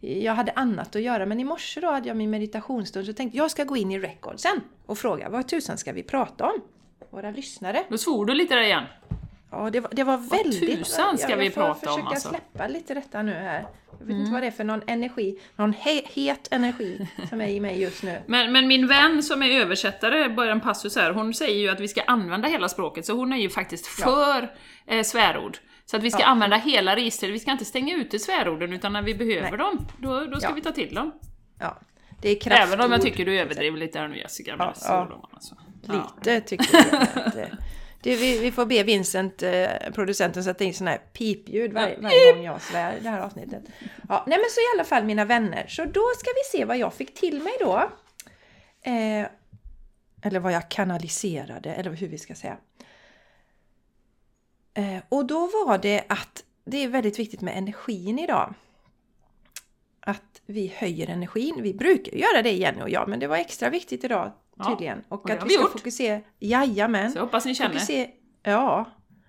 jag 0.00 0.34
hade 0.34 0.52
annat 0.52 0.96
att 0.96 1.02
göra, 1.02 1.26
men 1.26 1.40
i 1.40 1.44
morse 1.44 1.80
då 1.80 1.90
hade 1.90 2.08
jag 2.08 2.16
min 2.16 2.30
meditationsstund 2.30 3.06
så 3.06 3.12
tänkte 3.12 3.36
jag 3.36 3.44
jag 3.44 3.50
ska 3.50 3.64
gå 3.64 3.76
in 3.76 3.92
i 3.92 3.98
recordsen 3.98 4.60
och 4.86 4.98
fråga 4.98 5.28
vad 5.28 5.48
tusan 5.48 5.78
ska 5.78 5.92
vi 5.92 6.02
prata 6.02 6.46
om? 6.46 6.60
Våra 7.10 7.30
lyssnare. 7.30 7.84
Då 7.88 7.98
svor 7.98 8.26
du 8.26 8.34
lite 8.34 8.54
där 8.54 8.62
igen. 8.62 8.84
Ja, 9.50 9.70
det 9.70 9.80
var, 9.80 9.90
det 9.92 10.04
var 10.04 10.16
väldigt... 10.16 10.78
tusan 10.78 11.18
ska 11.18 11.30
jag, 11.30 11.36
vi 11.36 11.44
jag 11.44 11.54
får 11.54 11.60
prata 11.60 11.90
om, 11.90 11.96
försöka 11.96 12.14
alltså. 12.14 12.28
släppa 12.28 12.68
lite 12.68 12.94
detta 12.94 13.22
nu 13.22 13.32
här. 13.32 13.66
Jag 13.98 14.06
vet 14.06 14.08
Mm. 14.08 14.20
inte 14.20 14.32
vad 14.32 14.42
det 14.42 14.46
är 14.46 14.50
för 14.50 14.64
någon 14.64 14.82
energi, 14.86 15.38
någon 15.56 15.72
he, 15.72 16.02
het 16.14 16.48
energi 16.50 17.08
som 17.28 17.40
är 17.40 17.48
i 17.48 17.60
mig 17.60 17.80
just 17.80 18.02
nu. 18.02 18.22
Men, 18.26 18.52
men 18.52 18.68
min 18.68 18.86
vän 18.86 19.22
som 19.22 19.42
är 19.42 19.60
översättare, 19.60 20.28
bara 20.28 20.52
en 20.52 20.60
passus 20.60 20.96
här, 20.96 21.10
hon 21.10 21.34
säger 21.34 21.58
ju 21.58 21.68
att 21.68 21.80
vi 21.80 21.88
ska 21.88 22.02
använda 22.02 22.48
hela 22.48 22.68
språket, 22.68 23.06
så 23.06 23.12
hon 23.12 23.32
är 23.32 23.36
ju 23.36 23.50
faktiskt 23.50 23.86
för 23.86 24.52
eh, 24.86 25.02
svärord. 25.02 25.58
Så 25.90 25.96
att 25.96 26.02
vi 26.02 26.10
ska 26.10 26.20
Ja. 26.20 26.26
använda 26.26 26.56
hela 26.56 26.96
registret, 26.96 27.30
vi 27.30 27.38
ska 27.38 27.50
inte 27.52 27.64
stänga 27.64 27.96
ute 27.96 28.18
svärorden, 28.18 28.72
utan 28.72 28.92
när 28.92 29.02
vi 29.02 29.14
behöver 29.14 29.48
Nej. 29.50 29.58
dem, 29.58 29.86
då, 29.98 30.24
då 30.24 30.40
ska 30.40 30.48
Ja. 30.48 30.54
vi 30.54 30.60
ta 30.62 30.72
till 30.72 30.94
dem. 30.94 31.12
Ja, 31.58 31.78
det 32.22 32.28
är 32.30 32.40
kraftord. 32.40 32.68
Även 32.68 32.80
om 32.86 32.92
jag 32.92 33.02
tycker 33.02 33.24
du 33.24 33.40
överdriver 33.40 33.78
lite 33.78 33.98
här 33.98 34.08
nu 34.08 34.16
Jessica, 34.18 34.56
Ja, 34.58 34.74
ja, 34.84 35.28
alltså. 35.32 35.56
Lite 35.82 36.40
tycker 36.40 36.68
jag. 36.76 37.02
Att, 37.02 37.36
eh, 37.36 37.46
det, 38.02 38.16
vi, 38.16 38.38
vi 38.38 38.52
får 38.52 38.66
be 38.66 38.82
Vincent, 38.82 39.42
eh, 39.42 39.66
producenten, 39.94 40.44
sätta 40.44 40.64
in 40.64 40.74
sådana 40.74 40.90
här 40.90 40.98
pipljud 41.12 41.72
varje, 41.72 41.98
varje 42.00 42.32
gång 42.32 42.44
jag 42.44 42.62
svär 42.62 42.96
i 42.96 43.00
det 43.02 43.08
här 43.08 43.20
avsnittet. 43.20 43.62
Ja, 44.08 44.24
nej 44.26 44.38
men 44.38 44.46
så 44.50 44.60
i 44.60 44.66
alla 44.76 44.84
fall 44.84 45.04
mina 45.04 45.24
vänner, 45.24 45.66
så 45.68 45.84
då 45.84 46.02
ska 46.18 46.30
vi 46.34 46.58
se 46.58 46.64
vad 46.64 46.78
jag 46.78 46.94
fick 46.94 47.14
till 47.14 47.42
mig 47.42 47.52
då. 47.60 47.90
Eh, 48.82 49.26
eller 50.22 50.40
vad 50.40 50.52
jag 50.52 50.68
kanaliserade, 50.68 51.74
eller 51.74 51.90
hur 51.92 52.08
vi 52.08 52.18
ska 52.18 52.34
säga. 52.34 52.56
Eh, 54.78 55.02
och 55.08 55.26
då 55.26 55.38
var 55.46 55.78
det 55.78 56.04
att 56.08 56.44
det 56.64 56.84
är 56.84 56.88
väldigt 56.88 57.18
viktigt 57.18 57.40
med 57.40 57.58
energin 57.58 58.18
idag. 58.18 58.54
Att 60.00 60.42
vi 60.46 60.72
höjer 60.76 61.10
energin. 61.10 61.54
Vi 61.62 61.74
brukar 61.74 62.12
göra 62.12 62.42
det 62.42 62.52
Jenny 62.52 62.82
och 62.82 62.90
jag, 62.90 63.08
men 63.08 63.20
det 63.20 63.26
var 63.26 63.36
extra 63.36 63.70
viktigt 63.70 64.04
idag 64.04 64.32
Ja, 64.58 64.64
tydligen. 64.64 65.04
Och, 65.08 65.20
och 65.22 65.26
det 65.28 65.38
att 65.38 65.44
vi 65.46 65.50
ska 65.50 65.62
gjort. 65.62 65.72
fokusera, 65.72 66.20
jajamän. 66.38 67.12
Så 67.12 67.18
jag 67.18 67.22
hoppas 67.22 67.44
ni 67.44 67.54
känner. 67.54 67.70
Fokusera, 67.74 68.08
ja, 68.42 68.84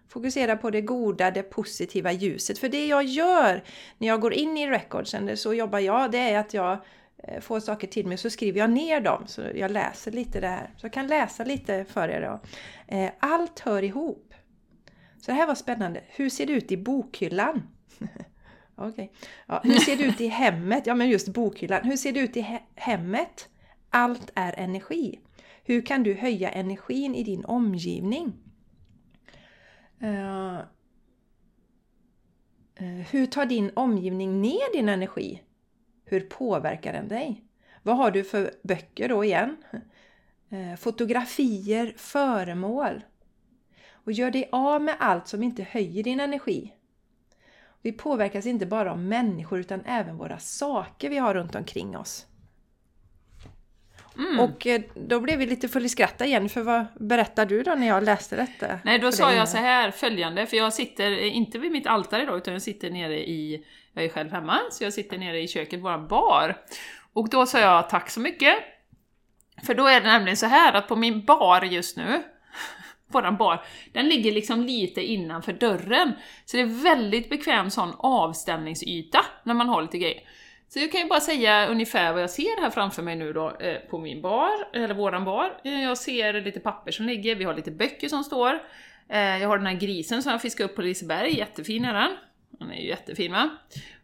fokusera 0.10 0.58
på 0.58 0.70
det 0.70 0.82
goda, 0.82 1.32
det 1.32 1.44
positiva 1.44 2.12
ljuset. 2.12 2.60
För 2.60 2.70
det 2.70 2.88
jag 2.88 3.04
gör 3.04 3.64
när 3.98 4.08
jag 4.08 4.22
går 4.22 4.34
in 4.34 4.58
i 4.58 4.70
recordsen, 4.70 5.26
det- 5.26 5.38
så 5.38 5.54
jobbar 5.54 5.80
jag, 5.80 6.12
det 6.12 6.18
är 6.18 6.40
att 6.40 6.54
jag 6.54 6.78
eh, 7.24 7.42
får 7.42 7.60
saker 7.60 7.88
till 7.88 8.08
mig 8.08 8.18
så 8.18 8.30
skriver 8.30 8.60
jag 8.60 8.70
ner 8.70 9.02
dem. 9.02 9.24
Så 9.28 9.42
jag 9.56 9.72
läser 9.72 10.12
lite 10.12 10.40
det 10.40 10.48
här. 10.48 10.70
Så 10.78 10.86
jag 10.86 10.94
kan 10.94 11.08
läsa 11.08 11.44
lite 11.44 11.86
för 11.86 12.10
er 12.10 12.22
då. 12.22 12.40
Eh, 12.96 13.12
Allt 13.20 13.60
hör 13.60 13.84
ihop. 13.84 14.29
Så 15.22 15.32
det 15.32 15.38
här 15.38 15.48
var 15.48 15.56
spännande. 15.56 16.04
Hur 16.08 16.30
ser 16.30 16.46
det 16.46 16.54
ut 16.54 16.72
i 16.72 16.78
bokhyllan? 16.78 17.62
Okej. 18.76 19.12
Ja, 19.48 19.62
hur 19.64 19.80
ser 19.80 19.96
det 19.98 20.04
ut 20.04 20.22
i 20.22 20.28
hemmet? 20.42 20.88
Ja, 20.88 20.96
men 20.96 21.10
just 21.10 21.28
bokhyllan. 21.28 21.84
Hur 21.84 21.98
ser 21.98 22.12
det 22.12 22.20
ut 22.20 22.38
i 22.38 22.42
he- 22.42 22.62
hemmet? 22.76 23.50
Allt 23.90 24.32
är 24.36 24.60
energi. 24.60 25.20
Hur 25.64 25.82
kan 25.82 26.04
du 26.04 26.14
höja 26.14 26.50
energin 26.50 27.16
i 27.16 27.24
din 27.24 27.46
omgivning? 27.46 28.34
Eh, 30.00 30.60
hur 33.12 33.26
tar 33.26 33.46
din 33.46 33.72
omgivning 33.76 34.42
ner 34.42 34.74
din 34.74 34.90
energi? 34.90 35.44
Hur 36.06 36.20
påverkar 36.20 36.94
den 36.94 37.08
dig? 37.08 37.44
Vad 37.84 37.98
har 37.98 38.12
du 38.12 38.24
för 38.24 38.54
böcker 38.64 39.10
då 39.10 39.24
igen? 39.24 39.58
Eh, 40.50 40.76
fotografier, 40.76 41.94
föremål. 41.98 43.04
Och 44.06 44.12
gör 44.12 44.32
dig 44.32 44.50
av 44.52 44.82
med 44.82 44.96
allt 45.00 45.28
som 45.28 45.44
inte 45.44 45.64
höjer 45.64 46.04
din 46.04 46.20
energi. 46.20 46.74
Vi 47.82 47.92
påverkas 47.92 48.46
inte 48.46 48.66
bara 48.66 48.92
av 48.92 49.00
människor 49.00 49.60
utan 49.60 49.82
även 49.86 50.18
våra 50.18 50.40
saker 50.40 51.10
vi 51.10 51.18
har 51.18 51.34
runt 51.34 51.56
omkring 51.56 51.98
oss. 51.98 52.26
Mm. 54.18 54.40
Och 54.40 54.68
eh, 54.68 54.82
då 54.96 55.20
blev 55.20 55.40
vi 55.40 55.46
lite 55.46 55.68
full 55.68 55.86
i 55.86 55.90
skratt 55.90 56.22
igen, 56.22 56.50
för 56.50 56.62
vad 56.62 56.86
berättar 57.00 57.46
du 57.46 57.64
då 57.64 57.76
när 57.76 57.88
jag 57.88 58.04
läste 58.04 58.36
detta? 58.36 58.80
Nej, 58.84 59.00
då 59.00 59.12
sa 59.12 59.34
jag 59.34 59.50
så 59.50 59.58
här 59.58 59.92
följande, 59.92 60.46
för 60.46 60.58
jag 60.58 60.74
sitter 60.74 61.12
eh, 61.12 61.36
inte 61.36 61.60
vid 61.60 61.72
mitt 61.72 61.88
altare 61.88 62.24
idag, 62.24 62.38
utan 62.38 62.54
jag 62.54 62.62
sitter 62.62 62.90
nere 62.90 63.30
i, 63.30 63.66
jag 63.94 64.06
är 64.06 64.10
själv 64.10 64.32
hemma, 64.32 64.60
så 64.72 64.84
jag 64.84 64.94
sitter 64.94 65.18
nere 65.18 65.42
i 65.42 65.48
köket, 65.48 65.80
våran 65.80 66.08
bar. 66.08 66.58
Och 67.14 67.30
då 67.30 67.46
sa 67.46 67.60
jag 67.60 67.90
tack 67.90 68.10
så 68.10 68.20
mycket. 68.20 68.56
För 69.64 69.74
då 69.74 69.88
är 69.88 70.02
det 70.02 70.08
nämligen 70.08 70.38
så 70.38 70.46
här 70.46 70.74
att 70.74 70.88
på 70.88 70.96
min 70.96 71.26
bar 71.26 71.62
just 71.62 71.98
nu, 71.98 72.24
våran 73.12 73.38
bar, 73.38 73.64
den 73.94 74.08
ligger 74.10 74.32
liksom 74.32 74.64
lite 74.64 75.02
innanför 75.02 75.54
dörren. 75.54 76.12
Så 76.46 76.58
det 76.58 76.64
är 76.64 76.84
väldigt 76.84 77.30
bekväm 77.30 77.70
sån 77.70 77.94
avställningsyta 77.98 79.26
när 79.44 79.54
man 79.54 79.70
har 79.70 79.82
lite 79.82 79.98
grejer. 79.98 80.22
Så 80.68 80.80
jag 80.80 80.92
kan 80.92 81.02
ju 81.02 81.08
bara 81.08 81.20
säga 81.20 81.68
ungefär 81.68 82.14
vad 82.14 82.22
jag 82.22 82.30
ser 82.30 82.62
här 82.62 82.70
framför 82.70 83.02
mig 83.04 83.16
nu 83.16 83.34
då 83.34 83.52
eh, 83.60 83.76
på 83.90 83.98
min 83.98 84.22
bar, 84.22 84.52
eller 84.74 84.94
våran 84.94 85.26
bar. 85.26 85.60
Eh, 85.64 85.84
jag 85.84 85.98
ser 85.98 86.34
lite 86.42 86.60
papper 86.60 86.92
som 86.92 87.06
ligger, 87.06 87.36
vi 87.36 87.44
har 87.44 87.54
lite 87.54 87.72
böcker 87.72 88.08
som 88.10 88.24
står. 88.24 88.54
Eh, 89.10 89.20
Jag 89.42 89.48
har 89.48 89.58
den 89.58 89.68
här 89.68 89.74
grisen 89.74 90.24
som 90.24 90.32
jag 90.32 90.42
fiskade 90.42 90.70
upp 90.70 90.76
på 90.76 90.82
Liseberg, 90.82 91.38
jättefin 91.38 91.86
är 91.86 91.94
den. 91.94 92.12
Den 92.60 92.72
är 92.72 92.76
ju 92.76 92.88
jättefin 92.88 93.32
va? 93.32 93.50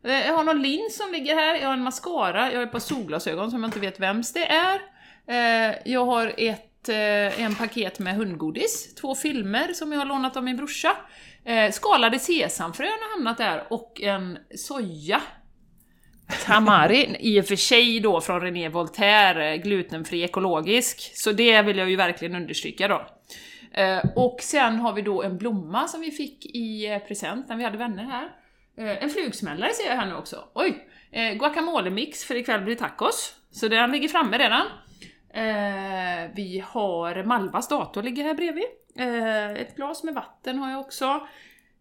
Eh, 0.04 0.28
Jag 0.28 0.34
har 0.34 0.44
någon 0.44 0.62
lins 0.62 0.98
som 0.98 1.12
ligger 1.12 1.36
här, 1.36 1.56
jag 1.56 1.68
har 1.68 1.74
en 1.74 1.84
mascara, 1.84 2.52
jag 2.52 2.60
har 2.60 2.66
ett 2.66 2.72
par 2.72 2.80
solglasögon 2.80 3.52
som 3.52 3.64
jag 3.64 3.68
inte 3.68 3.80
vet 3.80 4.00
vems 4.00 4.34
det 4.34 4.46
är. 4.48 4.80
Eh, 5.28 5.76
Jag 5.86 6.06
har 6.06 6.34
ett, 6.38 6.70
eh, 6.90 7.42
en 7.42 7.56
paket 7.56 8.00
med 8.00 8.16
hundgodis, 8.16 8.96
två 8.96 9.16
filmer 9.16 9.74
som 9.74 9.92
jag 9.92 10.00
har 10.00 10.06
lånat 10.06 10.38
av 10.38 10.44
min 10.44 10.58
brorsa. 10.58 10.98
Eh, 11.46 11.72
Skalade 11.72 12.20
sesamfrön 12.20 12.88
har 12.88 13.18
hamnat 13.18 13.38
där 13.38 13.64
och 13.70 14.02
en 14.02 14.38
soja 14.56 15.22
Tamari, 16.46 17.18
i 17.20 17.42
och 17.42 17.46
för 17.46 17.56
sig 17.56 18.00
då 18.00 18.22
från 18.22 18.42
René 18.42 18.70
Voltaire, 18.70 19.54
eh, 19.54 19.62
glutenfri 19.62 20.24
ekologisk. 20.24 21.12
Så 21.14 21.32
det 21.32 21.62
vill 21.62 21.78
jag 21.78 21.90
ju 21.90 21.96
verkligen 21.96 22.36
understryka 22.36 22.88
då. 22.88 23.08
Eh, 23.74 24.00
och 24.16 24.38
sen 24.42 24.76
har 24.76 24.94
vi 24.94 25.02
då 25.02 25.24
en 25.24 25.38
blomma 25.38 25.88
som 25.88 26.02
vi 26.02 26.12
fick 26.12 26.46
i 26.46 26.92
eh, 26.92 27.00
present 27.00 27.50
när 27.50 27.56
vi 27.56 27.64
hade 27.64 27.78
vänner 27.78 28.04
här. 28.04 28.30
Eh, 28.78 29.04
en 29.04 29.10
flugsmällare 29.10 29.74
ser 29.74 29.90
jag 29.90 29.96
här 29.96 30.06
nu 30.06 30.16
också. 30.16 30.44
Oj! 30.54 30.88
Eh, 31.12 31.34
Guacamole-mix 31.34 32.26
för 32.26 32.36
ikväll 32.36 32.62
blir 32.62 32.76
det 32.76 32.82
tacos. 32.82 33.36
Så 33.52 33.68
den 33.68 33.92
ligger 33.92 34.08
framme 34.08 34.38
redan. 34.38 34.66
Eh, 35.36 36.32
vi 36.36 36.64
har 36.68 37.24
Malvas 37.24 37.68
dator 37.68 38.04
ligger 38.04 38.24
här 38.24 38.34
bredvid. 38.34 38.66
Eh, 38.96 39.52
ett 39.52 39.76
glas 39.76 40.04
med 40.04 40.14
vatten 40.14 40.58
har 40.58 40.72
jag 40.72 40.80
också. 40.80 41.28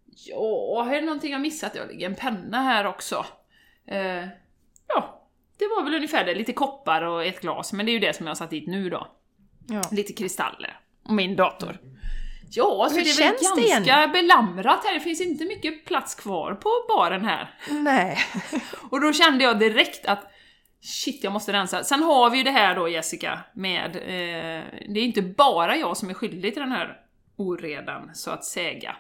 Ja, 0.07 0.87
är 0.91 0.95
det 0.95 1.07
någonting 1.07 1.33
jag 1.33 1.41
missat? 1.41 1.75
Jag 1.75 1.89
ligger 1.89 2.07
en 2.07 2.15
penna 2.15 2.63
här 2.63 2.87
också. 2.87 3.27
Eh, 3.87 4.27
ja, 4.89 5.29
det 5.59 5.65
var 5.77 5.85
väl 5.85 5.95
ungefär 5.95 6.25
det. 6.25 6.35
Lite 6.35 6.53
koppar 6.53 7.03
och 7.03 7.25
ett 7.25 7.41
glas, 7.41 7.73
men 7.73 7.87
det 7.87 7.93
är 7.93 7.95
ju 7.95 7.99
det 7.99 8.17
som 8.17 8.27
jag 8.27 8.31
har 8.31 8.37
satt 8.37 8.51
dit 8.51 8.67
nu 8.67 8.91
då. 8.91 9.09
Ja. 9.69 9.83
Lite 9.91 10.13
kristaller. 10.13 10.81
Och 11.05 11.15
min 11.15 11.37
dator. 11.37 11.79
Ja, 12.51 12.89
så 12.91 12.95
det 12.97 13.01
är 13.01 13.23
väl 13.25 13.35
ganska 13.57 13.91
igen? 13.91 14.13
belamrat 14.13 14.85
här. 14.85 14.95
Det 14.95 15.01
finns 15.01 15.21
inte 15.21 15.45
mycket 15.45 15.85
plats 15.85 16.15
kvar 16.15 16.55
på 16.55 16.71
baren 16.89 17.25
här. 17.25 17.55
Nej. 17.71 18.19
Och 18.91 19.01
då 19.01 19.13
kände 19.13 19.45
jag 19.45 19.59
direkt 19.59 20.07
att 20.07 20.34
shit, 20.85 21.25
jag 21.25 21.33
måste 21.33 21.53
rensa. 21.53 21.85
Sen 21.85 22.03
har 22.03 22.31
vi 22.31 22.39
ju 22.39 22.45
det 22.45 22.51
här 22.51 22.75
då 22.75 22.89
Jessica 22.89 23.41
med, 23.55 23.97
eh, 23.97 24.65
det 24.89 25.01
är 25.01 25.05
inte 25.05 25.23
bara 25.23 25.77
jag 25.77 25.97
som 25.97 26.11
är 26.11 26.15
skyldig 26.15 26.53
till 26.53 26.63
den 26.63 26.73
här 26.73 27.01
oredan, 27.37 28.11
så 28.15 28.31
att 28.31 28.45
säga. 28.45 28.97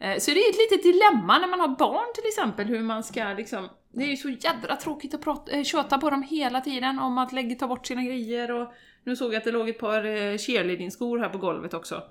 Eh, 0.00 0.18
Så 0.18 0.30
det 0.30 0.40
är 0.40 0.50
ett 0.50 0.70
litet 0.70 0.82
dilemma 0.82 1.38
när 1.38 1.48
man 1.48 1.60
har 1.60 1.68
barn 1.68 2.14
till 2.14 2.26
exempel, 2.26 2.66
hur 2.66 2.82
man 2.82 3.04
ska 3.04 3.24
liksom... 3.24 3.68
Det 3.92 4.04
är 4.04 4.08
ju 4.08 4.16
så 4.16 4.28
jädra 4.28 4.76
tråkigt 4.76 5.14
att 5.14 5.22
prata, 5.22 5.52
äh, 5.52 5.64
köta 5.64 5.98
på 5.98 6.10
dem 6.10 6.22
hela 6.22 6.60
tiden 6.60 6.98
om 6.98 7.18
att 7.18 7.32
lägga, 7.32 7.56
ta 7.56 7.66
bort 7.66 7.86
sina 7.86 8.02
grejer 8.02 8.50
och... 8.50 8.72
Nu 9.04 9.16
såg 9.16 9.32
jag 9.32 9.38
att 9.38 9.44
det 9.44 9.50
låg 9.52 9.68
ett 9.68 9.78
par 9.78 10.04
eh, 10.04 10.38
cheerleading-skor 10.38 11.18
här 11.18 11.28
på 11.28 11.38
golvet 11.38 11.74
också. 11.74 12.02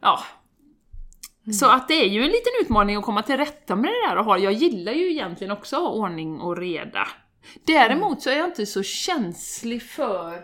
Ja. 0.00 0.20
Så 1.52 1.66
att 1.70 1.88
det 1.88 1.94
är 1.94 2.08
ju 2.08 2.20
en 2.20 2.26
liten 2.26 2.52
utmaning 2.62 2.96
att 2.96 3.04
komma 3.04 3.22
till 3.22 3.36
rätta 3.36 3.76
med 3.76 3.90
det 3.90 4.08
där 4.08 4.16
och 4.16 4.24
ha. 4.24 4.38
Jag 4.38 4.52
gillar 4.52 4.92
ju 4.92 5.10
egentligen 5.10 5.52
också 5.52 5.76
att 5.76 5.82
ha 5.82 5.90
ordning 5.90 6.40
och 6.40 6.56
reda. 6.56 7.08
Däremot 7.64 8.22
så 8.22 8.30
är 8.30 8.36
jag 8.36 8.48
inte 8.48 8.66
så 8.66 8.82
känslig 8.82 9.82
för 9.82 10.34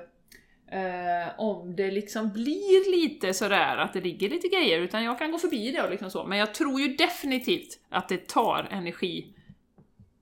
eh, 0.72 1.40
om 1.40 1.76
det 1.76 1.90
liksom 1.90 2.32
blir 2.32 2.90
lite 2.90 3.34
sådär 3.34 3.76
att 3.76 3.92
det 3.92 4.01
ligger 4.01 4.30
lite 4.30 4.49
grejer, 4.49 4.80
utan 4.80 5.05
jag 5.05 5.18
kan 5.18 5.30
gå 5.30 5.38
förbi 5.38 5.70
det 5.70 5.82
och 5.82 5.90
liksom 5.90 6.11
så. 6.11 6.24
Men 6.26 6.38
jag 6.38 6.55
tror 6.55 6.80
ju 6.80 6.88
definitivt 6.97 7.78
att 7.90 8.09
det 8.09 8.28
tar 8.28 8.68
energi 8.70 9.34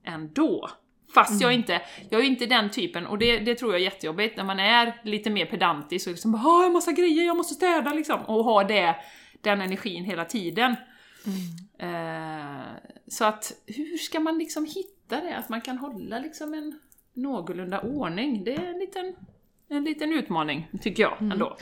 ändå. 0.05 0.69
Fast 1.13 1.41
jag 1.41 1.53
inte, 1.53 1.81
jag 2.09 2.21
är 2.21 2.25
inte 2.25 2.45
den 2.45 2.69
typen, 2.71 3.05
och 3.05 3.17
det, 3.17 3.39
det 3.39 3.55
tror 3.55 3.71
jag 3.71 3.81
är 3.81 3.85
jättejobbigt, 3.85 4.37
när 4.37 4.43
man 4.43 4.59
är 4.59 5.01
lite 5.03 5.29
mer 5.29 5.45
pedantisk 5.45 6.07
och 6.07 6.11
liksom 6.13 6.35
"Ah, 6.35 6.37
jag 6.37 6.43
har 6.43 6.69
massa 6.69 6.91
grejer, 6.91 7.25
jag 7.25 7.37
måste 7.37 7.53
städa 7.53 7.93
liksom, 7.93 8.21
och 8.21 8.43
ha 8.43 8.63
det, 8.63 8.95
den 9.41 9.61
energin 9.61 10.05
hela 10.05 10.25
tiden. 10.25 10.75
Eh, 11.79 12.61
så 13.07 13.25
att, 13.25 13.51
hur 13.65 13.97
ska 13.97 14.19
man 14.19 14.37
liksom 14.37 14.65
hitta 14.65 14.92
det? 15.07 15.37
Att 15.37 15.49
man 15.49 15.61
kan 15.61 15.77
hålla 15.77 16.19
liksom 16.19 16.53
en 16.53 16.79
någorlunda 17.13 17.81
ordning, 17.81 18.43
det 18.43 18.55
är 18.55 18.65
en 18.65 18.79
liten, 18.79 19.15
en 19.67 19.83
liten 19.83 20.13
utmaning, 20.13 20.67
tycker 20.81 21.03
jag 21.03 21.17
ändå. 21.19 21.57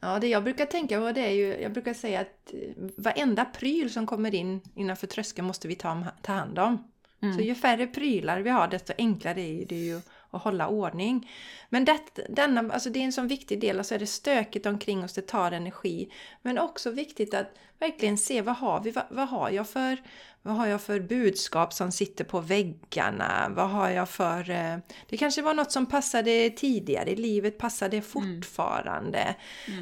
Ja, 0.00 0.18
det 0.18 0.28
jag 0.28 0.44
brukar 0.44 0.66
tänka 0.66 1.00
på 1.00 1.12
det 1.12 1.20
är 1.20 1.30
ju, 1.30 1.62
jag 1.62 1.72
brukar 1.72 1.94
säga 1.94 2.20
att 2.20 2.54
eh, 2.54 2.60
varenda 2.96 3.44
pryl 3.44 3.90
som 3.90 4.06
kommer 4.06 4.34
in 4.34 4.60
innanför 4.74 5.06
tröskeln 5.06 5.46
måste 5.46 5.68
vi 5.68 5.74
ta, 5.74 6.06
ta 6.22 6.32
hand 6.32 6.58
om. 6.58 6.92
Så 7.36 7.40
ju 7.40 7.54
färre 7.54 7.86
prylar 7.86 8.40
vi 8.40 8.50
har 8.50 8.68
desto 8.68 8.92
enklare 8.98 9.40
är 9.40 9.66
det 9.66 9.76
ju 9.76 10.00
att 10.30 10.42
hålla 10.42 10.68
ordning. 10.68 11.30
Men 11.68 11.84
det, 11.84 12.00
denna, 12.28 12.72
alltså 12.72 12.90
det 12.90 12.98
är 12.98 13.04
en 13.04 13.12
sån 13.12 13.28
viktig 13.28 13.60
del, 13.60 13.78
alltså 13.78 13.94
är 13.94 13.98
det 13.98 14.06
stökigt 14.06 14.66
omkring 14.66 15.04
oss, 15.04 15.12
det 15.12 15.26
tar 15.26 15.52
energi. 15.52 16.12
Men 16.42 16.58
också 16.58 16.90
viktigt 16.90 17.34
att 17.34 17.58
verkligen 17.78 18.18
se 18.18 18.42
vad 18.42 18.56
har 18.56 18.80
vi, 18.80 18.90
vad, 18.90 19.04
vad 19.10 19.28
har 19.28 19.50
jag 19.50 19.68
för 19.68 19.98
vad 20.42 20.54
har 20.54 20.66
jag 20.66 20.80
för 20.80 21.00
budskap 21.00 21.72
som 21.72 21.92
sitter 21.92 22.24
på 22.24 22.40
väggarna? 22.40 23.52
Vad 23.56 23.70
har 23.70 23.90
jag 23.90 24.08
för... 24.08 24.50
Eh, 24.50 24.76
det 25.08 25.16
kanske 25.16 25.42
var 25.42 25.54
något 25.54 25.72
som 25.72 25.86
passade 25.86 26.50
tidigare 26.50 27.10
i 27.10 27.16
livet, 27.16 27.58
passar 27.58 27.88
det 27.88 28.02
fortfarande? 28.02 29.34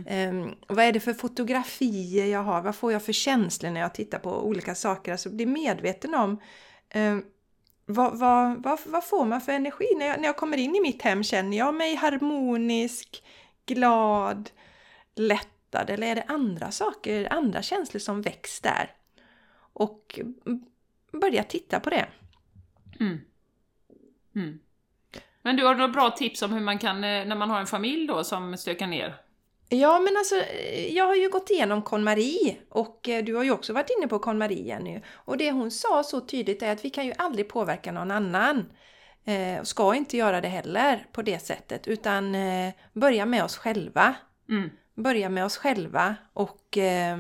Eh, 0.07 0.47
vad 0.69 0.85
är 0.85 0.93
det 0.93 1.01
för 1.01 1.15
fotografier 1.15 2.27
jag 2.27 2.43
har? 2.43 2.63
Vad 2.63 2.77
får 2.77 2.93
jag 2.93 3.05
för 3.05 3.13
känslor 3.13 3.71
när 3.71 3.81
jag 3.81 3.95
tittar 3.95 4.19
på 4.19 4.47
olika 4.47 4.75
saker? 4.75 5.13
Alltså 5.13 5.31
bli 5.31 5.47
medveten 5.47 6.15
om 6.15 6.41
eh, 6.91 7.19
vad, 7.87 8.19
vad, 8.19 8.63
vad, 8.63 8.79
vad 8.87 9.05
får 9.05 9.25
man 9.25 9.41
för 9.41 9.53
energi? 9.53 9.87
När 9.97 10.07
jag, 10.07 10.21
när 10.21 10.27
jag 10.27 10.37
kommer 10.37 10.57
in 10.57 10.77
i 10.77 10.81
mitt 10.81 11.03
hem, 11.03 11.23
känner 11.23 11.57
jag 11.57 11.75
mig 11.75 11.95
harmonisk, 11.95 13.25
glad, 13.67 14.51
lättad? 15.17 15.91
Eller 15.91 16.07
är 16.07 16.15
det 16.15 16.25
andra 16.29 16.71
saker, 16.71 17.33
andra 17.33 17.63
känslor 17.63 18.01
som 18.01 18.23
väcks 18.23 18.61
där? 18.61 18.91
Och 19.81 20.21
börja 21.13 21.43
titta 21.43 21.81
på 21.81 21.91
det. 21.91 22.09
Men 25.43 25.57
du 25.57 25.65
har 25.65 25.75
några 25.75 25.89
bra 25.89 26.11
tips 26.11 26.43
om 26.43 26.53
hur 26.53 26.61
man 26.61 26.79
kan, 26.79 26.97
eh, 26.97 27.27
när 27.27 27.37
man 27.37 27.51
har 27.51 27.61
en 27.61 27.67
familj 27.67 28.07
då 28.07 28.25
som 28.25 28.57
stökar 28.57 28.87
ner? 28.87 29.15
Ja, 29.69 30.01
men 30.01 30.17
alltså, 30.17 30.35
jag 30.91 31.07
har 31.07 31.15
ju 31.15 31.31
gått 31.31 31.51
igenom 31.51 31.83
KonMari 31.83 32.61
och 32.69 33.09
eh, 33.09 33.25
du 33.25 33.35
har 33.35 33.45
ju 33.45 33.51
också 33.51 33.73
varit 33.73 33.91
inne 33.99 34.09
på 34.09 34.19
KonMari 34.19 34.67
Jenny. 34.67 35.01
Och 35.15 35.37
det 35.37 35.51
hon 35.51 35.71
sa 35.71 36.03
så 36.03 36.21
tydligt 36.21 36.63
är 36.63 36.73
att 36.73 36.85
vi 36.85 36.91
kan 36.91 37.07
ju 37.07 37.13
aldrig 37.19 37.49
påverka 37.49 37.93
någon 37.93 38.11
annan. 38.11 38.73
Eh, 39.25 39.61
och 39.61 39.69
ska 39.69 39.95
inte 39.95 40.17
göra 40.17 40.41
det 40.41 40.49
heller 40.49 41.07
på 41.13 41.23
det 41.23 41.39
sättet, 41.39 41.89
utan 41.89 42.35
eh, 42.35 42.75
börja 42.93 43.27
med 43.27 43.45
oss 43.45 43.57
själva. 43.57 44.15
Mm. 44.49 44.71
Börja 44.95 45.29
med 45.29 45.45
oss 45.45 45.57
själva 45.57 46.17
och 46.33 46.79
eh, 46.79 47.17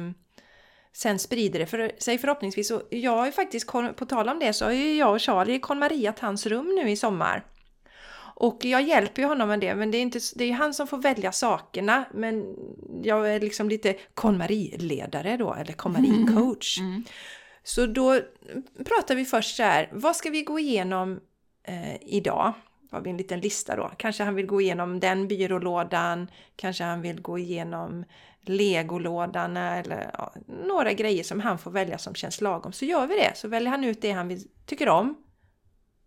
sen 0.92 1.18
sprider 1.18 1.58
det 1.58 1.66
för 1.66 1.92
sig 1.98 2.18
förhoppningsvis. 2.18 2.70
Och 2.70 2.82
jag 2.90 3.16
har 3.16 3.26
ju 3.26 3.32
faktiskt, 3.32 3.66
på 3.96 4.06
tal 4.08 4.28
om 4.28 4.38
det, 4.38 4.52
så 4.52 4.64
har 4.64 4.72
ju 4.72 4.96
jag 4.96 5.12
och 5.12 5.20
Charlie 5.20 5.58
KonMariat 5.58 6.18
hans 6.18 6.46
rum 6.46 6.74
nu 6.82 6.90
i 6.90 6.96
sommar. 6.96 7.44
Och 8.34 8.64
jag 8.64 8.82
hjälper 8.82 9.22
ju 9.22 9.28
honom 9.28 9.48
med 9.48 9.60
det, 9.60 9.74
men 9.74 9.90
det 9.90 9.98
är, 9.98 10.02
inte, 10.02 10.18
det 10.36 10.44
är 10.44 10.52
han 10.52 10.74
som 10.74 10.86
får 10.86 10.98
välja 10.98 11.32
sakerna. 11.32 12.04
Men 12.14 12.56
jag 13.02 13.34
är 13.34 13.40
liksom 13.40 13.68
lite 13.68 13.96
KonMari-ledare 14.14 15.36
då, 15.36 15.54
eller 15.54 15.72
KonMari-coach. 15.72 16.78
Så 17.62 17.86
då 17.86 18.20
pratar 18.84 19.14
vi 19.14 19.24
först 19.24 19.56
så 19.56 19.62
här, 19.62 19.88
vad 19.92 20.16
ska 20.16 20.30
vi 20.30 20.42
gå 20.42 20.58
igenom 20.58 21.20
eh, 21.64 21.96
idag? 22.02 22.52
Har 22.90 23.00
vi 23.00 23.10
en 23.10 23.16
liten 23.16 23.40
lista 23.40 23.76
då. 23.76 23.90
Kanske 23.96 24.24
han 24.24 24.34
vill 24.34 24.46
gå 24.46 24.60
igenom 24.60 25.00
den 25.00 25.28
byrålådan, 25.28 26.30
kanske 26.56 26.84
han 26.84 27.02
vill 27.02 27.20
gå 27.20 27.38
igenom 27.38 28.04
legolådan 28.46 29.56
eller 29.56 30.10
ja, 30.18 30.32
några 30.46 30.92
grejer 30.92 31.24
som 31.24 31.40
han 31.40 31.58
får 31.58 31.70
välja 31.70 31.98
som 31.98 32.14
känns 32.14 32.40
lagom. 32.40 32.72
Så 32.72 32.84
gör 32.84 33.06
vi 33.06 33.14
det, 33.14 33.36
så 33.36 33.48
väljer 33.48 33.70
han 33.70 33.84
ut 33.84 34.02
det 34.02 34.10
han 34.10 34.28
vill, 34.28 34.48
tycker 34.66 34.88
om 34.88 35.16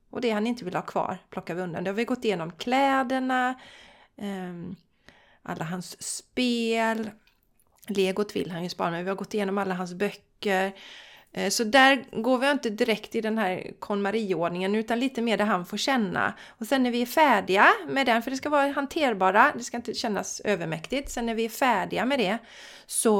och 0.09 0.21
det 0.21 0.31
han 0.31 0.47
inte 0.47 0.65
vill 0.65 0.75
ha 0.75 0.81
kvar 0.81 1.17
plockar 1.29 1.55
vi 1.55 1.61
undan. 1.61 1.83
Då 1.83 1.91
har 1.91 1.95
vi 1.95 2.05
gått 2.05 2.25
igenom 2.25 2.51
kläderna, 2.51 3.59
ehm, 4.17 4.75
alla 5.43 5.65
hans 5.65 6.03
spel. 6.17 7.09
Legot 7.87 8.35
vill 8.35 8.51
han 8.51 8.63
ju 8.63 8.69
spara, 8.69 8.91
men 8.91 9.03
vi 9.03 9.09
har 9.09 9.15
gått 9.15 9.33
igenom 9.33 9.57
alla 9.57 9.73
hans 9.73 9.93
böcker. 9.93 10.73
Eh, 11.33 11.49
så 11.49 11.63
där 11.63 12.21
går 12.21 12.37
vi 12.37 12.51
inte 12.51 12.69
direkt 12.69 13.15
i 13.15 13.21
den 13.21 13.37
här 13.37 13.71
KonMari-ordningen 13.79 14.75
utan 14.75 14.99
lite 14.99 15.21
mer 15.21 15.37
där 15.37 15.45
han 15.45 15.65
får 15.65 15.77
känna. 15.77 16.33
Och 16.47 16.67
sen 16.67 16.83
när 16.83 16.91
vi 16.91 17.01
är 17.01 17.05
färdiga 17.05 17.67
med 17.87 18.05
den, 18.05 18.21
för 18.21 18.31
det 18.31 18.37
ska 18.37 18.49
vara 18.49 18.71
hanterbara, 18.71 19.51
det 19.57 19.63
ska 19.63 19.77
inte 19.77 19.93
kännas 19.93 20.39
övermäktigt. 20.39 21.11
Sen 21.11 21.25
när 21.25 21.35
vi 21.35 21.45
är 21.45 21.49
färdiga 21.49 22.05
med 22.05 22.19
det 22.19 22.37
så 22.85 23.11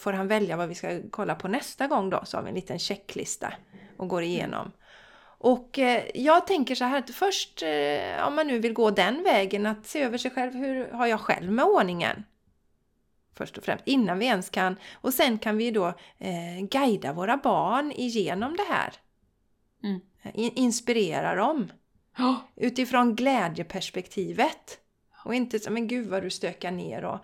får 0.00 0.12
han 0.12 0.28
välja 0.28 0.56
vad 0.56 0.68
vi 0.68 0.74
ska 0.74 0.98
kolla 1.10 1.34
på 1.34 1.48
nästa 1.48 1.86
gång 1.86 2.10
då. 2.10 2.20
Så 2.24 2.36
har 2.36 2.42
vi 2.42 2.48
en 2.48 2.54
liten 2.54 2.78
checklista 2.78 3.52
och 3.96 4.08
går 4.08 4.22
igenom. 4.22 4.72
Och 5.42 5.78
eh, 5.78 6.02
jag 6.14 6.46
tänker 6.46 6.74
så 6.74 6.84
här 6.84 6.98
att 6.98 7.10
först, 7.10 7.62
eh, 7.62 8.26
om 8.26 8.34
man 8.34 8.46
nu 8.46 8.58
vill 8.58 8.72
gå 8.72 8.90
den 8.90 9.22
vägen, 9.22 9.66
att 9.66 9.86
se 9.86 10.02
över 10.02 10.18
sig 10.18 10.30
själv. 10.30 10.54
Hur 10.54 10.90
har 10.92 11.06
jag 11.06 11.20
själv 11.20 11.52
med 11.52 11.64
ordningen? 11.64 12.24
Först 13.40 13.58
och 13.58 13.64
främst, 13.64 13.86
innan 13.86 14.18
vi 14.18 14.26
ens 14.26 14.50
kan. 14.50 14.76
Och 14.92 15.14
sen 15.14 15.38
kan 15.38 15.56
vi 15.56 15.70
då 15.70 15.86
eh, 16.18 16.66
guida 16.70 17.12
våra 17.12 17.36
barn 17.36 17.92
igenom 17.92 18.56
det 18.56 18.66
här. 18.68 18.92
Mm. 19.84 20.00
In, 20.34 20.52
inspirera 20.54 21.34
dem 21.34 21.72
Ja. 22.16 22.48
utifrån 22.56 23.16
glädjeperspektivet. 23.16 24.78
Och 25.24 25.34
inte 25.34 25.58
som 25.58 25.74
men 25.74 25.88
gud 25.88 26.08
vad 26.08 26.22
du 26.22 26.30
stökar 26.30 26.70
ner 26.70 27.04
och, 27.04 27.18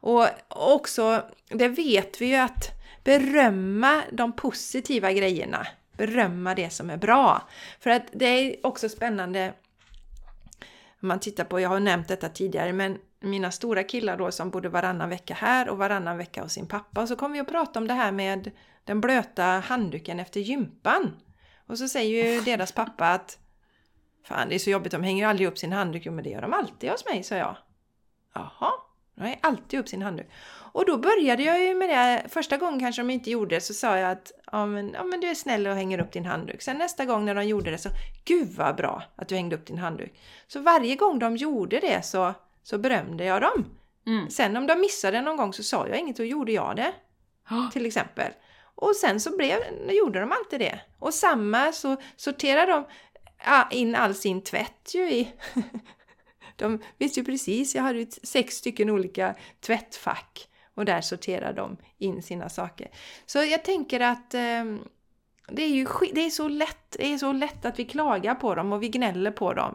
och 0.00 0.28
också, 0.74 1.24
det 1.48 1.68
vet 1.68 2.20
vi 2.20 2.26
ju 2.26 2.36
att 2.36 2.70
berömma 3.04 4.02
de 4.12 4.32
positiva 4.32 5.12
grejerna. 5.12 5.66
Berömma 5.96 6.54
det 6.54 6.70
som 6.70 6.90
är 6.90 6.96
bra. 6.96 7.48
För 7.80 7.90
att 7.90 8.06
det 8.12 8.26
är 8.26 8.66
också 8.66 8.88
spännande 8.88 9.54
om 11.02 11.08
man 11.08 11.20
tittar 11.20 11.44
på, 11.44 11.60
jag 11.60 11.68
har 11.68 11.80
nämnt 11.80 12.08
detta 12.08 12.28
tidigare, 12.28 12.72
men 12.72 12.98
mina 13.22 13.50
stora 13.50 13.82
killar 13.82 14.16
då 14.16 14.30
som 14.30 14.50
bodde 14.50 14.68
varannan 14.68 15.08
vecka 15.08 15.34
här 15.34 15.68
och 15.68 15.78
varannan 15.78 16.18
vecka 16.18 16.42
hos 16.42 16.52
sin 16.52 16.66
pappa. 16.66 17.02
Och 17.02 17.08
så 17.08 17.16
kom 17.16 17.32
vi 17.32 17.40
att 17.40 17.48
prata 17.48 17.78
om 17.78 17.86
det 17.86 17.94
här 17.94 18.12
med 18.12 18.50
den 18.84 19.00
blöta 19.00 19.44
handduken 19.44 20.20
efter 20.20 20.40
gympan. 20.40 21.16
Och 21.66 21.78
så 21.78 21.88
säger 21.88 22.34
ju 22.34 22.40
deras 22.40 22.72
pappa 22.72 23.08
att 23.08 23.38
Fan, 24.24 24.48
det 24.48 24.54
är 24.54 24.58
så 24.58 24.70
jobbigt, 24.70 24.92
de 24.92 25.02
hänger 25.02 25.24
ju 25.24 25.30
aldrig 25.30 25.48
upp 25.48 25.58
sin 25.58 25.72
handduk. 25.72 26.02
Jo, 26.06 26.12
men 26.12 26.24
det 26.24 26.30
gör 26.30 26.42
de 26.42 26.52
alltid 26.52 26.90
hos 26.90 27.04
mig, 27.04 27.22
sa 27.22 27.34
jag. 27.34 27.56
Jaha, 28.34 28.72
de 29.14 29.22
hänger 29.22 29.38
alltid 29.42 29.80
upp 29.80 29.88
sin 29.88 30.02
handduk. 30.02 30.26
Och 30.72 30.86
då 30.86 30.98
började 30.98 31.42
jag 31.42 31.60
ju 31.60 31.74
med 31.74 31.88
det. 31.88 32.28
Första 32.28 32.56
gången 32.56 32.80
kanske 32.80 33.02
de 33.02 33.10
inte 33.10 33.30
gjorde 33.30 33.54
det 33.54 33.60
så 33.60 33.74
sa 33.74 33.98
jag 33.98 34.10
att 34.10 34.32
ja 34.52 34.66
men, 34.66 34.92
ja, 34.92 35.04
men 35.04 35.20
du 35.20 35.28
är 35.28 35.34
snäll 35.34 35.66
och 35.66 35.74
hänger 35.74 35.98
upp 35.98 36.12
din 36.12 36.26
handduk. 36.26 36.62
Sen 36.62 36.78
nästa 36.78 37.04
gång 37.04 37.24
när 37.24 37.34
de 37.34 37.44
gjorde 37.44 37.70
det 37.70 37.78
så 37.78 37.88
Gud 38.24 38.48
vad 38.48 38.76
bra 38.76 39.02
att 39.16 39.28
du 39.28 39.34
hängde 39.34 39.56
upp 39.56 39.66
din 39.66 39.78
handduk. 39.78 40.20
Så 40.46 40.60
varje 40.60 40.96
gång 40.96 41.18
de 41.18 41.36
gjorde 41.36 41.80
det 41.80 42.04
så, 42.04 42.34
så 42.62 42.78
berömde 42.78 43.24
jag 43.24 43.42
dem. 43.42 43.64
Mm. 44.06 44.30
Sen 44.30 44.56
om 44.56 44.66
de 44.66 44.80
missade 44.80 45.20
någon 45.20 45.36
gång 45.36 45.52
så 45.52 45.62
sa 45.62 45.88
jag 45.88 45.98
inget 45.98 46.18
och 46.18 46.26
gjorde 46.26 46.52
jag 46.52 46.76
det. 46.76 46.92
Till 47.72 47.86
exempel. 47.86 48.32
Och 48.74 48.96
sen 48.96 49.20
så 49.20 49.36
blev, 49.36 49.58
gjorde 49.90 50.20
de 50.20 50.32
alltid 50.32 50.60
det. 50.60 50.80
Och 50.98 51.14
samma 51.14 51.72
så 51.72 51.96
sorterade 52.16 52.72
de 52.72 52.84
in 53.70 53.94
all 53.94 54.14
sin 54.14 54.42
tvätt 54.42 54.90
ju 54.94 55.10
i... 55.10 55.32
De 56.56 56.82
visste 56.98 57.20
ju 57.20 57.26
precis, 57.26 57.74
jag 57.74 57.82
hade 57.82 57.98
ju 57.98 58.06
sex 58.22 58.54
stycken 58.54 58.90
olika 58.90 59.34
tvättfack 59.60 60.48
och 60.74 60.84
där 60.84 61.00
sorterade 61.00 61.52
de 61.52 61.76
in 61.98 62.22
sina 62.22 62.48
saker. 62.48 62.90
Så 63.26 63.38
jag 63.38 63.64
tänker 63.64 64.00
att 64.00 64.34
eh, 64.34 64.64
det 65.48 65.62
är 65.62 65.68
ju 65.68 65.86
det 66.12 66.20
är 66.20 66.30
så 66.30 66.48
lätt, 66.48 66.96
det 66.98 67.12
är 67.12 67.18
så 67.18 67.32
lätt 67.32 67.64
att 67.64 67.78
vi 67.78 67.84
klagar 67.84 68.34
på 68.34 68.54
dem 68.54 68.72
och 68.72 68.82
vi 68.82 68.88
gnäller 68.88 69.30
på 69.30 69.52
dem. 69.52 69.74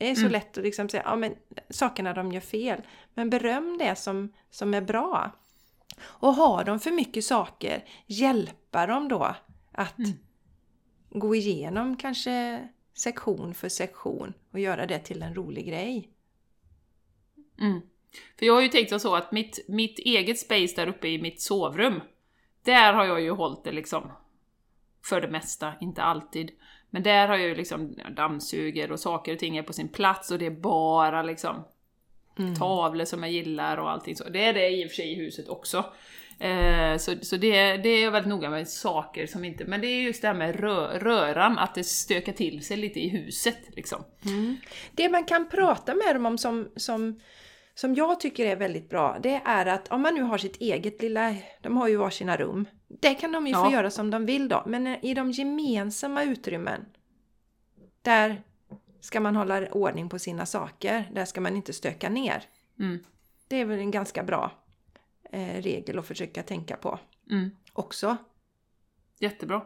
Det 0.00 0.10
är 0.10 0.14
så 0.14 0.20
Mm. 0.20 0.32
lätt 0.32 0.58
att 0.58 0.64
liksom 0.64 0.88
säga, 0.88 1.02
ja 1.06 1.16
men 1.16 1.34
sakerna 1.70 2.12
de 2.12 2.32
gör 2.32 2.40
fel. 2.40 2.82
Men 3.14 3.30
beröm 3.30 3.78
det 3.78 3.96
som, 3.96 4.32
som 4.50 4.74
är 4.74 4.80
bra. 4.80 5.30
Och 6.02 6.34
har 6.34 6.64
de 6.64 6.80
för 6.80 6.90
mycket 6.90 7.24
saker, 7.24 7.84
hjälpa 8.06 8.86
dem 8.86 9.08
då 9.08 9.34
att 9.72 9.98
Mm. 9.98 10.10
gå 11.10 11.34
igenom 11.34 11.96
kanske 11.96 12.68
sektion 12.94 13.54
för 13.54 13.68
sektion 13.68 14.32
och 14.52 14.58
göra 14.60 14.86
det 14.86 14.98
till 14.98 15.22
en 15.22 15.34
rolig 15.34 15.66
grej. 15.66 16.10
Mm. 17.60 17.80
För 18.38 18.46
jag 18.46 18.54
har 18.54 18.60
ju 18.62 18.68
tänkt 18.68 19.00
så 19.00 19.14
att 19.14 19.32
mitt, 19.32 19.64
mitt 19.68 19.98
eget 19.98 20.38
space 20.38 20.76
där 20.76 20.86
uppe 20.86 21.08
i 21.08 21.22
mitt 21.22 21.40
sovrum, 21.40 22.00
där 22.62 22.92
har 22.92 23.04
jag 23.04 23.20
ju 23.20 23.30
hållit 23.30 23.64
det 23.64 23.72
liksom 23.72 24.12
för 25.04 25.20
det 25.20 25.28
mesta, 25.30 25.72
inte 25.80 26.02
alltid. 26.02 26.50
Men 26.90 27.02
där 27.02 27.28
har 27.28 27.36
jag 27.36 27.48
ju 27.48 27.54
liksom 27.54 27.94
dammsuger 28.16 28.92
och 28.92 29.00
saker 29.00 29.32
och 29.32 29.38
ting 29.38 29.56
är 29.56 29.62
på 29.62 29.72
sin 29.72 29.88
plats 29.88 30.30
och 30.30 30.38
det 30.38 30.46
är 30.46 30.50
bara 30.50 31.22
liksom 31.22 31.64
tavlor 32.58 33.04
som 33.04 33.22
jag 33.22 33.32
gillar 33.32 33.76
och 33.76 33.90
allting 33.90 34.16
så. 34.16 34.28
Det 34.28 34.44
är 34.44 34.52
det 34.52 34.70
i 34.70 34.86
och 34.86 34.90
för 34.90 34.96
sig 34.96 35.12
i 35.12 35.14
huset 35.14 35.48
också. 35.48 35.84
Eh, 36.38 36.96
så 36.96 37.14
så 37.22 37.36
det, 37.36 37.76
det 37.76 37.88
är 37.88 38.04
jag 38.04 38.10
väldigt 38.10 38.30
noga 38.30 38.50
med 38.50 38.68
saker 38.68 39.26
som 39.26 39.44
inte... 39.44 39.64
Men 39.64 39.80
det 39.80 39.86
är 39.86 40.00
just 40.00 40.22
det 40.22 40.28
här 40.28 40.34
med 40.34 40.60
rö, 40.60 40.98
röran, 40.98 41.58
att 41.58 41.74
det 41.74 41.84
stökar 41.84 42.32
till 42.32 42.64
sig 42.64 42.76
lite 42.76 43.00
i 43.00 43.08
huset 43.08 43.58
liksom. 43.68 44.04
Det 44.92 45.08
man 45.08 45.24
kan 45.24 45.48
prata 45.48 45.94
med 45.94 46.14
dem 46.14 46.26
om 46.26 46.38
som, 46.38 46.70
som, 46.76 47.20
som 47.74 47.94
jag 47.94 48.20
tycker 48.20 48.46
är 48.46 48.56
väldigt 48.56 48.88
bra, 48.88 49.18
det 49.22 49.40
är 49.44 49.66
att 49.66 49.88
om 49.88 50.02
man 50.02 50.14
nu 50.14 50.22
har 50.22 50.38
sitt 50.38 50.56
eget 50.56 51.02
lilla, 51.02 51.34
de 51.62 51.76
har 51.76 51.88
ju 51.88 51.96
varsina 51.96 52.36
rum, 52.36 52.66
det 53.00 53.14
kan 53.14 53.32
de 53.32 53.46
ju 53.46 53.54
få 53.54 53.60
Ja. 53.60 53.72
göra 53.72 53.90
som 53.90 54.10
de 54.10 54.26
vill 54.26 54.48
då, 54.48 54.62
men 54.66 54.86
i 54.86 55.14
de 55.14 55.30
gemensamma 55.30 56.22
utrymmen, 56.24 56.86
där 58.02 58.42
ska 59.00 59.20
man 59.20 59.36
hålla 59.36 59.68
ordning 59.72 60.08
på 60.08 60.18
sina 60.18 60.46
saker, 60.46 61.10
där 61.14 61.24
ska 61.24 61.40
man 61.40 61.56
inte 61.56 61.72
stöka 61.72 62.08
ner. 62.08 62.44
Mm. 62.78 63.04
Det 63.48 63.56
är 63.56 63.64
väl 63.64 63.78
en 63.78 63.90
ganska 63.90 64.22
bra 64.22 64.50
eh, 65.32 65.62
regel 65.62 65.98
att 65.98 66.06
försöka 66.06 66.42
tänka 66.42 66.76
på 66.76 66.98
Mm. 67.30 67.50
också. 67.72 68.16
Jättebra. 69.18 69.62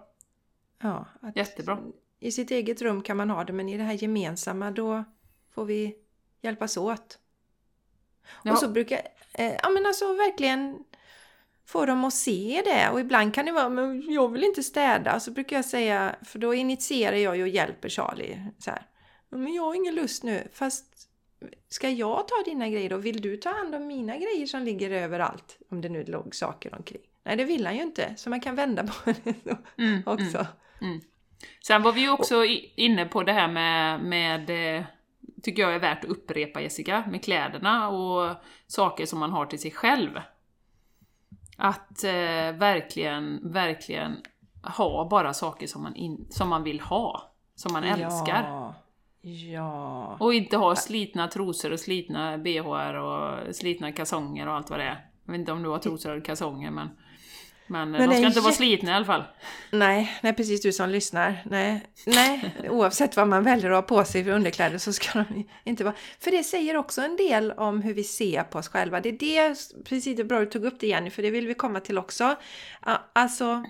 Ja, 0.83 1.07
Jättebra. 1.35 1.79
I 2.21 2.33
sitt 2.33 2.51
eget 2.51 2.83
rum 2.83 3.03
kan 3.03 3.17
man 3.17 3.31
ha 3.31 3.45
det, 3.45 3.53
men 3.53 3.69
i 3.69 3.77
det 3.77 3.83
här 3.85 3.93
gemensamma 3.95 4.71
då 4.71 5.05
får 5.51 5.65
vi 5.65 5.97
hjälpas 6.41 6.77
åt. 6.77 7.19
Ja. 8.43 8.53
Och 8.53 8.59
så 8.59 8.69
brukar, 8.69 8.99
eh, 9.35 9.53
ja 9.63 9.71
men 9.71 9.87
alltså 9.87 10.13
verkligen 10.15 10.85
få 11.67 11.87
dem 11.87 12.05
att 12.05 12.15
se 12.15 12.63
det. 12.65 12.91
Och 12.91 13.01
ibland 13.01 13.35
kan 13.35 13.47
det 13.47 13.53
vara, 13.53 13.69
men 13.69 14.13
jag 14.13 14.33
vill 14.33 14.45
inte 14.45 14.63
städa. 14.63 15.21
Så 15.21 15.31
brukar 15.31 15.57
jag 15.57 15.65
säga, 15.65 16.17
för 16.25 16.39
då 16.39 16.55
initierar 16.55 17.17
jag 17.17 17.37
ju 17.37 17.43
och 17.43 17.49
hjälper 17.49 17.89
Charlie. 17.89 18.39
Så 18.59 18.71
här. 18.71 18.83
Men 19.31 19.55
jag 19.55 19.63
har 19.63 19.75
ingen 19.75 19.95
lust 19.95 20.23
nu. 20.23 20.49
Fast 20.53 21.09
ska 21.69 21.91
jag 21.91 22.29
ta 22.29 22.35
dina 22.45 22.69
grejer 22.69 22.91
då? 22.91 22.97
Vill 22.97 23.21
du 23.21 23.37
ta 23.37 23.51
hand 23.51 23.75
om 23.75 23.87
mina 23.87 24.17
grejer 24.17 24.47
som 24.47 24.63
ligger 24.63 24.91
överallt? 24.91 25.59
Om 25.71 25.81
det 25.81 25.89
nu 25.89 26.05
låg 26.05 26.35
saker 26.35 26.75
omkring. 26.75 27.03
Nej, 27.23 27.37
det 27.37 27.45
vill 27.45 27.67
han 27.67 27.77
ju 27.77 27.83
inte. 27.83 28.15
Så 28.17 28.31
man 28.31 28.41
kan 28.41 28.55
vända 28.55 28.83
på 28.83 28.93
det 29.25 29.35
så 29.45 29.57
Mm, 29.79 30.03
också. 30.07 30.47
Sen 31.67 31.83
var 31.83 31.93
vi 31.93 32.01
ju 32.01 32.11
också 32.11 32.45
inne 32.75 33.05
på 33.05 33.23
det 33.23 33.33
här 33.33 33.49
med, 33.49 34.01
med 34.01 34.51
eh, 34.77 34.85
tycker 35.43 35.63
jag 35.63 35.75
är 35.75 35.79
värt 35.79 36.05
att 36.05 36.11
upprepa 36.11 36.61
Jessica, 36.61 37.05
med 37.11 37.25
kläderna 37.25 37.89
och 37.89 38.37
saker 38.67 39.07
som 39.07 39.19
man 39.19 39.31
har 39.31 39.47
till 39.47 39.59
sig 39.59 39.71
själv. 39.71 40.21
Att 41.57 42.05
eh, 42.05 42.53
verkligen, 42.59 43.53
verkligen 43.53 44.17
ha 44.63 45.09
bara 45.09 45.35
saker 45.35 45.67
som 45.67 45.83
man, 45.83 45.95
in, 45.95 46.27
som 46.31 46.49
man 46.49 46.63
vill 46.63 46.81
ha, 46.81 47.33
som 47.55 47.73
man 47.73 47.85
älskar. 47.85 48.45
Ja. 48.49 48.75
Ja. 49.27 50.17
Och 50.21 50.35
inte 50.35 50.57
ha 50.57 50.77
slitna 50.77 51.29
trosor 51.29 51.73
och 51.73 51.81
slitna 51.81 52.39
bhar 52.39 52.95
och 52.95 53.57
slitna 53.57 53.93
kalsonger 53.93 54.49
och 54.49 54.55
allt 54.55 54.71
vad 54.71 54.79
det 54.79 54.85
är. 54.85 55.07
Jag 55.25 55.33
vet 55.33 55.41
inte 55.41 55.53
om 55.53 55.63
du 55.63 55.69
har 55.69 55.79
trosor 55.79 56.13
eller 56.13 56.25
kalsonger 56.25 56.71
men... 56.71 56.89
Men, 57.67 57.91
Men 57.91 58.01
de 58.01 58.07
det 58.07 58.17
ska 58.17 58.27
inte 58.27 58.41
vara 58.41 58.53
slitna 58.53 58.91
i 58.91 58.95
alla 58.95 59.05
fall. 59.05 59.25
Nej, 59.71 60.19
nej, 60.23 60.35
precis 60.35 60.63
du 60.63 60.73
som 60.73 60.91
lyssnar. 60.91 61.43
Nej, 61.51 61.87
nej, 62.07 62.55
oavsett 62.71 63.17
vad 63.17 63.29
man 63.29 63.45
väljer 63.45 63.71
att 63.71 63.77
ha 63.77 63.83
på 63.83 64.05
sig 64.05 64.25
för 64.25 64.31
underkläder 64.31 64.79
så 64.79 64.93
ska 64.93 65.25
de 65.25 65.49
inte 65.65 65.85
vara... 65.85 65.95
För 66.21 66.31
det 66.31 66.45
säger 66.45 66.77
också 66.77 67.01
en 67.01 67.17
del 67.17 67.53
om 67.53 67.83
hur 67.83 67.95
vi 67.95 68.05
ser 68.05 68.43
på 68.43 68.59
oss 68.59 68.69
själva. 68.69 69.01
Det 69.01 69.09
är 69.09 69.19
det, 69.19 69.57
precis 69.85 70.17
det 70.17 70.23
är 70.23 70.25
bra 70.25 70.41
du 70.41 70.47
tog 70.47 70.65
upp 70.65 70.81
det 70.81 70.87
Jenny, 70.87 71.11
för 71.11 71.23
det 71.23 71.31
vill 71.31 71.47
vi 71.47 71.55
komma 71.55 71.81
till 71.81 71.99
också. 71.99 72.37
Alltså, 73.13 73.65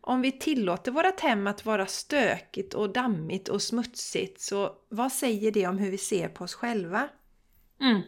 om 0.00 0.20
vi 0.22 0.32
tillåter 0.32 0.92
vårt 0.92 1.20
hem 1.20 1.46
att 1.46 1.64
vara 1.64 1.86
stökigt 1.86 2.74
och 2.74 2.92
dammigt 2.92 3.48
och 3.48 3.62
smutsigt, 3.62 4.40
så 4.40 4.72
vad 4.88 5.12
säger 5.12 5.52
det 5.52 5.66
om 5.66 5.78
hur 5.78 5.90
vi 5.90 5.98
ser 5.98 6.28
på 6.28 6.44
oss 6.44 6.54
själva? 6.54 7.08
Mm. 7.80 8.02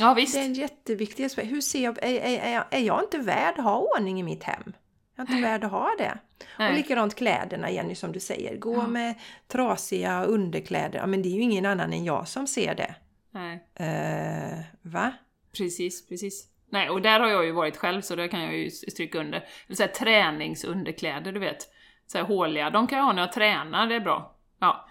Ja 0.00 0.14
visst. 0.14 0.34
Det 0.34 0.40
är 0.40 0.44
en 0.44 0.54
jätteviktig 0.54 1.24
aspekt. 1.24 1.50
Hur 1.52 1.60
ser 1.60 1.84
jag, 1.84 1.98
är, 2.02 2.20
är, 2.20 2.38
är, 2.38 2.52
jag- 2.54 2.64
är 2.70 2.80
jag 2.80 3.02
inte 3.04 3.18
värd 3.18 3.54
att 3.58 3.64
ha 3.64 3.78
ordning 3.96 4.20
i 4.20 4.22
mitt 4.22 4.44
hem? 4.44 4.72
Jag 5.16 5.30
är 5.30 5.36
inte 5.36 5.48
värd 5.48 5.64
att 5.64 5.70
ha 5.70 5.90
det. 5.98 6.18
Nej. 6.58 6.70
Och 6.70 6.76
likadant 6.76 7.14
kläderna 7.14 7.70
Jenny 7.70 7.94
som 7.94 8.12
du 8.12 8.20
säger. 8.20 8.56
Gå 8.56 8.74
Ja. 8.74 8.86
med 8.86 9.14
trasiga 9.48 10.24
underkläder. 10.24 10.98
Ja 10.98 11.06
men 11.06 11.22
det 11.22 11.28
är 11.28 11.34
ju 11.34 11.40
ingen 11.42 11.66
annan 11.66 11.92
än 11.92 12.04
jag 12.04 12.28
som 12.28 12.46
ser 12.46 12.74
det. 12.74 12.94
Nej. 13.30 13.64
Eh, 13.74 14.58
va? 14.82 15.12
Precis, 15.56 16.08
precis. 16.08 16.46
Nej, 16.72 16.90
och 16.90 17.02
där 17.02 17.20
har 17.20 17.28
jag 17.28 17.44
ju 17.44 17.52
varit 17.52 17.76
själv, 17.76 18.00
så 18.02 18.16
det 18.16 18.28
kan 18.28 18.40
jag 18.42 18.56
ju 18.56 18.70
stryka 18.70 19.18
under. 19.18 19.38
Det 19.40 19.46
vill 19.66 19.76
säga 19.76 19.88
träningsunderkläder, 19.88 21.32
du 21.32 21.40
vet. 21.40 21.68
Så 22.06 22.18
här 22.18 22.24
håliga, 22.24 22.70
de 22.70 22.86
kan 22.86 22.98
jag 22.98 23.04
ha 23.04 23.12
när 23.12 23.22
jag 23.22 23.32
tränar, 23.32 23.86
det 23.86 23.94
är 23.94 24.00
bra. 24.00 24.36
Ja. 24.60 24.88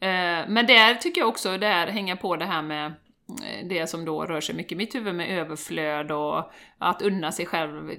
Eh, 0.00 0.48
Men 0.48 0.66
där 0.66 0.94
tycker 0.94 1.20
jag 1.20 1.28
också, 1.28 1.58
där 1.58 1.86
hänga 1.86 2.16
på 2.16 2.36
det 2.36 2.44
här 2.44 2.62
med 2.62 2.92
Eh, 3.44 3.66
det 3.68 3.86
som 3.86 4.04
då 4.04 4.24
rör 4.24 4.40
sig 4.40 4.54
mycket 4.54 4.72
i 4.72 4.76
mitt 4.76 4.94
huvud 4.94 5.14
med 5.14 5.38
överflöd 5.38 6.12
och 6.12 6.52
att 6.78 7.02
unna 7.02 7.32
sig 7.32 7.46
själv 7.46 7.90
eh, 7.90 7.96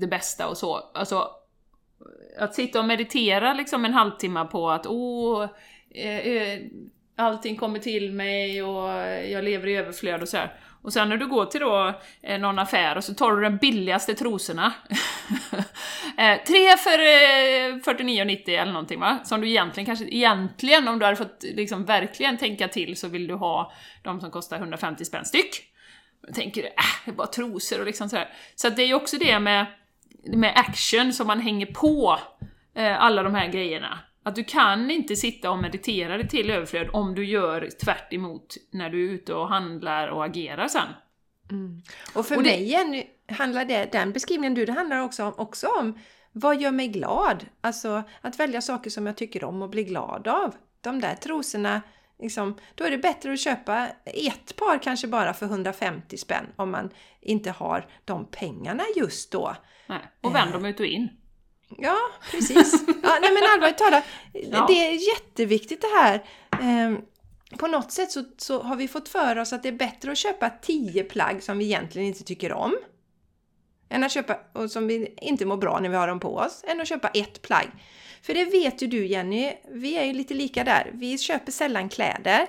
det 0.00 0.06
bästa 0.06 0.48
och 0.48 0.56
så. 0.56 0.74
Alltså, 0.94 1.30
eh, 2.36 2.42
att 2.42 2.54
sitta 2.54 2.78
och 2.78 2.84
meditera 2.84 3.54
liksom 3.54 3.84
en 3.84 3.92
halvtimme 3.92 4.44
på 4.44 4.70
att 4.70 4.86
åh, 4.86 5.46
eh, 5.90 6.18
eh, 6.18 6.60
allting 7.16 7.56
kommer 7.56 7.78
till 7.78 8.12
mig 8.12 8.62
och 8.62 8.88
jag 9.30 9.44
lever 9.44 9.66
i 9.66 9.76
överflöd 9.76 10.22
och 10.22 10.28
så 10.28 10.36
här. 10.36 10.60
Och 10.82 10.92
sen 10.92 11.08
när 11.08 11.16
du 11.16 11.26
går 11.26 11.46
till 11.46 11.60
då 11.60 12.00
eh, 12.22 12.40
någon 12.40 12.58
affär 12.58 12.96
och 12.96 13.04
så 13.04 13.14
tar 13.14 13.32
du 13.32 13.42
den 13.42 13.56
billigaste 13.56 14.14
trosorna. 14.14 14.72
eh, 16.18 16.44
tre 16.46 16.76
för 16.76 16.98
eh, 16.98 17.74
49,90 17.74 18.48
eller 18.48 18.72
någonting 18.72 19.00
va? 19.00 19.18
Som 19.24 19.40
du 19.40 19.48
egentligen 19.48 19.86
kanske, 19.86 20.04
egentligen 20.04 20.88
om 20.88 20.98
du 20.98 21.04
hade 21.04 21.16
fått 21.16 21.42
liksom 21.42 21.84
verkligen 21.84 22.36
tänka 22.36 22.68
till 22.68 22.96
så 22.96 23.08
vill 23.08 23.26
du 23.26 23.34
ha 23.34 23.72
de 24.02 24.20
som 24.20 24.30
kostar 24.30 24.56
150 24.56 25.04
spänn 25.04 25.24
styck. 25.24 25.64
Då 26.26 26.32
tänker 26.32 26.62
du 26.62 26.68
äh, 26.68 26.74
det 27.04 27.10
är 27.10 27.14
bara 27.14 27.26
trosor 27.26 27.80
och 27.80 27.86
liksom 27.86 28.08
sådär. 28.08 28.28
Så 28.54 28.68
att 28.68 28.76
det 28.76 28.82
är 28.82 28.86
ju 28.86 28.94
också 28.94 29.16
det 29.16 29.40
med, 29.40 29.66
med 30.24 30.52
action 30.56 31.12
som 31.12 31.26
man 31.26 31.40
hänger 31.40 31.66
på 31.66 32.18
eh, 32.74 33.02
alla 33.02 33.22
de 33.22 33.34
här 33.34 33.48
grejerna. 33.48 33.98
Att 34.22 34.34
du 34.34 34.44
kan 34.44 34.90
inte 34.90 35.16
sitta 35.16 35.50
och 35.50 35.58
meditera 35.58 36.16
dig 36.16 36.28
till 36.28 36.50
överflöd 36.50 36.88
om 36.92 37.14
du 37.14 37.24
gör 37.24 37.68
tvärt 37.84 38.12
emot 38.12 38.56
när 38.70 38.90
du 38.90 39.08
är 39.08 39.12
ute 39.12 39.34
och 39.34 39.48
handlar 39.48 40.08
och 40.08 40.24
agerar 40.24 40.68
sen. 40.68 40.88
Och 42.14 42.26
för 42.26 42.36
Och 42.36 42.42
det- 42.42 42.50
mig 42.50 42.70
Jenny, 42.70 43.06
handlar 43.28 43.64
det, 43.64 43.92
den 43.92 44.12
beskrivningen 44.12 44.54
du, 44.54 44.64
det 44.64 44.72
handlar 44.72 45.00
också 45.02 45.24
om, 45.24 45.34
också 45.36 45.66
om 45.80 45.98
vad 46.32 46.60
gör 46.60 46.70
mig 46.70 46.88
glad? 46.88 47.46
Alltså 47.60 48.02
att 48.20 48.40
välja 48.40 48.60
saker 48.60 48.90
som 48.90 49.06
jag 49.06 49.16
tycker 49.16 49.44
om 49.44 49.62
och 49.62 49.70
bli 49.70 49.84
glad 49.84 50.28
av. 50.28 50.54
De 50.80 51.00
där 51.00 51.14
trosorna, 51.14 51.82
liksom, 52.18 52.56
då 52.74 52.84
är 52.84 52.90
det 52.90 52.98
bättre 52.98 53.32
att 53.32 53.40
köpa 53.40 53.88
ett 54.04 54.56
par 54.56 54.82
kanske 54.82 55.06
bara 55.08 55.34
för 55.34 55.46
150 55.46 56.16
spänn 56.16 56.46
om 56.56 56.70
man 56.70 56.90
inte 57.20 57.50
har 57.50 57.86
de 58.04 58.26
pengarna 58.30 58.82
just 58.96 59.32
då. 59.32 59.56
Nej. 59.86 59.98
Och 60.20 60.34
vänd 60.34 60.52
dem 60.52 60.64
ut 60.64 60.80
och 60.80 60.86
in. 60.86 61.08
Ja, 61.76 61.96
precis. 62.30 62.84
Ja, 63.02 63.18
nej 63.22 63.30
men 63.34 63.42
allvarligt 63.54 63.78
talat, 63.78 64.04
Ja. 64.32 64.64
det 64.68 64.86
är 64.88 65.08
jätteviktigt 65.14 65.80
det 65.80 66.00
här. 66.00 66.24
Ehm, 66.62 66.98
på 67.58 67.66
något 67.66 67.92
sätt 67.92 68.12
så, 68.12 68.24
så 68.38 68.62
har 68.62 68.76
vi 68.76 68.88
fått 68.88 69.08
för 69.08 69.38
oss 69.38 69.52
att 69.52 69.62
det 69.62 69.68
är 69.68 69.72
bättre 69.72 70.12
att 70.12 70.18
köpa 70.18 70.50
10 70.50 71.04
plagg 71.04 71.42
som 71.42 71.58
vi 71.58 71.64
egentligen 71.64 72.08
inte 72.08 72.24
tycker 72.24 72.52
om. 72.52 72.76
Än 73.88 74.04
att 74.04 74.12
köpa, 74.12 74.38
och 74.52 74.70
som 74.70 74.86
vi 74.86 75.14
inte 75.22 75.44
mår 75.46 75.56
bra 75.56 75.80
när 75.80 75.88
vi 75.88 75.96
har 75.96 76.08
dem 76.08 76.20
på 76.20 76.36
oss, 76.36 76.64
än 76.66 76.80
att 76.80 76.88
köpa 76.88 77.08
ett 77.08 77.42
plagg. 77.42 77.66
För 78.22 78.34
det 78.34 78.44
vet 78.44 78.82
ju 78.82 78.86
du 78.86 79.06
Jenny, 79.06 79.52
vi 79.70 79.96
är 79.96 80.04
ju 80.04 80.12
lite 80.12 80.34
lika 80.34 80.64
där. 80.64 80.90
Vi 80.94 81.18
köper 81.18 81.52
sällan 81.52 81.88
kläder. 81.88 82.46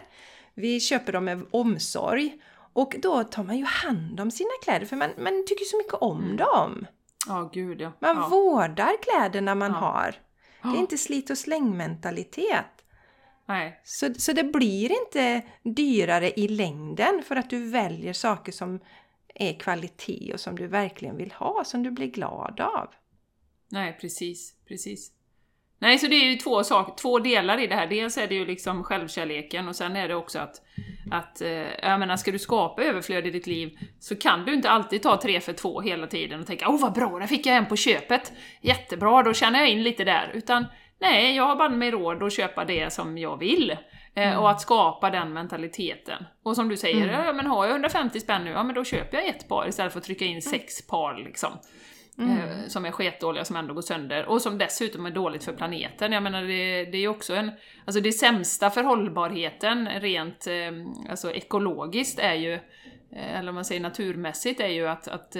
Vi 0.53 0.79
köper 0.79 1.13
dem 1.13 1.25
med 1.25 1.45
omsorg. 1.51 2.37
Och 2.73 2.95
då 2.99 3.23
tar 3.23 3.43
man 3.43 3.57
ju 3.57 3.65
hand 3.65 4.19
om 4.19 4.31
sina 4.31 4.49
kläder 4.63 4.85
för 4.85 4.95
man, 4.95 5.09
man 5.17 5.45
tycker 5.47 5.65
så 5.65 5.77
mycket 5.77 5.93
om 5.93 6.37
dem. 6.37 6.85
Ja, 7.27 7.49
gud 7.53 7.81
ja. 7.81 7.91
Man 7.99 8.17
ja. 8.17 8.27
vårdar 8.27 8.91
kläderna 9.03 9.55
man 9.55 9.71
Ja. 9.71 9.77
har. 9.77 10.15
Det 10.61 10.77
är 10.77 10.81
inte 10.81 10.97
slit 10.97 11.29
och 11.29 11.37
släng-mentalitet. 11.37 12.65
Nej. 13.45 13.81
Så, 13.83 14.13
så 14.13 14.33
det 14.33 14.43
blir 14.43 14.91
inte 15.01 15.41
dyrare 15.63 16.31
i 16.39 16.47
längden 16.47 17.23
för 17.25 17.35
att 17.35 17.49
du 17.49 17.69
väljer 17.69 18.13
saker 18.13 18.51
som 18.51 18.79
är 19.35 19.59
kvalitet 19.59 20.33
och 20.33 20.39
som 20.39 20.55
du 20.55 20.67
verkligen 20.67 21.17
vill 21.17 21.31
ha, 21.31 21.63
som 21.63 21.83
du 21.83 21.91
blir 21.91 22.07
glad 22.07 22.59
av. 22.59 22.89
Nej, 23.69 23.97
precis, 24.01 24.53
precis. 24.67 25.11
Nej, 25.81 25.97
så 25.97 26.07
det 26.07 26.15
är 26.15 26.25
ju 26.31 26.35
två, 26.35 26.63
sak, 26.63 26.97
två 26.97 27.19
delar 27.19 27.59
i 27.59 27.67
det 27.67 27.75
här. 27.75 27.87
Dels 27.87 28.17
är 28.17 28.27
det 28.27 28.35
ju 28.35 28.45
liksom 28.45 28.83
självkärleken 28.83 29.67
och 29.67 29.75
sen 29.75 29.95
är 29.95 30.07
det 30.07 30.15
också 30.15 30.39
att, 30.39 30.61
att 31.11 31.41
eh, 31.41 31.49
jag 31.81 31.99
menar, 31.99 32.17
ska 32.17 32.31
du 32.31 32.39
skapa 32.39 32.83
överflöd 32.83 33.27
i 33.27 33.31
ditt 33.31 33.47
liv 33.47 33.77
så 33.99 34.15
kan 34.15 34.45
du 34.45 34.53
inte 34.53 34.69
alltid 34.69 35.03
ta 35.03 35.21
tre 35.21 35.39
för 35.39 35.53
två 35.53 35.81
hela 35.81 36.07
tiden 36.07 36.39
och 36.39 36.47
tänka 36.47 36.69
åh 36.69 36.81
vad 36.81 36.93
bra, 36.93 37.19
där 37.19 37.27
fick 37.27 37.45
jag 37.45 37.55
en 37.55 37.65
på 37.65 37.75
köpet! 37.75 38.31
Jättebra, 38.61 39.23
då 39.23 39.33
tjänar 39.33 39.59
jag 39.59 39.69
in 39.69 39.83
lite 39.83 40.03
där. 40.03 40.31
Utan 40.33 40.65
nej, 40.99 41.35
jag 41.35 41.43
har 41.43 41.55
bara 41.55 41.69
med 41.69 41.93
råd 41.93 42.23
att 42.23 42.33
köpa 42.33 42.65
det 42.65 42.93
som 42.93 43.17
jag 43.17 43.37
vill. 43.37 43.77
Mm. 44.15 44.39
Och 44.39 44.49
att 44.49 44.61
skapa 44.61 45.09
den 45.09 45.33
mentaliteten. 45.33 46.25
Och 46.43 46.55
som 46.55 46.69
du 46.69 46.77
säger, 46.77 47.03
mm. 47.03 47.25
ja 47.25 47.33
men 47.33 47.47
har 47.47 47.65
jag 47.65 47.71
150 47.71 48.19
spänn 48.19 48.43
nu, 48.43 48.51
ja 48.51 48.63
men 48.63 48.75
då 48.75 48.83
köper 48.83 49.17
jag 49.17 49.27
ett 49.27 49.47
par 49.47 49.67
istället 49.67 49.93
för 49.93 49.99
att 49.99 50.05
trycka 50.05 50.25
in 50.25 50.31
mm. 50.31 50.41
sex 50.41 50.87
par 50.87 51.13
liksom. 51.13 51.51
Mm. 52.19 52.37
Eh, 52.37 52.67
som 52.67 52.85
är 52.85 52.91
sketdåliga, 52.91 53.45
som 53.45 53.55
ändå 53.55 53.73
går 53.73 53.81
sönder. 53.81 54.25
Och 54.25 54.41
som 54.41 54.57
dessutom 54.57 55.05
är 55.05 55.11
dåligt 55.11 55.43
för 55.43 55.53
planeten. 55.53 56.11
Jag 56.11 56.23
menar, 56.23 56.41
det, 56.41 56.85
det 56.85 56.97
är 56.97 57.07
också 57.07 57.35
en... 57.35 57.51
Alltså 57.85 58.01
det 58.01 58.11
sämsta 58.11 58.69
för 58.69 58.83
hållbarheten 58.83 59.89
rent 59.89 60.47
eh, 60.47 60.71
alltså 61.09 61.31
ekologiskt 61.31 62.19
är 62.19 62.33
ju 62.33 62.53
eh, 62.53 63.39
eller 63.39 63.49
om 63.49 63.55
man 63.55 63.65
säger 63.65 63.81
naturmässigt, 63.81 64.59
är 64.59 64.67
ju 64.67 64.87
att, 64.87 65.07
att 65.07 65.35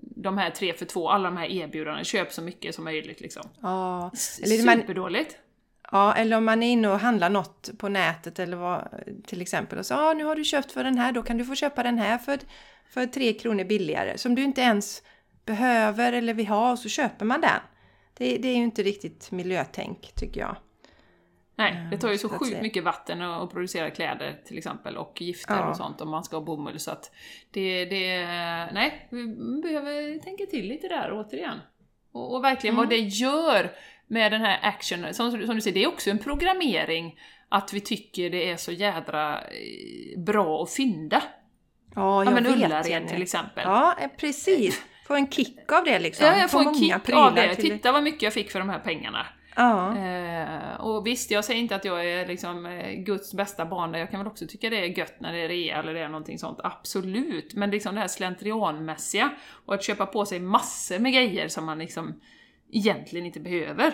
de 0.00 0.38
här 0.38 0.50
tre 0.50 0.72
för 0.72 0.84
två, 0.84 1.10
alla 1.10 1.24
de 1.24 1.36
här 1.36 1.46
erbjudandena, 1.46 2.04
köp 2.04 2.32
så 2.32 2.42
mycket 2.42 2.74
som 2.74 2.84
möjligt 2.84 3.20
liksom. 3.20 3.42
Ja, 3.62 4.10
eller 4.42 4.76
Superdåligt. 4.76 5.36
Ja, 5.92 6.14
eller 6.14 6.36
om 6.36 6.44
man 6.44 6.62
är 6.62 6.72
inne 6.72 6.88
och 6.88 6.98
handlar 6.98 7.30
något 7.30 7.70
på 7.78 7.88
nätet 7.88 8.38
eller 8.38 8.56
vad, 8.56 8.88
till 9.26 9.42
exempel 9.42 9.78
och 9.78 9.86
så 9.86 9.94
ah, 9.94 10.12
nu 10.12 10.24
har 10.24 10.36
du 10.36 10.44
köpt 10.44 10.72
för 10.72 10.84
den 10.84 10.98
här, 10.98 11.12
då 11.12 11.22
kan 11.22 11.38
du 11.38 11.44
få 11.44 11.54
köpa 11.54 11.82
den 11.82 11.98
här 11.98 12.18
för, 12.18 12.38
för 12.88 13.06
tre 13.06 13.32
kronor 13.32 13.64
billigare. 13.64 14.18
Som 14.18 14.34
du 14.34 14.42
inte 14.42 14.60
ens 14.60 15.02
behöver 15.44 16.12
eller 16.12 16.34
vill 16.34 16.48
ha 16.48 16.72
och 16.72 16.78
så 16.78 16.88
köper 16.88 17.24
man 17.24 17.40
den. 17.40 17.60
Det, 18.14 18.38
det 18.38 18.48
är 18.48 18.56
ju 18.56 18.62
inte 18.62 18.82
riktigt 18.82 19.30
miljötänk 19.30 20.12
tycker 20.14 20.40
jag. 20.40 20.56
Nej, 21.56 21.88
det 21.90 21.98
tar 21.98 22.10
ju 22.10 22.18
så, 22.18 22.28
så 22.28 22.38
sjukt 22.38 22.62
mycket 22.62 22.84
vatten 22.84 23.22
att 23.22 23.50
producera 23.50 23.90
kläder 23.90 24.40
till 24.44 24.58
exempel 24.58 24.96
och 24.96 25.22
gifter 25.22 25.54
ja. 25.54 25.70
och 25.70 25.76
sånt 25.76 26.00
om 26.00 26.10
man 26.10 26.24
ska 26.24 26.36
ha 26.36 26.44
bomull 26.44 26.80
så 26.80 26.90
att 26.90 27.10
det, 27.50 27.84
det, 27.84 28.26
nej, 28.72 29.08
vi 29.10 29.26
behöver 29.62 30.18
tänka 30.18 30.46
till 30.46 30.68
lite 30.68 30.88
där 30.88 31.10
återigen. 31.12 31.58
Och, 32.12 32.34
och 32.34 32.44
verkligen 32.44 32.74
mm. 32.74 32.84
vad 32.84 32.88
det 32.88 32.98
gör 32.98 33.72
med 34.06 34.32
den 34.32 34.40
här 34.40 34.58
action, 34.62 35.14
som, 35.14 35.30
som 35.30 35.54
du 35.54 35.60
säger, 35.60 35.74
det 35.74 35.84
är 35.84 35.88
också 35.88 36.10
en 36.10 36.18
programmering 36.18 37.18
att 37.48 37.72
vi 37.72 37.80
tycker 37.80 38.30
det 38.30 38.50
är 38.50 38.56
så 38.56 38.72
jädra 38.72 39.38
eh, 39.38 40.20
bra 40.20 40.62
att 40.62 40.70
fynda. 40.70 41.22
Ja, 41.94 42.24
jag 42.24 42.26
ja, 42.26 42.34
men 42.34 42.44
vet 42.44 42.56
Ullared 42.56 43.08
till 43.08 43.22
exempel. 43.22 43.64
Ja, 43.66 43.96
eh, 44.00 44.08
precis. 44.16 44.82
Få 45.12 45.16
en 45.16 45.30
kick 45.30 45.72
av 45.72 45.84
det 45.84 45.98
liksom. 45.98 46.26
Ja, 46.26 46.36
jag 46.36 46.50
får 46.50 46.60
en 46.60 46.74
kick 46.74 47.10
av 47.10 47.34
det. 47.34 47.54
Till... 47.54 47.70
Titta 47.70 47.92
vad 47.92 48.02
mycket 48.02 48.22
jag 48.22 48.32
fick 48.32 48.50
för 48.50 48.58
de 48.58 48.68
här 48.68 48.78
pengarna. 48.78 49.26
Ja. 49.56 49.96
Eh, 49.98 50.80
och 50.80 51.06
visst, 51.06 51.30
jag 51.30 51.44
säger 51.44 51.60
inte 51.60 51.76
att 51.76 51.84
jag 51.84 52.06
är 52.06 52.26
liksom 52.26 52.66
eh, 52.66 52.92
Guds 52.92 53.34
bästa 53.34 53.66
barn, 53.66 53.94
jag 53.94 54.10
kan 54.10 54.20
väl 54.20 54.26
också 54.26 54.46
tycka 54.46 54.70
det 54.70 54.76
är 54.76 54.98
gött 54.98 55.20
när 55.20 55.32
det 55.32 55.38
är 55.38 55.48
rea 55.48 55.78
eller 55.78 55.94
det 55.94 56.00
är 56.00 56.08
någonting 56.08 56.38
sånt, 56.38 56.58
absolut. 56.62 57.54
Men 57.54 57.70
liksom 57.70 57.94
det 57.94 58.00
här 58.00 58.08
slentrianmässiga 58.08 59.30
och 59.66 59.74
att 59.74 59.84
köpa 59.84 60.06
på 60.06 60.26
sig 60.26 60.40
massor 60.40 60.98
med 60.98 61.12
grejer 61.12 61.48
som 61.48 61.64
man 61.64 61.78
liksom 61.78 62.20
egentligen 62.70 63.26
inte 63.26 63.40
behöver. 63.40 63.92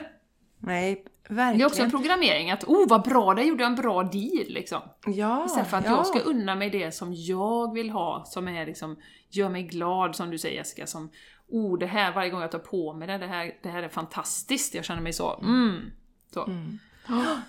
Nej, 0.59 1.04
verkligen. 1.28 1.59
Det 1.59 1.64
är 1.64 1.66
också 1.66 1.82
en 1.82 1.90
programmering, 1.90 2.50
att 2.50 2.64
oh 2.64 2.88
vad 2.88 3.02
bra, 3.02 3.34
där 3.34 3.42
gjorde 3.42 3.62
jag 3.62 3.70
en 3.70 3.76
bra 3.76 4.02
deal 4.02 4.46
liksom. 4.48 4.80
Ja, 5.06 5.44
Istället 5.46 5.70
för 5.70 5.76
att 5.76 5.84
ja. 5.84 5.90
jag 5.90 6.06
ska 6.06 6.18
unna 6.18 6.54
mig 6.54 6.70
det 6.70 6.92
som 6.92 7.14
jag 7.14 7.74
vill 7.74 7.90
ha, 7.90 8.24
som 8.26 8.48
är 8.48 8.66
liksom, 8.66 8.96
gör 9.30 9.48
mig 9.48 9.62
glad 9.62 10.16
som 10.16 10.30
du 10.30 10.38
säger 10.38 10.56
Jessica, 10.56 10.86
som 10.86 11.11
oh 11.48 11.78
det 11.78 11.86
här, 11.86 12.12
varje 12.12 12.30
gång 12.30 12.40
jag 12.40 12.52
tar 12.52 12.59
på 12.59 12.92
mig 12.92 13.09
det, 13.09 13.18
det 13.18 13.26
här, 13.26 13.52
det 13.62 13.68
här 13.68 13.82
är 13.82 13.88
fantastiskt, 13.88 14.74
jag 14.74 14.84
känner 14.84 15.02
mig 15.02 15.12
så, 15.12 15.38
mm. 15.42 15.90
Så. 16.32 16.46
Mm. 16.46 16.78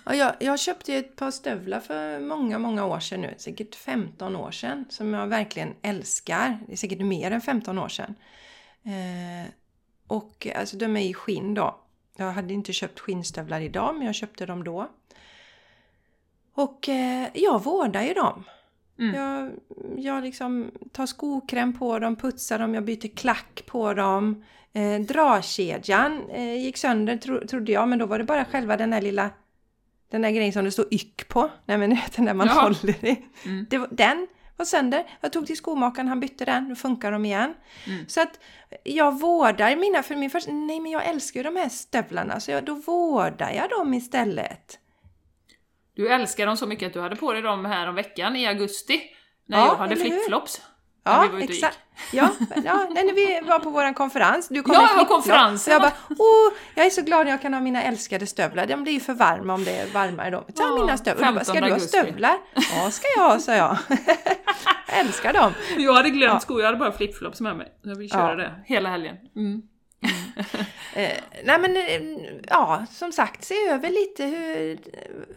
Ja, 0.04 0.14
jag, 0.14 0.32
jag 0.40 0.60
köpte 0.60 0.94
ett 0.94 1.16
par 1.16 1.30
stövlar 1.30 1.80
för 1.80 2.20
många, 2.20 2.58
många 2.58 2.84
år 2.84 3.00
sedan 3.00 3.20
nu, 3.20 3.34
säkert 3.38 3.74
15 3.74 4.36
år 4.36 4.50
sedan, 4.50 4.84
som 4.88 5.14
jag 5.14 5.26
verkligen 5.26 5.74
älskar. 5.82 6.58
Det 6.66 6.72
är 6.72 6.76
säkert 6.76 7.00
mer 7.00 7.30
än 7.30 7.40
15 7.40 7.78
år 7.78 7.88
sedan. 7.88 8.14
Eh, 8.84 9.50
och 10.06 10.46
alltså 10.56 10.76
de 10.76 10.96
är 10.96 11.00
i 11.00 11.14
skinn 11.14 11.54
då. 11.54 11.79
Jag 12.16 12.32
hade 12.32 12.54
inte 12.54 12.72
köpt 12.72 13.00
skinnstövlar 13.00 13.60
idag 13.60 13.94
men 13.94 14.06
jag 14.06 14.14
köpte 14.14 14.46
dem 14.46 14.64
då. 14.64 14.88
Och 16.54 16.88
eh, 16.88 17.28
jag 17.34 17.64
vårdar 17.64 18.02
ju 18.02 18.14
dem. 18.14 18.44
Mm. 18.98 19.14
Jag, 19.14 19.52
jag 19.96 20.24
liksom 20.24 20.70
tar 20.92 21.06
skokräm 21.06 21.78
på 21.78 21.98
dem, 21.98 22.16
putsar 22.16 22.58
dem, 22.58 22.74
jag 22.74 22.84
byter 22.84 23.16
klack 23.16 23.62
på 23.66 23.94
dem. 23.94 24.44
Eh, 24.72 25.00
dragkedjan 25.00 26.30
eh, 26.30 26.54
gick 26.54 26.76
sönder 26.76 27.16
tro, 27.16 27.46
trodde 27.46 27.72
jag 27.72 27.88
men 27.88 27.98
då 27.98 28.06
var 28.06 28.18
det 28.18 28.24
bara 28.24 28.44
själva 28.44 28.76
den 28.76 28.90
där 28.90 29.00
lilla 29.00 29.30
den 30.10 30.22
där 30.22 30.30
grejen 30.30 30.52
som 30.52 30.64
det 30.64 30.70
står 30.70 30.94
yck 30.94 31.28
på. 31.28 31.50
Nej 31.64 31.78
men 31.78 31.98
den 32.16 32.24
där 32.24 32.34
man 32.34 32.46
ja. 32.46 32.52
håller 32.52 33.04
i. 33.04 33.26
Mm. 33.44 33.66
Det, 33.70 33.86
den 33.90 34.26
var 34.60 34.64
sönder. 34.64 35.04
Jag 35.20 35.32
tog 35.32 35.46
till 35.46 35.56
skomakaren, 35.56 36.08
han 36.08 36.20
bytte 36.20 36.44
den, 36.44 36.68
nu 36.68 36.76
funkar 36.76 37.12
de 37.12 37.24
igen. 37.24 37.54
Mm. 37.86 38.08
Så 38.08 38.20
att 38.20 38.40
jag 38.82 39.20
vårdar 39.20 39.76
mina, 39.76 40.02
för 40.02 40.16
min 40.16 40.30
första, 40.30 40.52
nej 40.52 40.80
men 40.80 40.92
jag 40.92 41.06
älskar 41.06 41.40
ju 41.40 41.44
de 41.44 41.56
här 41.56 41.68
stövlarna 41.68 42.40
så 42.40 42.50
jag, 42.50 42.64
då 42.64 42.74
vårdar 42.74 43.50
jag 43.50 43.70
dem 43.70 43.94
istället. 43.94 44.78
Du 45.94 46.08
älskar 46.08 46.46
dem 46.46 46.56
så 46.56 46.66
mycket 46.66 46.86
att 46.86 46.92
du 46.92 47.00
hade 47.00 47.16
på 47.16 47.32
dig 47.32 47.42
dem 47.42 47.64
här 47.64 47.88
om 47.88 47.94
veckan 47.94 48.36
i 48.36 48.46
augusti, 48.46 49.02
när 49.46 49.58
ja, 49.58 49.66
jag 49.66 49.76
hade 49.76 49.96
flipflops. 49.96 50.62
Ja, 51.04 51.28
exakt. 51.40 51.78
Ja, 52.12 52.28
ja, 52.64 52.86
när 52.90 53.14
vi 53.14 53.48
var 53.48 53.58
på 53.58 53.70
vår 53.70 53.94
konferens. 53.94 54.48
Du 54.48 54.62
kom 54.62 54.74
ja, 54.74 54.88
med 54.96 55.08
konferensen! 55.08 55.72
Jag 55.72 55.82
bara, 55.82 55.92
oh, 56.08 56.52
jag 56.74 56.86
är 56.86 56.90
så 56.90 57.02
glad 57.02 57.24
när 57.24 57.30
jag 57.30 57.42
kan 57.42 57.54
ha 57.54 57.60
mina 57.60 57.82
älskade 57.82 58.26
stövlar. 58.26 58.66
De 58.66 58.82
blir 58.82 58.92
ju 58.92 59.00
för 59.00 59.14
varma 59.14 59.54
om 59.54 59.64
det 59.64 59.76
är 59.78 59.86
varmare 59.86 60.30
då. 60.30 60.40
Ta 60.40 60.78
mina 60.78 60.96
stövlar. 60.96 61.28
Du 61.28 61.34
bara, 61.34 61.44
ska 61.44 61.60
du 61.60 61.72
ha 61.72 61.78
stövlar? 61.78 62.38
Ja, 62.54 62.90
ska 62.90 63.06
jag 63.16 63.28
ha, 63.28 63.38
sa 63.38 63.54
jag. 63.54 63.76
jag 63.88 63.98
älskar 64.98 65.32
dem. 65.32 65.52
Jag 65.76 65.94
hade 65.94 66.10
glömt 66.10 66.42
skor, 66.42 66.60
jag 66.60 66.66
hade 66.66 66.78
bara 66.78 66.92
flipflops 66.92 67.40
med 67.40 67.56
mig. 67.56 67.72
Jag 67.82 67.94
vill 67.94 68.10
köra 68.10 68.36
det 68.36 68.52
hela 68.64 68.88
helgen. 68.88 69.16
Mm. 69.36 69.62
Eh, 70.94 71.18
nej 71.44 71.58
men, 71.60 71.76
eh, 71.76 72.22
ja, 72.48 72.86
som 72.90 73.12
sagt, 73.12 73.44
se 73.44 73.54
över 73.54 73.90
lite 73.90 74.24
hur, 74.24 74.78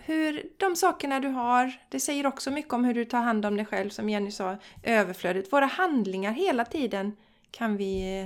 hur 0.05 0.43
de 0.57 0.75
sakerna 0.75 1.19
du 1.19 1.27
har, 1.27 1.73
det 1.89 1.99
säger 1.99 2.25
också 2.25 2.51
mycket 2.51 2.73
om 2.73 2.85
hur 2.85 2.93
du 2.93 3.05
tar 3.05 3.21
hand 3.21 3.45
om 3.45 3.57
dig 3.57 3.65
själv, 3.65 3.89
som 3.89 4.09
Jenny 4.09 4.31
sa, 4.31 4.57
överflödet. 4.83 5.53
Våra 5.53 5.65
handlingar 5.65 6.31
hela 6.31 6.65
tiden 6.65 7.15
kan 7.51 7.77
vi 7.77 8.19
eh, 8.21 8.25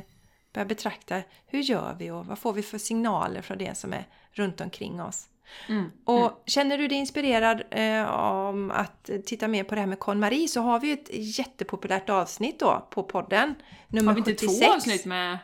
börja 0.53 0.65
betrakta. 0.65 1.21
Hur 1.45 1.59
gör 1.59 1.95
vi 1.99 2.11
och 2.11 2.25
vad 2.25 2.39
får 2.39 2.53
vi 2.53 2.63
för 2.63 2.77
signaler 2.77 3.41
från 3.41 3.57
det 3.57 3.77
som 3.77 3.93
är 3.93 4.07
runt 4.31 4.61
omkring 4.61 5.01
oss? 5.01 5.27
Mm, 5.69 5.91
och 6.05 6.19
mm. 6.19 6.33
känner 6.45 6.77
du 6.77 6.87
dig 6.87 6.97
inspirerad 6.97 7.63
eh, 7.71 8.13
om 8.13 8.71
att 8.71 9.09
titta 9.25 9.47
mer 9.47 9.63
på 9.63 9.75
det 9.75 9.81
här 9.81 9.87
med 9.87 9.99
KonMari 9.99 10.47
så 10.47 10.61
har 10.61 10.79
vi 10.79 10.91
ett 10.91 11.09
jättepopulärt 11.11 12.09
avsnitt 12.09 12.59
då 12.59 12.87
på 12.89 13.03
podden. 13.03 13.55
Nummer 13.87 14.07
har 14.07 14.13
vi 14.13 14.31
inte 14.31 14.47
76. 14.47 14.59
två 14.59 14.73
avsnitt 14.73 15.05
med 15.05 15.37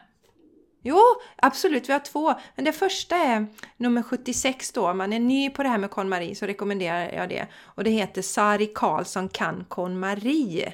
Jo, 0.86 1.00
absolut, 1.36 1.90
vi 1.90 1.94
har 1.94 2.00
två. 2.00 2.34
Men 2.56 2.66
det 2.66 2.72
första 2.72 3.16
är 3.16 3.46
nummer 3.78 4.04
76 4.04 4.72
då. 4.72 4.90
Om 4.90 4.98
man 4.98 5.14
är 5.14 5.20
ny 5.20 5.50
på 5.50 5.64
det 5.64 5.70
här 5.70 5.78
med 5.78 5.92
KonMari 5.92 6.36
så 6.36 6.46
rekommenderar 6.46 7.12
jag 7.12 7.30
det. 7.30 7.48
Och 7.64 7.84
det 7.84 7.90
heter 7.90 8.22
Sari 8.22 8.72
Karlsson 8.76 9.30
kan 9.30 9.66
KonMari. 9.66 10.74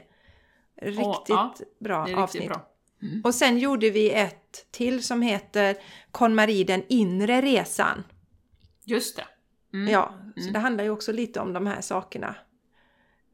Riktigt 0.82 1.06
oh, 1.06 1.24
ja, 1.28 1.56
bra 1.80 2.02
riktigt 2.02 2.18
avsnitt. 2.18 2.48
Bra. 2.48 2.66
Mm. 3.02 3.22
Och 3.24 3.36
sen 3.36 3.58
gjorde 3.58 3.90
vi 3.90 4.12
ett 4.12 4.72
till 4.72 5.04
som 5.04 5.22
heter 5.22 5.76
KonMari 6.12 6.64
den 6.64 6.84
inre 6.90 7.42
resan. 7.42 8.04
Just 8.86 9.16
det. 9.16 9.26
Mm. 9.74 9.94
Ja, 9.94 10.14
så 10.36 10.42
mm. 10.42 10.54
det 10.54 10.60
handlar 10.60 10.84
ju 10.84 10.90
också 10.90 11.12
lite 11.12 11.40
om 11.40 11.54
de 11.54 11.68
här 11.68 11.82
sakerna. 11.82 12.36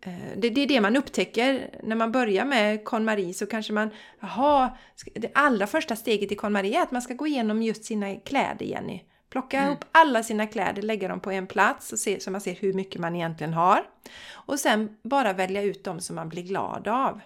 Eh, 0.06 0.38
det, 0.38 0.50
det, 0.50 0.62
är 0.62 0.68
det 0.68 0.82
man 0.82 0.96
upptäcker 0.96 1.70
när 1.84 1.96
man 1.96 2.12
börjar 2.12 2.46
med 2.46 2.84
KonMari 2.84 3.34
så 3.34 3.46
kanske 3.46 3.74
man, 3.74 3.90
jaha, 4.20 4.78
det 5.16 5.32
allra 5.34 5.68
första 5.68 5.96
steget 5.96 6.32
i 6.32 6.36
KonMari 6.36 6.76
är 6.76 6.82
att 6.82 6.92
man 6.92 7.02
ska 7.02 7.14
gå 7.14 7.28
igenom 7.28 7.64
just 7.64 7.86
sina 7.86 8.16
kläder, 8.16 8.66
Jenny. 8.66 9.02
Plocka 9.30 9.58
mm. 9.58 9.70
ihop 9.70 9.86
alla 9.92 10.24
sina 10.24 10.48
kläder, 10.48 10.82
lägga 10.82 11.08
dem 11.08 11.20
på 11.20 11.32
en 11.32 11.48
plats 11.48 11.94
och 11.94 12.00
se, 12.00 12.20
så 12.20 12.32
man 12.32 12.42
ser 12.42 12.56
hur 12.56 12.74
mycket 12.74 13.02
man 13.02 13.16
egentligen 13.16 13.54
har. 13.54 13.84
Och 14.32 14.60
sen 14.60 14.98
bara 15.04 15.34
välja 15.34 15.62
ut 15.62 15.84
dem 15.84 16.00
som 16.00 16.16
man 16.16 16.30
blir 16.30 16.44
glad 16.44 16.88
av. 16.88 17.22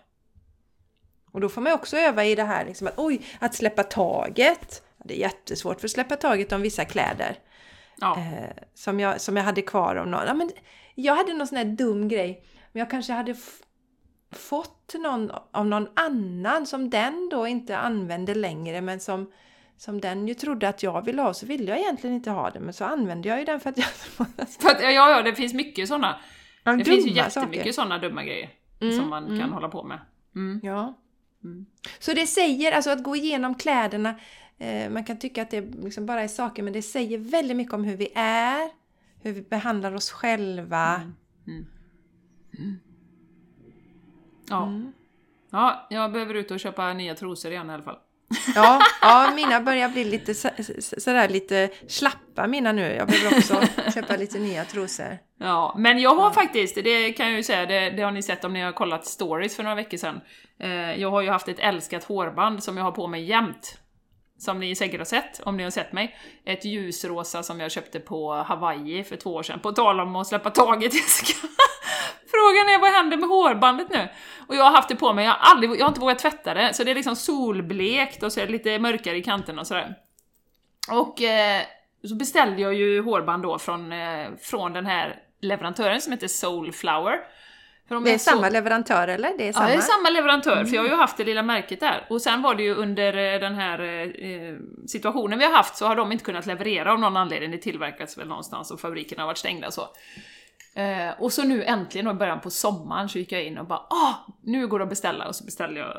Och 1.32 1.42
då 1.42 1.50
får 1.50 1.62
man 1.62 1.74
också 1.74 1.98
öva 1.98 2.26
i 2.26 2.36
det 2.36 2.44
här 2.44 2.66
liksom 2.66 2.88
att 2.88 2.94
oj, 2.98 3.22
att 3.40 3.56
släppa 3.56 3.84
taget. 3.84 4.84
Det 5.04 5.14
är 5.14 5.20
jättesvårt 5.20 5.80
för 5.80 5.88
att 5.88 5.92
släppa 5.92 6.16
taget 6.16 6.52
om 6.52 6.62
vissa 6.62 6.86
kläder. 6.86 7.38
Ja. 8.02 8.18
Eh, 8.18 8.64
som, 8.74 9.00
jag, 9.00 9.22
som 9.22 9.38
jag 9.38 9.44
hade 9.44 9.62
kvar 9.62 9.96
om 9.96 10.12
någon. 10.12 10.26
Ja, 10.28 10.34
men 10.34 10.52
jag 10.96 11.16
hade 11.16 11.34
någon 11.34 11.48
sån 11.48 11.58
här 11.58 11.66
dum 11.66 12.08
grej. 12.08 12.44
Men 12.72 12.80
jag 12.80 12.90
kanske 12.90 13.14
hade 13.14 13.36
fått 14.32 14.96
någon 15.00 15.32
av 15.52 15.66
någon 15.66 15.88
annan 15.94 16.66
som 16.66 16.90
den 16.90 17.30
då 17.32 17.48
inte 17.48 17.78
använde 17.78 18.36
längre 18.36 18.82
men 18.82 19.00
som, 19.00 19.32
som 19.78 20.02
den 20.02 20.28
ju 20.28 20.34
trodde 20.34 20.70
att 20.70 20.84
jag 20.84 21.06
ville 21.06 21.22
ha 21.22 21.34
så 21.34 21.46
ville 21.46 21.72
jag 21.72 21.80
egentligen 21.80 22.16
inte 22.16 22.32
ha 22.32 22.50
det 22.50 22.60
men 22.60 22.74
så 22.74 22.86
använde 22.86 23.30
jag 23.30 23.40
ju 23.40 23.46
den 23.46 23.60
för 23.60 23.70
att 23.70 23.78
jag... 23.78 23.88
för 24.60 24.70
att, 24.70 24.84
ja, 24.84 24.90
ja, 24.90 25.22
det 25.22 25.36
finns 25.36 25.54
mycket 25.54 25.88
sådana. 25.88 26.20
Ja, 26.64 26.76
det 26.76 26.86
finns 26.86 27.06
ju 27.06 27.12
jättemycket 27.12 27.76
sådana 27.76 27.98
dumma 27.98 28.24
grejer 28.24 28.50
mm, 28.82 28.98
som 28.98 29.10
man 29.10 29.26
mm. 29.26 29.40
kan 29.40 29.54
hålla 29.54 29.70
på 29.70 29.84
med. 29.84 30.00
Mm. 30.36 30.60
Ja. 30.64 30.98
Mm. 31.44 31.66
Så 32.00 32.14
det 32.14 32.28
säger 32.28 32.72
alltså 32.72 32.90
att 32.90 33.04
gå 33.04 33.16
igenom 33.16 33.56
kläderna 33.56 34.16
Eh, 34.60 34.90
man 34.90 35.04
kan 35.04 35.20
tycka 35.20 35.42
att 35.42 35.52
det 35.52 35.62
liksom 35.62 36.06
bara 36.06 36.22
är 36.22 36.28
saker, 36.28 36.64
men 36.64 36.74
det 36.74 36.82
säger 36.82 37.18
väldigt 37.18 37.58
mycket 37.58 37.74
om 37.74 37.84
hur 37.84 37.98
vi 37.98 38.12
är, 38.16 38.70
hur 39.22 39.34
vi 39.34 39.42
behandlar 39.42 39.94
oss 39.94 40.12
själva. 40.12 41.02
Ja. 44.50 44.64
Mm. 44.64 44.92
ja, 45.52 45.88
jag 45.90 46.12
behöver 46.12 46.34
ut 46.34 46.52
och 46.52 46.60
köpa 46.60 46.94
nya 46.94 47.16
trosor 47.16 47.52
igen 47.52 47.70
i 47.70 47.74
alla 47.74 47.84
fall. 47.84 47.98
Ja, 48.56 48.82
ja 49.02 49.32
mina 49.36 49.62
börjar 49.62 49.90
bli 49.90 50.04
lite 50.04 50.34
så- 50.34 50.50
så- 50.60 51.02
sådär 51.02 51.30
lite 51.30 51.70
slappa 51.88 52.48
mina 52.48 52.72
nu. 52.72 52.82
Jag 52.96 53.08
behöver 53.08 53.38
också 53.38 53.62
köpa 53.94 54.16
lite 54.16 54.40
nya 54.40 54.66
trosor. 54.66 55.18
Ja, 55.40 55.76
men 55.78 56.00
jag 56.00 56.16
har 56.16 56.32
faktiskt, 56.32 56.76
det 56.76 57.12
kan 57.14 57.28
jag 57.28 57.36
ju 57.38 57.44
säga, 57.44 57.66
det, 57.66 57.90
det 57.90 58.02
har 58.04 58.12
ni 58.12 58.24
sett 58.24 58.44
om 58.44 58.54
ni 58.54 58.62
har 58.62 58.72
kollat 58.72 59.06
stories 59.06 59.56
för 59.56 59.64
några 59.64 59.76
veckor 59.76 59.98
sedan. 59.98 60.22
Eh, 60.60 60.70
jag 61.02 61.12
har 61.12 61.22
ju 61.22 61.30
haft 61.30 61.48
ett 61.48 61.60
älskat 61.60 62.04
hårband 62.04 62.64
som 62.64 62.78
jag 62.78 62.84
har 62.84 62.92
på 62.92 63.08
mig 63.08 63.24
jämt. 63.24 63.78
Som 64.40 64.60
ni 64.60 64.76
säkert 64.76 65.00
har 65.00 65.06
sett, 65.06 65.40
om 65.40 65.58
ni 65.58 65.64
har 65.64 65.70
sett 65.70 65.92
mig. 65.92 66.16
Ett 66.46 66.66
ljusrosa 66.66 67.44
som 67.44 67.60
jag 67.60 67.72
köpte 67.72 68.00
på 68.00 68.34
Hawaii 68.34 69.04
för 69.04 69.16
två 69.16 69.34
år 69.34 69.44
sedan. 69.44 69.60
På 69.60 69.72
tal 69.72 70.00
om 70.00 70.16
att 70.16 70.28
släppa 70.28 70.50
taget 70.50 70.94
Jessica. 70.94 71.34
Frågan 72.32 72.70
är 72.70 72.80
vad 72.80 72.92
händer 72.92 73.18
med 73.18 73.30
hårbandet 73.30 73.90
nu? 73.90 74.08
Och 74.48 74.56
jag 74.56 74.64
har 74.64 74.72
haft 74.72 74.90
det 74.90 74.96
på 74.96 75.14
mig, 75.14 75.26
jag 75.26 75.32
har, 75.32 75.52
aldrig, 75.52 75.72
jag 75.72 75.86
har 75.86 75.88
inte 75.88 76.00
vågat 76.00 76.20
tvätta 76.20 76.54
det, 76.54 76.74
så 76.74 76.84
det 76.84 76.92
är 76.92 76.96
liksom 76.96 77.16
solblekt 77.16 78.24
och 78.24 78.34
så 78.34 78.40
är 78.40 78.46
det 78.46 78.52
lite 78.52 78.80
mörkare 78.80 79.18
i 79.18 79.24
kanterna 79.24 79.62
och 79.62 79.68
sådär. 79.68 79.96
Och 80.92 81.22
eh, 81.22 81.62
så 82.08 82.16
beställde 82.16 82.62
jag 82.62 82.74
ju 82.74 83.02
hårband 83.02 83.44
då 83.44 83.60
från, 83.60 83.92
eh, 83.92 84.28
från 84.42 84.74
den 84.74 84.86
här 84.86 85.16
leverantören 85.42 86.02
som 86.02 86.14
heter 86.14 86.28
Soulflower. 86.28 87.20
De 87.90 88.04
Det 88.04 88.14
är 88.14 88.18
så- 88.18 88.30
samma 88.32 88.50
leverantör 88.50 89.08
eller? 89.08 89.38
Det 89.38 89.44
är 89.44 89.48
Ja, 89.48 89.54
samma? 89.54 89.68
det 89.68 89.74
är 89.74 89.80
samma 89.82 90.10
leverantör, 90.10 90.66
för 90.66 90.76
jag 90.76 90.82
har 90.82 90.90
ju 90.90 90.96
haft 90.96 91.18
det 91.18 91.24
lilla 91.24 91.44
märket 91.44 91.80
där. 91.80 92.06
Och 92.10 92.22
sen 92.22 92.42
var 92.42 92.56
det 92.56 92.64
ju 92.64 92.76
under 92.76 93.34
eh, 93.34 93.40
den 93.40 93.56
här 93.56 93.80
eh, 93.82 94.56
situationen 94.88 95.40
vi 95.40 95.46
har 95.46 95.52
haft 95.52 95.76
så 95.76 95.86
har 95.86 95.96
de 95.96 96.12
inte 96.12 96.24
kunnat 96.24 96.46
leverera 96.46 96.92
av 96.94 97.00
någon 97.00 97.18
anledning. 97.18 97.52
Det 97.52 97.58
tillverkats 97.58 98.18
väl 98.18 98.28
någonstans 98.28 98.72
och 98.72 98.80
fabrikerna 98.80 99.22
har 99.22 99.28
varit 99.28 99.38
stängda 99.38 99.72
så. 99.72 99.82
Eh, 100.76 101.10
och 101.22 101.34
så 101.34 101.44
nu 101.44 101.64
äntligen 101.64 102.08
i 102.08 102.14
början 102.14 102.40
på 102.42 102.50
sommaren 102.50 103.10
så 103.10 103.20
gick 103.20 103.32
jag 103.32 103.44
in 103.44 103.58
och 103.58 103.66
bara 103.66 103.80
ah, 103.80 104.14
nu 104.44 104.68
går 104.68 104.80
det 104.80 104.84
att 104.84 104.90
beställa. 104.90 105.28
Och 105.28 105.36
så 105.36 105.46
beställde 105.46 105.80
jag 105.80 105.94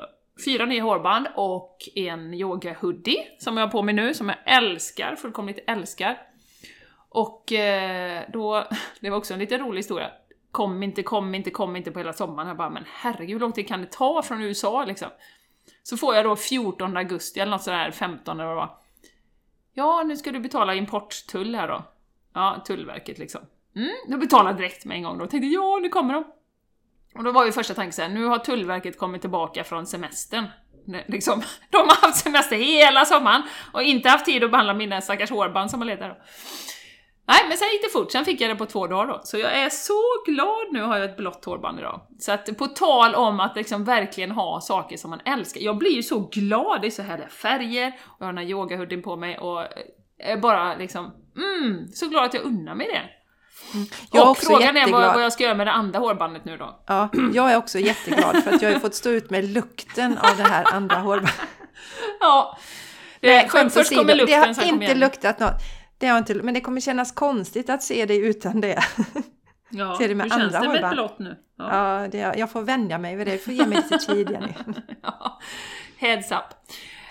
fyra 0.44 0.66
nya 0.66 0.82
hårband 0.82 1.26
och 1.34 1.76
en 1.94 2.34
yoga-hoodie 2.34 3.16
som 3.38 3.56
jag 3.56 3.66
har 3.66 3.70
på 3.72 3.82
mig 3.82 3.94
nu, 3.94 4.14
som 4.14 4.28
jag 4.28 4.38
älskar, 4.56 5.16
fullkomligt 5.16 5.58
älskar. 5.66 6.18
Och 7.08 7.52
eh, 7.52 8.22
då, 8.32 8.68
det 9.00 9.10
var 9.10 9.16
också 9.16 9.32
en 9.34 9.40
lite 9.40 9.58
rolig 9.58 9.78
historia. 9.78 10.10
Kom 10.50 10.82
inte, 10.82 11.02
kom 11.02 11.34
inte, 11.34 11.50
kom 11.50 11.76
inte 11.76 11.90
på 11.90 11.98
hela 11.98 12.12
sommaren. 12.12 12.48
Jag 12.48 12.56
bara, 12.56 12.70
men 12.70 12.84
herregud 12.86 13.30
hur 13.30 13.40
lång 13.40 13.52
tid 13.52 13.68
kan 13.68 13.80
det 13.80 13.92
ta 13.92 14.22
från 14.22 14.42
USA 14.42 14.84
liksom? 14.84 15.08
Så 15.82 15.96
får 15.96 16.14
jag 16.14 16.24
då 16.24 16.36
14 16.36 16.96
augusti 16.96 17.40
eller 17.40 17.50
något 17.50 17.62
sådär, 17.62 17.90
15 17.90 18.40
eller 18.40 18.48
vad 18.48 18.56
det 18.56 18.60
var. 18.60 18.78
Ja, 19.72 20.02
nu 20.06 20.16
ska 20.16 20.32
du 20.32 20.40
betala 20.40 20.74
importtull 20.74 21.54
här 21.54 21.68
då. 21.68 21.82
Ja, 22.34 22.62
Tullverket 22.66 23.18
liksom. 23.18 23.40
Mm, 23.76 23.90
då 24.08 24.16
betalar 24.16 24.52
direkt 24.52 24.84
med 24.84 24.96
en 24.96 25.02
gång 25.02 25.18
då. 25.18 25.26
Tänkte 25.26 25.46
ja, 25.46 25.78
nu 25.82 25.88
kommer 25.88 26.14
de. 26.14 26.24
Och 27.14 27.24
då 27.24 27.32
var 27.32 27.46
ju 27.46 27.52
första 27.52 27.74
tanken 27.74 27.92
såhär, 27.92 28.08
nu 28.08 28.24
har 28.24 28.38
Tullverket 28.38 28.98
kommit 28.98 29.20
tillbaka 29.20 29.64
från 29.64 29.86
semestern. 29.86 30.46
Liksom, 31.06 31.42
de 31.70 31.76
har 31.76 32.06
haft 32.06 32.16
semester 32.16 32.56
hela 32.56 33.04
sommaren 33.04 33.42
och 33.72 33.82
inte 33.82 34.08
haft 34.08 34.24
tid 34.24 34.44
att 34.44 34.50
behandla 34.50 34.74
mina 34.74 35.00
stackars 35.00 35.30
hårband 35.30 35.70
som 35.70 35.80
har 35.80 35.86
letat 35.86 36.08
då. 36.08 36.24
Nej, 37.30 37.44
men 37.48 37.58
sen 37.58 37.68
gick 37.72 37.82
det 37.82 37.88
fort, 37.88 38.12
sen 38.12 38.24
fick 38.24 38.40
jag 38.40 38.50
det 38.50 38.56
på 38.56 38.66
två 38.66 38.86
dagar 38.86 39.06
då. 39.06 39.20
Så 39.24 39.38
jag 39.38 39.52
är 39.52 39.68
så 39.70 40.02
glad 40.26 40.72
nu 40.72 40.82
har 40.82 40.98
jag 40.98 41.10
ett 41.10 41.16
blått 41.16 41.44
hårband 41.44 41.78
idag. 41.78 42.00
Så 42.18 42.32
att 42.32 42.56
på 42.58 42.66
tal 42.66 43.14
om 43.14 43.40
att 43.40 43.56
liksom 43.56 43.84
verkligen 43.84 44.30
ha 44.30 44.60
saker 44.60 44.96
som 44.96 45.10
man 45.10 45.20
älskar. 45.24 45.60
Jag 45.60 45.78
blir 45.78 45.90
ju 45.90 46.02
så 46.02 46.18
glad, 46.32 46.80
det 46.80 46.86
är 46.86 46.90
så 46.90 47.02
härliga 47.02 47.28
färger, 47.28 47.88
och 47.88 48.16
jag 48.18 48.26
har 48.26 48.32
den 48.32 48.44
här 48.44 48.50
yogahoodien 48.50 49.02
på 49.02 49.16
mig 49.16 49.38
och 49.38 49.64
är 50.18 50.36
bara 50.36 50.76
liksom, 50.76 51.12
mm, 51.36 51.88
så 51.92 52.08
glad 52.08 52.24
att 52.24 52.34
jag 52.34 52.42
unnar 52.42 52.74
mig 52.74 52.86
det. 52.86 53.02
Jag 54.12 54.24
och 54.24 54.30
också 54.30 54.46
frågan 54.46 54.68
är 54.68 54.72
vad, 54.72 54.78
jätteglad. 54.78 55.14
vad 55.14 55.24
jag 55.24 55.32
ska 55.32 55.44
göra 55.44 55.54
med 55.54 55.66
det 55.66 55.72
andra 55.72 55.98
hårbandet 55.98 56.44
nu 56.44 56.56
då. 56.56 56.82
Ja, 56.86 57.08
jag 57.34 57.52
är 57.52 57.56
också 57.56 57.78
jätteglad 57.78 58.44
för 58.44 58.52
att 58.52 58.62
jag 58.62 58.72
har 58.72 58.80
fått 58.80 58.94
stå 58.94 59.10
ut 59.10 59.30
med 59.30 59.44
lukten 59.44 60.18
av 60.18 60.36
det 60.36 60.42
här 60.42 60.74
andra 60.74 60.96
hårbandet. 60.96 61.34
Ja. 62.20 62.58
Det, 63.20 63.28
Nej, 63.28 63.48
skämt 63.48 63.72
först 63.72 63.96
kommer 63.96 64.14
lukten, 64.14 64.40
det 64.40 64.46
har 64.46 64.54
sen 64.54 64.68
inte 64.68 64.94
luktat 64.94 65.38
något. 65.38 65.62
Det 66.00 66.06
har 66.06 66.18
inte, 66.18 66.34
men 66.34 66.54
det 66.54 66.60
kommer 66.60 66.80
kännas 66.80 67.12
konstigt 67.12 67.70
att 67.70 67.82
se 67.82 68.06
dig 68.06 68.26
utan 68.26 68.60
det. 68.60 68.78
Ja, 69.70 69.94
ser 69.98 70.08
det 70.08 70.14
med 70.14 70.24
hur 70.32 70.38
känns 70.40 70.54
andra 70.54 70.72
det 70.72 70.80
med 70.80 70.84
ett 70.84 70.92
blått 70.92 71.18
nu? 71.18 71.36
Ja. 71.58 72.00
Ja, 72.02 72.08
det, 72.08 72.18
jag 72.18 72.50
får 72.50 72.62
vänja 72.62 72.98
mig 72.98 73.16
vid 73.16 73.26
det. 73.26 73.32
Du 73.32 73.38
får 73.38 73.52
ge 73.52 73.66
mig 73.66 73.76
lite 73.78 73.98
tid, 73.98 74.30
Jenny. 74.30 74.52
Ja. 75.02 75.40
Heads 75.96 76.32
up. 76.32 76.38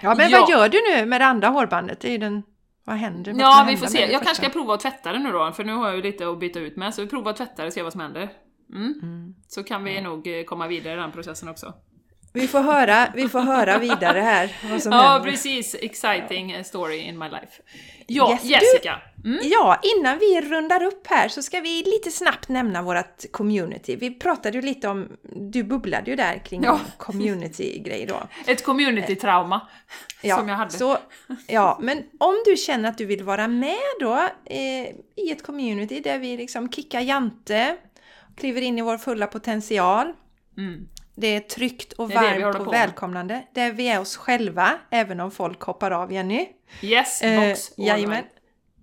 Ja, 0.02 0.16
men 0.16 0.30
Ja. 0.30 0.40
vad 0.40 0.50
gör 0.50 0.70
du 0.70 0.82
nu 0.96 1.06
med 1.06 1.22
det 1.22 1.26
andra 1.26 1.48
hårbandet? 1.48 2.00
Det 2.00 2.14
är 2.14 2.18
den... 2.18 2.44
Vad 2.84 2.96
händer? 2.96 3.32
Vad 3.34 3.42
Ja, 3.42 3.66
vi 3.68 3.78
får 3.78 3.88
se. 3.88 4.12
Jag 4.12 4.24
kanske 4.24 4.44
ska 4.44 4.54
prova 4.54 4.74
att 4.74 4.80
tvätta 4.80 5.14
det 5.14 5.20
nu 5.20 5.32
då, 5.32 5.52
för 5.52 5.64
nu 5.64 5.74
har 5.74 5.88
jag 5.88 5.96
ju 5.96 6.02
lite 6.02 6.30
att 6.30 6.40
byta 6.40 6.60
ut 6.60 6.78
med. 6.78 6.94
Så 6.94 7.02
vi 7.02 7.08
provar 7.08 7.32
att 7.32 7.38
tvätta 7.38 7.62
det 7.62 7.68
och 7.68 7.74
se 7.74 7.84
vad 7.84 7.92
som 7.92 8.02
händer. 8.02 8.30
Mm. 8.74 9.36
Så 9.48 9.64
kan 9.64 9.84
vi 9.84 10.02
nog 10.02 10.28
eh, 10.28 10.44
komma 10.44 10.68
vidare 10.68 10.94
i 10.94 10.98
den 10.98 11.12
processen 11.12 11.50
också. 11.50 11.74
Vi 12.40 12.48
får 12.48 12.60
höra, 12.62 13.08
vi 13.16 13.30
får 13.30 13.40
höra 13.40 13.78
vidare 13.78 14.20
här 14.20 14.52
vad 14.72 14.84
som 14.84 14.92
Ja, 14.92 15.02
händer. 15.02 15.32
precis. 15.32 15.76
Exciting 15.82 16.52
eh, 16.52 16.64
story 16.64 16.98
in 16.98 17.18
my 17.20 17.26
life. 17.30 17.62
Ja, 18.08 18.32
Yes, 18.32 18.44
Jessica. 18.44 19.02
Mm. 19.26 19.40
Ja, 19.44 19.80
innan 19.98 20.20
vi 20.20 20.42
rundar 20.42 20.84
upp 20.84 21.08
här 21.08 21.28
så 21.28 21.42
ska 21.42 21.60
vi 21.60 21.84
lite 21.86 22.12
snabbt 22.12 22.50
nämna 22.50 22.82
vårt 22.82 23.32
community. 23.32 23.96
Vi 23.96 24.12
pratade 24.20 24.58
ju 24.58 24.62
lite 24.62 24.88
om, 24.88 25.08
du 25.36 25.64
bubblade 25.64 26.10
ju 26.12 26.16
där 26.16 26.38
kring 26.46 26.64
Ja. 26.64 26.80
community-grej 26.98 28.06
då. 28.06 28.24
Ett 28.48 28.66
community-trauma 28.66 29.62
som 30.38 30.50
jag 30.50 30.56
hade. 30.56 30.72
Så, 30.72 30.98
ja, 31.48 31.78
men 31.82 32.04
om 32.20 32.36
du 32.46 32.56
känner 32.58 32.90
att 32.90 32.98
du 32.98 33.06
vill 33.06 33.24
vara 33.24 33.48
med 33.48 33.78
då 34.00 34.16
eh, 34.46 34.88
i 35.16 35.32
ett 35.32 35.44
community 35.44 36.00
där 36.00 36.18
vi 36.20 36.38
liksom 36.38 36.72
kickar 36.72 37.00
jante, 37.02 37.76
kliver 38.38 38.62
in 38.62 38.78
i 38.78 38.82
vår 38.82 38.98
fulla 38.98 39.28
potential. 39.28 40.14
Mm. 40.58 40.88
Det 41.20 41.28
är 41.28 41.40
tryggt 41.40 41.94
och 41.94 42.12
varmt 42.12 42.56
och 42.56 42.74
välkomnande. 42.74 43.44
Där 43.54 43.72
vi 43.72 43.88
är 43.88 44.00
oss 44.00 44.18
själva, 44.18 44.72
även 44.90 45.20
om 45.20 45.32
folk 45.32 45.62
hoppar 45.62 45.92
av 45.92 46.14
Jenny. 46.14 46.48
Yes, 46.82 47.22
Eh, 47.22 47.50
box. 47.50 47.72
jajamän. 47.78 48.24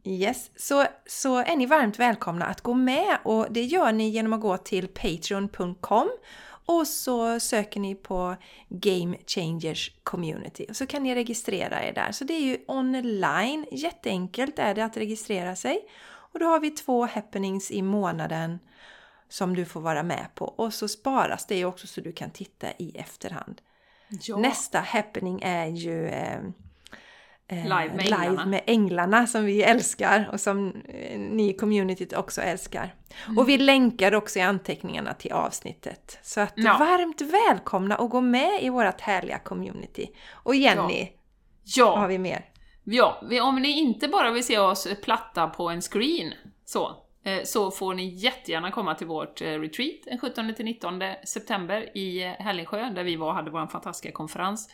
Yes, 0.04 0.50
så, 0.56 0.84
så 1.06 1.38
är 1.38 1.56
ni 1.56 1.66
varmt 1.66 1.98
välkomna 1.98 2.44
att 2.44 2.60
gå 2.60 2.74
med 2.74 3.18
och 3.24 3.46
det 3.50 3.62
gör 3.62 3.92
ni 3.92 4.08
genom 4.08 4.32
att 4.32 4.40
gå 4.40 4.56
till 4.56 4.88
patreon.com 4.88 6.10
och 6.66 6.86
så 6.86 7.40
söker 7.40 7.80
ni 7.80 7.94
på 7.94 8.36
Game 8.68 9.16
Changers 9.26 9.92
Community 10.02 10.66
och 10.68 10.76
så 10.76 10.86
kan 10.86 11.02
ni 11.02 11.14
registrera 11.14 11.84
er 11.84 11.92
där. 11.92 12.12
Så 12.12 12.24
det 12.24 12.34
är 12.34 12.40
ju 12.42 12.58
online, 12.68 13.66
jätteenkelt 13.72 14.58
är 14.58 14.74
det 14.74 14.84
att 14.84 14.96
registrera 14.96 15.56
sig. 15.56 15.80
Och 16.32 16.38
då 16.38 16.46
har 16.46 16.60
vi 16.60 16.70
två 16.70 17.06
happenings 17.06 17.70
i 17.70 17.82
månaden 17.82 18.58
som 19.28 19.56
du 19.56 19.64
får 19.64 19.80
vara 19.80 20.02
med 20.02 20.26
på 20.34 20.44
och 20.44 20.74
så 20.74 20.88
sparas 20.88 21.46
det 21.46 21.64
också 21.64 21.86
så 21.86 22.00
du 22.00 22.12
kan 22.12 22.30
titta 22.30 22.66
i 22.78 22.92
efterhand. 22.98 23.60
Ja. 24.08 24.36
Nästa 24.36 24.80
happening 24.80 25.40
är 25.42 25.66
ju 25.66 26.06
eh, 26.08 26.38
eh, 27.48 27.62
Live 27.64 27.90
med 27.94 28.00
änglarna. 28.00 28.30
live 28.30 28.46
med 28.46 28.62
änglarna 28.66 29.26
som 29.26 29.44
vi 29.44 29.62
älskar 29.62 30.28
och 30.32 30.40
som 30.40 30.72
eh, 30.88 31.18
ni 31.18 31.50
i 31.50 31.52
communityt 31.56 32.12
också 32.12 32.40
älskar. 32.42 32.94
Mm. 33.26 33.38
Och 33.38 33.48
vi 33.48 33.58
länkar 33.58 34.14
också 34.14 34.38
i 34.38 34.42
anteckningarna 34.42 35.14
till 35.14 35.32
avsnittet. 35.32 36.18
Så 36.22 36.40
att 36.40 36.52
Ja. 36.56 36.76
varmt 36.78 37.20
välkomna 37.20 37.96
att 37.96 38.10
gå 38.10 38.20
med 38.20 38.62
i 38.62 38.68
vårt 38.68 39.00
härliga 39.00 39.38
community. 39.38 40.06
Och 40.32 40.54
Jenny, 40.54 41.08
vad 41.76 41.88
har 41.88 42.02
Ja, 42.02 42.06
vi 42.06 42.18
mer? 42.18 42.44
ja, 42.84 43.20
om 43.42 43.56
ni 43.62 43.78
inte 43.78 44.08
bara 44.08 44.30
vill 44.30 44.44
se 44.46 44.58
oss 44.58 44.88
platta 45.02 45.46
på 45.48 45.68
en 45.70 45.80
screen 45.80 46.32
så, 46.64 46.96
Eh, 47.26 47.42
så 47.44 47.70
får 47.70 47.94
ni 47.94 48.06
jättegärna 48.06 48.70
komma 48.70 48.94
till 48.94 49.06
vårt 49.06 49.40
eh, 49.40 49.44
retreat 49.44 49.96
den 50.04 50.18
17-19 50.18 51.14
september 51.24 51.96
i 51.96 52.22
eh, 52.22 52.30
Hällingsjö, 52.30 52.90
där 52.90 53.04
vi 53.04 53.16
var 53.16 53.28
och 53.28 53.34
hade 53.34 53.50
vår 53.50 53.66
fantastiska 53.66 54.12
konferens. 54.12 54.70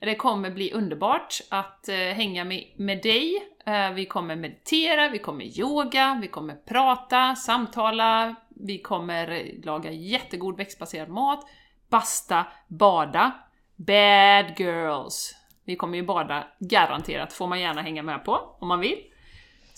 Det 0.00 0.14
kommer 0.14 0.50
bli 0.50 0.72
underbart 0.72 1.40
att 1.48 1.88
hänga 2.14 2.44
med, 2.44 2.64
med 2.76 3.02
dig. 3.02 3.48
Vi 3.94 4.06
kommer 4.06 4.36
meditera, 4.36 5.08
vi 5.08 5.18
kommer 5.18 5.58
yoga, 5.60 6.18
vi 6.22 6.28
kommer 6.28 6.54
prata, 6.54 7.34
samtala, 7.34 8.34
vi 8.48 8.78
kommer 8.78 9.50
laga 9.64 9.90
jättegod 9.90 10.56
växtbaserad 10.56 11.08
mat, 11.08 11.46
basta, 11.88 12.46
bada. 12.68 13.32
Bad 13.76 14.60
girls! 14.60 15.34
Vi 15.64 15.76
kommer 15.76 15.98
ju 15.98 16.04
bada, 16.04 16.44
garanterat, 16.58 17.32
får 17.32 17.46
man 17.46 17.60
gärna 17.60 17.82
hänga 17.82 18.02
med 18.02 18.24
på 18.24 18.56
om 18.58 18.68
man 18.68 18.80
vill. 18.80 18.98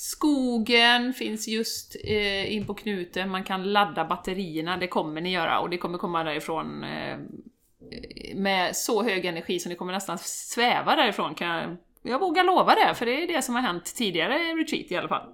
Skogen 0.00 1.12
finns 1.12 1.48
just 1.48 1.96
eh, 2.04 2.52
in 2.52 2.66
på 2.66 2.74
knuten, 2.74 3.30
man 3.30 3.44
kan 3.44 3.72
ladda 3.72 4.04
batterierna, 4.04 4.76
det 4.76 4.86
kommer 4.86 5.20
ni 5.20 5.32
göra 5.32 5.60
och 5.60 5.70
det 5.70 5.78
kommer 5.78 5.98
komma 5.98 6.24
därifrån 6.24 6.84
eh, 6.84 7.18
med 8.34 8.76
så 8.76 9.02
hög 9.02 9.24
energi 9.24 9.60
så 9.60 9.68
ni 9.68 9.74
kommer 9.74 9.92
nästan 9.92 10.18
sväva 10.18 10.96
därifrån 10.96 11.34
kan 11.34 11.48
jag, 11.48 11.76
jag 12.02 12.18
vågar 12.18 12.44
lova 12.44 12.74
det, 12.74 12.94
för 12.94 13.06
det 13.06 13.22
är 13.22 13.28
det 13.28 13.42
som 13.42 13.54
har 13.54 13.62
hänt 13.62 13.94
tidigare 13.96 14.34
retreat 14.34 14.90
i 14.90 14.96
alla 14.96 15.08
fall. 15.08 15.28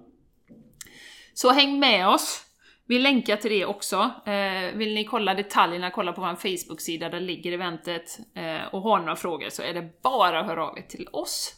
Så 1.33 1.51
häng 1.51 1.79
med 1.79 2.07
oss! 2.07 2.41
Vi 2.87 2.99
länkar 2.99 3.37
till 3.37 3.51
det 3.51 3.65
också. 3.65 4.11
Eh, 4.25 4.75
vill 4.77 4.93
ni 4.93 5.03
kolla 5.03 5.33
detaljerna, 5.33 5.91
kolla 5.91 6.13
på 6.13 6.21
vår 6.21 6.35
Facebook-sida, 6.35 7.09
där 7.09 7.19
ligger 7.19 7.51
eventet. 7.51 8.19
Eh, 8.35 8.73
och 8.73 8.81
har 8.81 8.99
några 8.99 9.15
frågor 9.15 9.49
så 9.49 9.61
är 9.61 9.73
det 9.73 10.01
bara 10.01 10.39
att 10.39 10.45
höra 10.45 10.67
av 10.67 10.77
er 10.77 10.81
till 10.81 11.07
oss. 11.11 11.53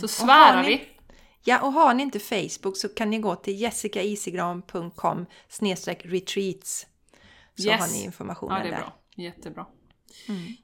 Så 0.00 0.08
svärar 0.08 0.64
vi. 0.64 0.95
Ja, 1.48 1.60
och 1.60 1.72
har 1.72 1.94
ni 1.94 2.02
inte 2.02 2.18
Facebook 2.20 2.76
så 2.76 2.88
kan 2.88 3.10
ni 3.10 3.18
gå 3.18 3.34
till 3.36 3.60
jessicaisigran.com 3.60 5.26
retreats. 6.04 6.86
Så 7.58 7.68
Yes. 7.68 7.80
har 7.80 7.88
ni 7.98 8.04
informationen 8.04 8.56
Ja, 8.56 8.62
det 8.62 8.68
är 8.68 8.72
där. 8.72 8.78
bra. 8.78 8.92
Jättebra. 9.16 9.66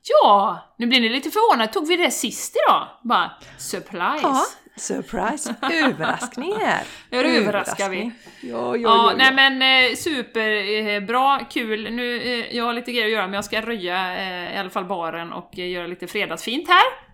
Ja, 0.03 0.59
nu 0.79 0.87
blir 0.87 1.01
ni 1.01 1.09
lite 1.09 1.31
förvånade. 1.31 1.73
Tog 1.73 1.87
vi 1.89 1.97
det 1.97 2.11
sist 2.11 2.57
idag? 2.67 2.89
Bara, 3.03 3.31
surprise! 3.59 4.21
Ja, 4.23 4.45
surprise! 4.77 5.55
Överraskning 5.73 6.53
här! 6.61 6.85
Nu 7.11 7.19
överraskar 7.37 7.89
vi. 7.91 7.99
Ja, 8.01 8.11
ja, 8.43 8.77
Ja, 8.77 8.77
ja, 8.77 9.15
nej 9.17 9.35
men 9.35 9.63
eh, 9.91 9.97
superbra, 9.97 11.45
kul. 11.51 11.93
Nu, 11.95 12.23
eh, 12.23 12.57
jag 12.57 12.65
har 12.65 12.73
lite 12.73 12.93
grejer 12.93 13.07
att 13.07 13.13
göra 13.13 13.27
men 13.27 13.35
jag 13.35 13.45
ska 13.45 13.61
röja 13.61 14.17
eh, 14.17 14.55
i 14.55 14.59
alla 14.59 14.71
fall 14.71 14.85
baren 14.85 15.33
och 15.33 15.59
göra 15.59 15.87
lite 15.87 16.07
fredagsfint 16.07 16.69
här. 16.69 17.12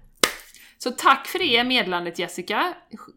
Så 0.78 0.90
tack 0.90 1.26
för 1.26 1.38
det 1.38 1.64
meddelandet 1.64 2.18
Jessica. 2.18 2.74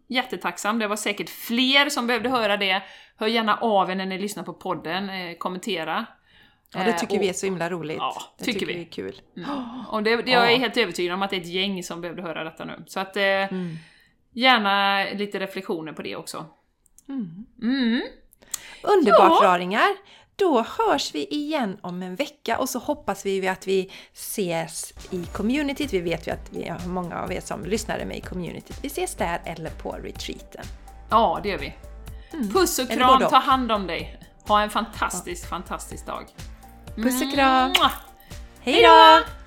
Jättetacksam. 0.07 0.79
Det 0.79 0.87
var 0.87 0.95
säkert 0.95 1.29
fler 1.29 1.89
som 1.89 2.07
behövde 2.07 2.29
höra 2.29 2.57
det. 2.57 2.83
Hör 3.17 3.27
gärna 3.27 3.55
av 3.57 3.91
er 3.91 3.95
när 3.95 4.05
ni 4.05 4.17
lyssnar 4.19 4.43
på 4.43 4.53
podden, 4.53 5.09
eh, 5.09 5.37
kommentera. 5.37 6.05
Ja, 6.73 6.79
det 6.83 6.89
Eh, 6.89 6.97
tycker 6.97 7.15
och- 7.15 7.21
vi 7.21 7.29
är 7.29 7.33
så 7.33 7.45
himla 7.45 7.69
roligt. 7.69 7.97
Ja, 7.97 8.21
det 8.37 8.43
tycker 8.45 8.65
vi. 8.65 8.73
vi 8.73 8.81
är 8.81 8.85
kul. 8.91 9.21
Och 9.87 10.03
det, 10.03 10.15
det, 10.21 10.31
jag 10.31 10.51
är 10.51 10.57
helt 10.57 10.77
övertygad 10.77 11.13
om 11.13 11.21
att 11.21 11.29
det 11.29 11.35
är 11.35 11.41
ett 11.41 11.47
gäng 11.47 11.83
som 11.83 12.01
behövde 12.01 12.21
höra 12.21 12.43
detta 12.43 12.65
nu. 12.65 12.83
Så 12.87 12.99
att 12.99 13.17
eh, 13.17 13.23
Mm. 13.23 13.75
gärna 14.33 15.03
lite 15.13 15.39
reflektioner 15.39 15.93
på 15.93 16.01
det 16.01 16.15
också. 16.15 16.45
Mm. 17.09 18.01
Underbart 18.83 19.39
Ja. 19.43 19.47
raringar! 19.49 19.89
Då 20.41 20.65
hörs 20.77 21.15
vi 21.15 21.27
igen 21.27 21.77
om 21.81 22.01
en 22.01 22.15
vecka 22.15 22.57
och 22.57 22.69
så 22.69 22.79
hoppas 22.79 23.25
vi 23.25 23.47
att 23.47 23.67
vi 23.67 23.91
ses 24.13 24.93
i 25.11 25.25
communityt. 25.25 25.93
Vi 25.93 25.99
vet 25.99 26.27
ju 26.27 26.31
att 26.31 26.49
vi 26.49 26.69
har 26.69 26.87
många 26.87 27.21
av 27.21 27.33
er 27.33 27.41
som 27.41 27.65
lyssnar 27.65 27.97
är 27.97 28.05
med 28.05 28.17
i 28.17 28.21
communityt. 28.21 28.79
Vi 28.81 28.87
ses 28.87 29.15
där 29.15 29.41
eller 29.45 29.69
på 29.69 29.91
retreaten. 29.91 30.65
Ja, 31.09 31.39
det 31.43 31.49
gör 31.49 31.57
vi. 31.57 31.73
Puss 32.53 32.79
och 32.79 32.89
kram, 32.89 33.19
ta 33.29 33.37
hand 33.37 33.71
om 33.71 33.87
dig. 33.87 34.19
Ha 34.47 34.61
en 34.61 34.69
fantastisk, 34.69 35.49
fantastisk 35.49 36.05
dag. 36.05 36.25
Puss 36.95 37.21
och 37.21 37.33
kram! 37.33 37.73
Hej 38.61 38.83
då! 38.83 39.40